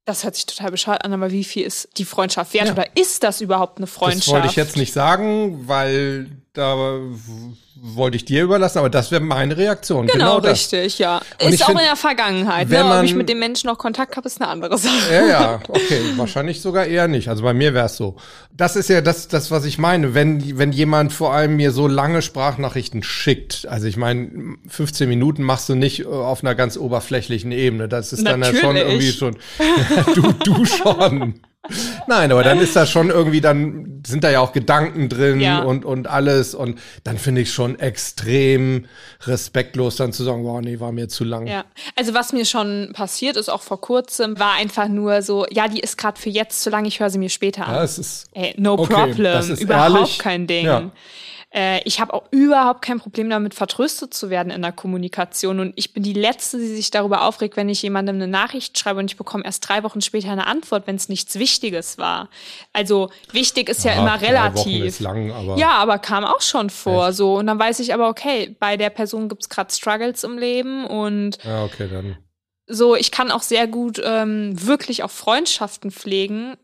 das 0.08 0.24
hört 0.24 0.34
sich 0.34 0.46
total 0.46 0.70
bescheuert 0.70 1.04
an, 1.04 1.12
aber 1.12 1.30
wie 1.30 1.44
viel 1.44 1.64
ist 1.64 1.88
die 1.98 2.04
Freundschaft 2.06 2.54
wert 2.54 2.66
Ja. 2.68 2.72
oder 2.72 2.86
ist 2.96 3.22
das 3.22 3.40
überhaupt 3.42 3.76
eine 3.78 3.86
Freundschaft? 3.86 4.26
Das 4.28 4.32
wollte 4.34 4.46
ich 4.48 4.56
jetzt 4.56 4.76
nicht 4.78 4.92
sagen, 4.94 5.68
weil 5.68 6.30
da 6.58 6.98
wollte 7.80 8.16
ich 8.16 8.24
dir 8.24 8.42
überlassen, 8.42 8.78
aber 8.78 8.90
das 8.90 9.12
wäre 9.12 9.22
meine 9.22 9.56
Reaktion. 9.56 10.08
Genau, 10.08 10.36
Genau, 10.40 10.50
richtig, 10.50 10.98
ja. 10.98 11.20
Und 11.40 11.52
ist 11.54 11.62
auch 11.62 11.66
find, 11.68 11.78
in 11.80 11.86
der 11.86 11.94
Vergangenheit. 11.96 12.68
wenn 12.70 12.78
Ne? 12.80 12.84
Ob 12.84 12.88
man- 12.90 13.04
ich 13.04 13.14
mit 13.14 13.28
dem 13.28 13.38
Menschen 13.38 13.68
noch 13.68 13.78
Kontakt 13.78 14.16
habe, 14.16 14.26
ist 14.26 14.40
eine 14.40 14.50
andere 14.50 14.76
Sache. 14.78 14.94
Ja, 15.12 15.26
ja, 15.26 15.60
okay. 15.68 16.00
Wahrscheinlich 16.16 16.60
sogar 16.60 16.86
eher 16.86 17.06
nicht. 17.06 17.28
Also 17.28 17.44
bei 17.44 17.54
mir 17.54 17.74
wäre 17.74 17.86
es 17.86 17.96
so. 17.96 18.16
Das 18.52 18.74
ist 18.74 18.88
ja 18.88 19.00
das, 19.00 19.28
das, 19.28 19.52
was 19.52 19.64
ich 19.64 19.78
meine. 19.78 20.12
Wenn, 20.14 20.58
wenn 20.58 20.72
jemand 20.72 21.12
vor 21.12 21.32
allem 21.32 21.54
mir 21.56 21.70
so 21.70 21.86
lange 21.86 22.20
Sprachnachrichten 22.20 23.04
schickt, 23.04 23.66
also 23.68 23.86
ich 23.86 23.96
meine, 23.96 24.28
15 24.68 25.08
Minuten 25.08 25.44
machst 25.44 25.68
du 25.68 25.76
nicht 25.76 26.00
äh, 26.00 26.06
auf 26.06 26.42
einer 26.42 26.56
ganz 26.56 26.76
oberflächlichen 26.76 27.52
Ebene. 27.52 27.88
Das 27.88 28.12
ist 28.12 28.26
dann 28.26 28.42
ja 28.42 28.52
schon 28.54 28.74
Natürlich. 28.74 28.88
irgendwie 28.88 29.12
schon. 29.12 29.36
du, 30.16 30.32
du 30.32 30.64
schon. 30.64 31.40
Nein, 32.06 32.32
aber 32.32 32.42
dann 32.42 32.58
ist 32.60 32.74
das 32.76 32.90
schon 32.90 33.10
irgendwie, 33.10 33.40
dann 33.40 34.02
sind 34.06 34.24
da 34.24 34.30
ja 34.30 34.40
auch 34.40 34.52
Gedanken 34.52 35.08
drin 35.08 35.40
Ja. 35.40 35.60
und, 35.62 35.84
und 35.84 36.06
alles. 36.06 36.54
Und 36.54 36.78
dann 37.04 37.18
finde 37.18 37.42
ich 37.42 37.52
schon 37.52 37.78
extrem 37.78 38.86
respektlos, 39.26 39.96
dann 39.96 40.12
zu 40.12 40.24
sagen, 40.24 40.44
wow, 40.44 40.60
nee, 40.60 40.80
war 40.80 40.92
mir 40.92 41.08
zu 41.08 41.24
lang. 41.24 41.46
Ja, 41.46 41.64
also 41.96 42.14
was 42.14 42.32
mir 42.32 42.44
schon 42.44 42.90
passiert 42.94 43.36
ist, 43.36 43.48
auch 43.48 43.62
vor 43.62 43.80
kurzem, 43.80 44.38
war 44.38 44.54
einfach 44.54 44.88
nur 44.88 45.22
so, 45.22 45.46
ja, 45.50 45.68
die 45.68 45.80
ist 45.80 45.98
gerade 45.98 46.20
für 46.20 46.30
jetzt 46.30 46.62
zu 46.62 46.70
lang, 46.70 46.84
ich 46.84 47.00
höre 47.00 47.10
sie 47.10 47.18
mir 47.18 47.28
später 47.30 47.66
an. 47.66 47.74
Ja, 47.74 47.82
es 47.84 47.98
ist 47.98 48.26
Ey, 48.32 48.54
no 48.56 48.74
Okay, 48.74 48.92
problem, 48.94 49.24
das 49.24 49.48
ist 49.48 49.60
überhaupt 49.62 49.94
ehrlich. 49.94 50.18
kein 50.18 50.46
Ding. 50.46 50.66
Ja. 50.66 50.90
Äh, 51.50 51.80
ich 51.84 51.98
habe 51.98 52.12
auch 52.12 52.24
überhaupt 52.30 52.82
kein 52.82 53.00
Problem 53.00 53.30
damit, 53.30 53.54
vertröstet 53.54 54.12
zu 54.12 54.28
werden 54.28 54.50
in 54.50 54.60
der 54.60 54.72
Kommunikation. 54.72 55.60
Und 55.60 55.72
ich 55.76 55.94
bin 55.94 56.02
die 56.02 56.12
Letzte, 56.12 56.58
die 56.58 56.66
sich 56.66 56.90
darüber 56.90 57.22
aufregt, 57.22 57.56
wenn 57.56 57.70
ich 57.70 57.80
jemandem 57.80 58.16
eine 58.16 58.26
Nachricht 58.28 58.78
schreibe 58.78 58.98
und 59.00 59.10
ich 59.10 59.16
bekomme 59.16 59.44
erst 59.46 59.66
drei 59.66 59.82
Wochen 59.82 60.02
später 60.02 60.30
eine 60.30 60.46
Antwort, 60.46 60.86
wenn 60.86 60.96
es 60.96 61.08
nichts 61.08 61.38
Wichtiges 61.38 61.96
war. 61.96 62.28
Also 62.74 63.10
wichtig 63.32 63.70
ist 63.70 63.82
ja, 63.84 63.94
Ja, 63.94 64.00
immer 64.02 64.20
relativ. 64.20 64.84
ist 64.84 65.00
lang, 65.00 65.32
aber- 65.32 65.56
ja, 65.56 65.70
aber 65.70 65.98
kam 65.98 66.24
auch 66.24 66.42
schon 66.42 66.68
vor. 66.68 67.14
So 67.14 67.36
und 67.38 67.46
dann 67.46 67.58
weiß 67.58 67.80
ich 67.80 67.94
aber 67.94 68.08
okay, 68.08 68.54
bei 68.60 68.76
der 68.76 68.90
Person 68.90 69.30
gibt's 69.30 69.48
gerade 69.48 69.72
Struggles 69.72 70.24
im 70.24 70.36
Leben 70.36 70.84
und 70.86 71.42
Ja, 71.44 71.64
okay, 71.64 71.88
dann. 71.90 72.18
so, 72.66 72.94
ich 72.94 73.10
kann 73.10 73.30
auch 73.30 73.42
sehr 73.42 73.66
gut 73.66 73.98
ähm, 74.04 74.52
wirklich 74.66 75.02
auch 75.02 75.10
Freundschaften 75.10 75.90
pflegen. 75.90 76.56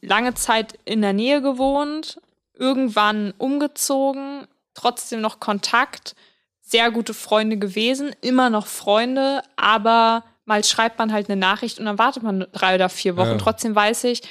Lange 0.00 0.34
Zeit 0.34 0.78
in 0.84 1.00
der 1.02 1.14
Nähe 1.14 1.40
gewohnt, 1.40 2.20
irgendwann 2.54 3.34
umgezogen, 3.38 4.46
trotzdem 4.74 5.20
noch 5.20 5.40
Kontakt, 5.40 6.14
sehr 6.60 6.90
gute 6.90 7.14
Freunde 7.14 7.56
gewesen, 7.56 8.14
immer 8.20 8.50
noch 8.50 8.66
Freunde, 8.66 9.42
aber 9.56 10.24
mal 10.44 10.64
schreibt 10.64 10.98
man 10.98 11.12
halt 11.12 11.28
eine 11.28 11.38
Nachricht 11.38 11.78
und 11.78 11.84
dann 11.86 11.98
wartet 11.98 12.22
man 12.22 12.46
drei 12.52 12.74
oder 12.74 12.88
vier 12.88 13.16
Wochen. 13.16 13.32
Ja. 13.32 13.38
Trotzdem 13.38 13.74
weiß 13.74 14.04
ich, 14.04 14.22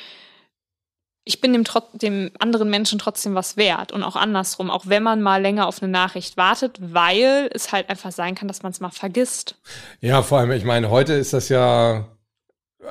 ich 1.26 1.40
bin 1.40 1.54
dem, 1.54 1.64
dem 1.94 2.32
anderen 2.40 2.70
Menschen 2.70 3.00
trotzdem 3.00 3.34
was 3.34 3.56
wert 3.56 3.92
und 3.92 4.04
auch 4.04 4.16
andersrum, 4.16 4.70
auch 4.70 4.88
wenn 4.88 5.04
man 5.04 5.22
mal 5.22 5.42
länger 5.42 5.68
auf 5.68 5.82
eine 5.82 5.92
Nachricht 5.92 6.36
wartet, 6.36 6.78
weil 6.82 7.50
es 7.54 7.72
halt 7.72 7.90
einfach 7.90 8.12
sein 8.12 8.36
kann, 8.36 8.48
dass 8.48 8.62
man 8.62 8.74
es 8.74 8.82
mal 8.82 8.90
vergisst. 8.90 9.56
Ja, 10.02 10.22
vor 10.22 10.40
allem, 10.40 10.52
ich 10.52 10.66
meine, 10.66 10.90
heute 10.90 11.14
ist 11.14 11.32
das 11.32 11.48
ja 11.48 12.06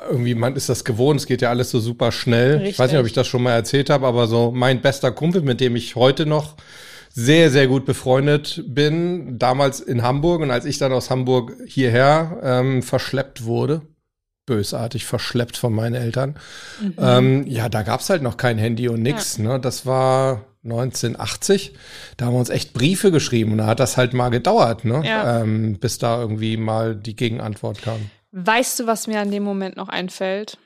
irgendwie, 0.09 0.35
man 0.35 0.55
ist 0.55 0.69
das 0.69 0.83
gewohnt, 0.83 1.19
es 1.19 1.27
geht 1.27 1.41
ja 1.41 1.49
alles 1.49 1.71
so 1.71 1.79
super 1.79 2.11
schnell. 2.11 2.65
Ich 2.65 2.79
weiß 2.79 2.91
nicht, 2.91 2.99
ob 2.99 3.05
ich 3.05 3.13
das 3.13 3.27
schon 3.27 3.43
mal 3.43 3.53
erzählt 3.53 3.89
habe, 3.89 4.07
aber 4.07 4.27
so 4.27 4.51
mein 4.51 4.81
bester 4.81 5.11
Kumpel, 5.11 5.41
mit 5.41 5.61
dem 5.61 5.75
ich 5.75 5.95
heute 5.95 6.25
noch 6.25 6.55
sehr, 7.09 7.51
sehr 7.51 7.67
gut 7.67 7.85
befreundet 7.85 8.63
bin, 8.67 9.37
damals 9.37 9.79
in 9.79 10.01
Hamburg 10.01 10.41
und 10.41 10.51
als 10.51 10.65
ich 10.65 10.79
dann 10.79 10.91
aus 10.91 11.09
Hamburg 11.09 11.53
hierher 11.67 12.39
ähm, 12.41 12.81
verschleppt 12.81 13.45
wurde, 13.45 13.81
bösartig 14.45 15.05
verschleppt 15.05 15.55
von 15.55 15.73
meinen 15.73 15.95
Eltern, 15.95 16.35
ähm, 16.97 17.45
ja, 17.47 17.69
da 17.69 17.83
gab's 17.83 18.09
halt 18.09 18.23
noch 18.23 18.35
kein 18.35 18.57
Handy 18.57 18.89
und 18.89 19.01
nix. 19.03 19.37
Ne? 19.37 19.59
Das 19.59 19.85
war 19.85 20.45
1980. 20.63 21.73
Da 22.17 22.25
haben 22.25 22.33
wir 22.33 22.39
uns 22.39 22.49
echt 22.49 22.73
Briefe 22.73 23.11
geschrieben 23.11 23.51
und 23.51 23.59
da 23.59 23.67
hat 23.67 23.79
das 23.79 23.97
halt 23.97 24.13
mal 24.13 24.29
gedauert, 24.29 24.85
ne? 24.85 25.01
Ja. 25.05 25.41
Ähm, 25.41 25.77
bis 25.79 25.97
da 25.97 26.19
irgendwie 26.19 26.57
mal 26.57 26.95
die 26.95 27.15
Gegenantwort 27.15 27.81
kam. 27.81 28.09
Weißt 28.35 28.79
du, 28.79 28.87
was 28.87 29.05
mir 29.05 29.19
an 29.19 29.29
dem 29.29 29.43
Moment 29.43 29.77
noch 29.77 29.89
einfällt? 29.89 30.57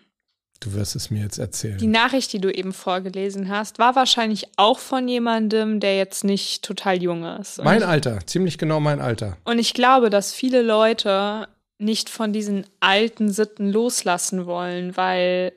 Du 0.62 0.74
wirst 0.74 0.96
es 0.96 1.12
mir 1.12 1.22
jetzt 1.22 1.38
erzählen. 1.38 1.78
Die 1.78 1.86
Nachricht, 1.88 2.32
die 2.32 2.40
du 2.40 2.50
eben 2.50 2.72
vorgelesen 2.72 3.50
hast, 3.50 3.78
war 3.78 3.96
wahrscheinlich 3.96 4.48
auch 4.56 4.80
von 4.80 5.08
jemandem, 5.08 5.82
der 5.82 5.98
jetzt 5.98 6.24
nicht 6.24 6.64
total 6.64 7.04
jung 7.04 7.26
ist. 7.26 7.60
Und 7.60 7.66
mein 7.66 7.84
Alter, 7.84 8.26
ziemlich 8.26 8.58
genau 8.58 8.80
mein 8.80 9.02
Alter. 9.02 9.38
und 9.44 9.60
ich 9.60 9.74
glaube, 9.74 10.10
dass 10.10 10.34
viele 10.34 10.62
Leute 10.62 11.48
nicht 11.78 12.10
von 12.10 12.32
diesen 12.34 12.66
alten 12.80 13.30
Sitten 13.32 13.70
loslassen 13.72 14.46
wollen, 14.46 14.96
weil 14.98 15.52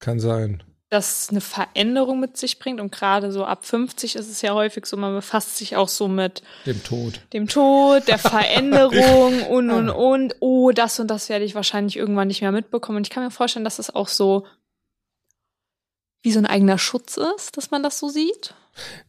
Kann 0.00 0.18
sein. 0.18 0.62
Das 0.92 1.30
eine 1.30 1.40
Veränderung 1.40 2.20
mit 2.20 2.36
sich 2.36 2.58
bringt. 2.58 2.80
Und 2.80 2.92
gerade 2.92 3.32
so 3.32 3.44
ab 3.44 3.64
50 3.64 4.16
ist 4.16 4.28
es 4.28 4.42
ja 4.42 4.52
häufig 4.52 4.84
so, 4.84 4.96
man 4.96 5.14
befasst 5.14 5.56
sich 5.56 5.76
auch 5.76 5.88
so 5.88 6.06
mit 6.06 6.42
Dem 6.66 6.82
Tod. 6.84 7.20
dem 7.32 7.48
Tod, 7.48 8.06
der 8.08 8.18
Veränderung 8.18 9.42
und, 9.44 9.70
und, 9.70 9.88
und. 9.88 10.36
Oh, 10.40 10.70
das 10.70 11.00
und 11.00 11.08
das 11.08 11.28
werde 11.28 11.44
ich 11.44 11.54
wahrscheinlich 11.54 11.96
irgendwann 11.96 12.28
nicht 12.28 12.42
mehr 12.42 12.52
mitbekommen. 12.52 12.98
Und 12.98 13.06
ich 13.06 13.10
kann 13.10 13.24
mir 13.24 13.30
vorstellen, 13.30 13.64
dass 13.64 13.76
das 13.76 13.94
auch 13.94 14.08
so 14.08 14.46
wie 16.22 16.32
so 16.32 16.38
ein 16.38 16.46
eigener 16.46 16.78
Schutz 16.78 17.16
ist, 17.16 17.56
dass 17.56 17.70
man 17.70 17.82
das 17.82 17.98
so 17.98 18.08
sieht. 18.08 18.54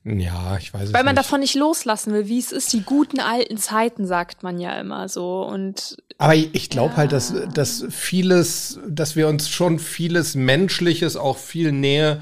Ja, 0.03 0.57
ich 0.57 0.73
weiß 0.73 0.83
es 0.89 0.93
Weil 0.93 1.03
man 1.03 1.15
nicht. 1.15 1.25
davon 1.25 1.39
nicht 1.39 1.55
loslassen 1.55 2.13
will, 2.13 2.27
wie 2.27 2.39
es 2.39 2.51
ist, 2.51 2.73
die 2.73 2.81
guten 2.81 3.19
alten 3.19 3.57
Zeiten, 3.57 4.05
sagt 4.05 4.43
man 4.43 4.59
ja 4.59 4.79
immer 4.79 5.07
so. 5.07 5.41
Und 5.43 5.97
Aber 6.17 6.35
ich 6.35 6.69
glaube 6.69 6.91
Ja. 6.91 6.97
halt, 6.97 7.11
dass, 7.13 7.33
dass 7.53 7.85
vieles, 7.89 8.79
dass 8.87 9.15
wir 9.15 9.27
uns 9.27 9.49
schon 9.49 9.79
vieles 9.79 10.35
Menschliches 10.35 11.15
auch 11.15 11.37
viel 11.37 11.71
näher 11.71 12.21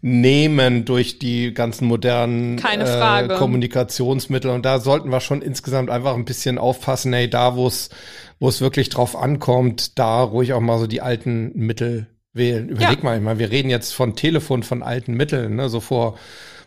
nehmen 0.00 0.84
durch 0.84 1.18
die 1.18 1.52
ganzen 1.52 1.86
modernen 1.86 2.56
Keine 2.56 2.86
Frage. 2.86 3.34
Kommunikationsmittel. 3.34 4.50
Und 4.50 4.64
da 4.64 4.78
sollten 4.78 5.10
wir 5.10 5.20
schon 5.20 5.42
insgesamt 5.42 5.90
einfach 5.90 6.14
ein 6.14 6.24
bisschen 6.24 6.56
aufpassen, 6.58 7.12
ey, 7.12 7.28
da 7.28 7.56
wo 7.56 7.66
es, 7.66 7.90
wo 8.38 8.48
es 8.48 8.60
wirklich 8.60 8.88
drauf 8.90 9.16
ankommt, 9.16 9.98
da 9.98 10.22
ruhig 10.22 10.52
auch 10.52 10.60
mal 10.60 10.78
so 10.78 10.86
die 10.86 11.00
alten 11.00 11.50
Mittel 11.54 12.06
wählen. 12.32 12.68
Überleg 12.68 12.98
Ja. 12.98 13.04
mal, 13.04 13.16
ich 13.18 13.22
meine, 13.24 13.40
wir 13.40 13.50
reden 13.50 13.70
jetzt 13.70 13.92
von 13.92 14.14
Telefon, 14.14 14.62
von 14.62 14.82
alten 14.84 15.14
Mitteln, 15.14 15.56
ne? 15.56 15.68
so 15.68 15.80
vor, 15.80 16.16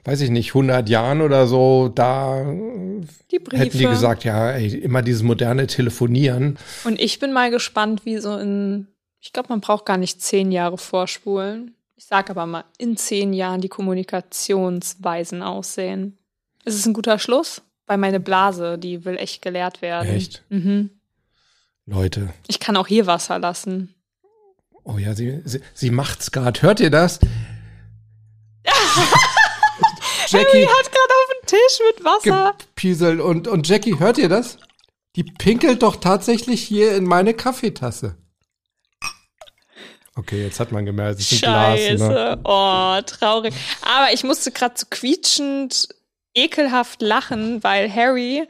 weiß 0.04 0.22
ich 0.22 0.30
nicht, 0.30 0.50
100 0.50 0.90
Jahren 0.90 1.22
oder 1.22 1.48
so, 1.48 1.92
da 1.94 2.44
die 2.44 3.40
hätten 3.52 3.78
die 3.78 3.86
gesagt, 3.86 4.24
ja, 4.24 4.52
ey, 4.52 4.76
immer 4.76 5.02
dieses 5.02 5.24
moderne 5.24 5.68
Telefonieren. 5.68 6.58
Und 6.84 7.00
ich 7.00 7.20
bin 7.20 7.34
mal 7.34 7.52
gespannt, 7.52 8.06
wie 8.06 8.18
so 8.18 8.38
in, 8.38 8.88
ich 9.20 9.34
glaube, 9.34 9.50
man 9.50 9.62
braucht 9.62 9.86
gar 9.86 9.98
nicht 9.98 10.22
zehn 10.22 10.52
Jahre 10.52 10.78
vorspulen. 10.78 11.76
Ich 11.96 12.06
sage 12.06 12.32
aber 12.32 12.46
mal, 12.46 12.64
in 12.78 12.98
zehn 12.98 13.32
Jahren 13.34 13.62
die 13.62 13.70
Kommunikationsweisen 13.70 15.44
aussehen. 15.44 16.18
Ist 16.66 16.76
es 16.76 16.86
ein 16.86 16.94
guter 16.94 17.20
Schluss? 17.20 17.62
Weil 17.86 17.98
meine 17.98 18.20
Blase, 18.20 18.78
die 18.78 19.06
will 19.06 19.18
echt 19.18 19.42
gelehrt 19.42 19.82
werden. 19.82 20.10
Echt? 20.10 20.44
Mhm. 20.50 20.90
Leute. 21.86 22.34
Ich 22.48 22.60
kann 22.60 22.78
auch 22.78 22.88
hier 22.88 23.06
Wasser 23.06 23.38
lassen. 23.38 23.94
Oh 24.84 24.98
ja, 24.98 25.14
sie, 25.14 25.42
sie, 25.46 25.62
sie 25.74 25.92
macht's 25.92 26.32
gerade. 26.32 26.62
Hört 26.62 26.80
ihr 26.80 26.90
das? 26.90 27.20
Jackie 30.32 30.66
Hat 30.68 30.92
gerade 30.92 31.14
auf 31.14 31.30
den 31.42 31.48
Tisch 31.48 31.80
mit 31.88 32.06
Wasser. 32.06 32.56
gepieselt 32.58 33.20
und, 33.20 33.48
und 33.48 33.68
Jackie, 33.68 34.00
hört 34.00 34.18
ihr 34.18 34.30
das? 34.30 34.58
Die 35.16 35.24
pinkelt 35.24 35.84
doch 35.84 35.98
tatsächlich 35.98 36.62
hier 36.64 36.96
in 36.96 37.04
meine 37.06 37.34
Kaffeetasse. 37.34 38.16
Okay, 40.16 40.44
jetzt 40.44 40.60
hat 40.60 40.72
man 40.72 40.86
gemerkt, 40.86 41.20
es 41.20 41.32
ist 41.32 41.44
ein 41.44 41.54
Scheiße. 41.54 41.96
Glas. 41.96 42.10
Ne? 42.10 42.40
Oh, 42.44 43.02
traurig. 43.06 43.54
Aber 43.82 44.14
ich 44.14 44.24
musste 44.24 44.52
gerade 44.52 44.76
so 44.78 44.86
quietschend, 44.90 45.88
ekelhaft 46.34 47.02
lachen, 47.02 47.64
weil 47.64 47.94
Harry 47.94 48.48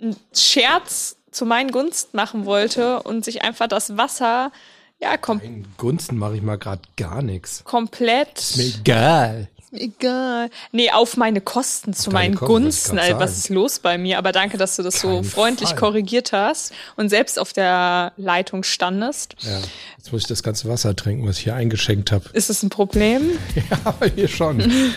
einen 0.00 0.16
Scherz 0.34 1.16
zu 1.30 1.46
meinen 1.46 1.70
Gunsten 1.70 2.16
machen 2.16 2.44
wollte 2.44 3.02
und 3.02 3.24
sich 3.24 3.42
einfach 3.42 3.66
das 3.66 3.96
Wasser 3.96 4.52
ja 5.00 5.16
kom 5.16 5.40
In 5.40 5.66
Gunsten 5.76 6.16
mache 6.16 6.36
ich 6.36 6.42
mal 6.42 6.58
gerade 6.58 6.82
gar 6.96 7.22
nichts. 7.22 7.64
komplett 7.64 8.38
Ist 8.38 8.56
mir 8.56 8.64
egal. 8.64 9.48
Egal. 9.74 10.50
Nee, 10.72 10.90
auf 10.90 11.16
meine 11.16 11.40
Kosten 11.40 11.92
zu 11.94 12.10
deine 12.10 12.14
meinen 12.14 12.34
Kosten, 12.36 12.46
Gunsten. 12.52 12.98
Alter, 12.98 13.18
was 13.20 13.36
ist 13.38 13.48
los 13.50 13.78
bei 13.78 13.98
mir? 13.98 14.18
Aber 14.18 14.32
danke, 14.32 14.58
dass 14.58 14.76
du 14.76 14.82
das 14.82 15.00
so 15.00 15.16
Kein 15.16 15.24
freundlich 15.24 15.70
Fall. 15.70 15.78
korrigiert 15.78 16.32
hast 16.32 16.72
und 16.96 17.08
selbst 17.08 17.38
auf 17.38 17.52
der 17.52 18.12
Leitung 18.16 18.62
standest. 18.62 19.34
Ja, 19.40 19.58
jetzt 19.98 20.12
muss 20.12 20.22
ich 20.22 20.28
das 20.28 20.42
ganze 20.42 20.68
Wasser 20.68 20.94
trinken, 20.96 21.26
was 21.28 21.38
ich 21.38 21.44
hier 21.44 21.54
eingeschenkt 21.54 22.12
habe. 22.12 22.24
Ist 22.32 22.50
es 22.50 22.62
ein 22.62 22.70
Problem? 22.70 23.22
Ja, 23.70 23.78
aber 23.84 24.06
hier 24.14 24.28
schon. 24.28 24.60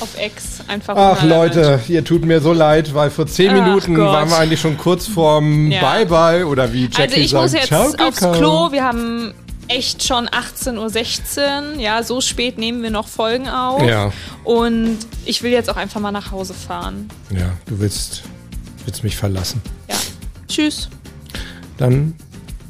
Auf 0.00 0.18
Ex 0.18 0.60
einfach. 0.68 0.94
Ach. 0.96 1.22
Leute, 1.22 1.80
ihr 1.88 2.04
tut 2.04 2.24
mir 2.24 2.40
so 2.40 2.52
leid, 2.52 2.94
weil 2.94 3.10
vor 3.10 3.26
zehn 3.26 3.50
Ach 3.50 3.54
Minuten 3.64 3.94
Gott. 3.94 4.12
waren 4.12 4.28
wir 4.28 4.36
eigentlich 4.38 4.60
schon 4.60 4.76
kurz 4.76 5.06
vorm 5.06 5.70
Ja. 5.70 5.80
Bye-Bye 5.80 6.46
oder 6.46 6.72
wie 6.74 6.84
Jackie 6.84 7.02
Also 7.02 7.16
ich 7.16 7.30
sagt, 7.30 7.42
muss 7.42 7.52
jetzt 7.54 7.66
ciao, 7.68 8.08
aufs. 8.08 8.38
Klo. 8.38 8.70
Wir 8.72 8.84
haben 8.84 9.32
echt 9.68 10.02
schon 10.02 10.28
18.16 10.28 11.74
Uhr. 11.74 11.80
Ja, 11.80 12.02
so 12.02 12.20
spät 12.20 12.58
nehmen 12.58 12.82
wir 12.82 12.90
noch 12.90 13.08
Folgen 13.08 13.48
auf. 13.48 13.82
Ja. 13.82 14.12
Und 14.44 14.98
ich 15.24 15.42
will 15.42 15.52
jetzt 15.52 15.70
auch 15.70 15.76
einfach 15.76 16.00
mal 16.00 16.12
nach 16.12 16.30
Hause 16.30 16.54
fahren. 16.54 17.08
Ja, 17.30 17.52
du 17.66 17.78
willst, 17.78 18.22
willst 18.84 19.02
mich 19.04 19.16
verlassen. 19.16 19.62
Ja. 19.88 19.96
Tschüss. 20.48 20.88
Dann 21.78 22.14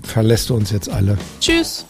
verlässt 0.02 0.50
du 0.50 0.54
uns 0.54 0.70
jetzt 0.70 0.88
alle. 0.88 1.16
Tschüss. 1.40 1.86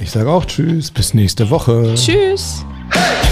Ich 0.00 0.10
sage 0.10 0.30
auch 0.30 0.44
Tschüss, 0.44 0.90
bis 0.90 1.14
nächste 1.14 1.50
Woche. 1.50 1.94
Tschüss. 1.94 2.64
Hey! 2.90 3.27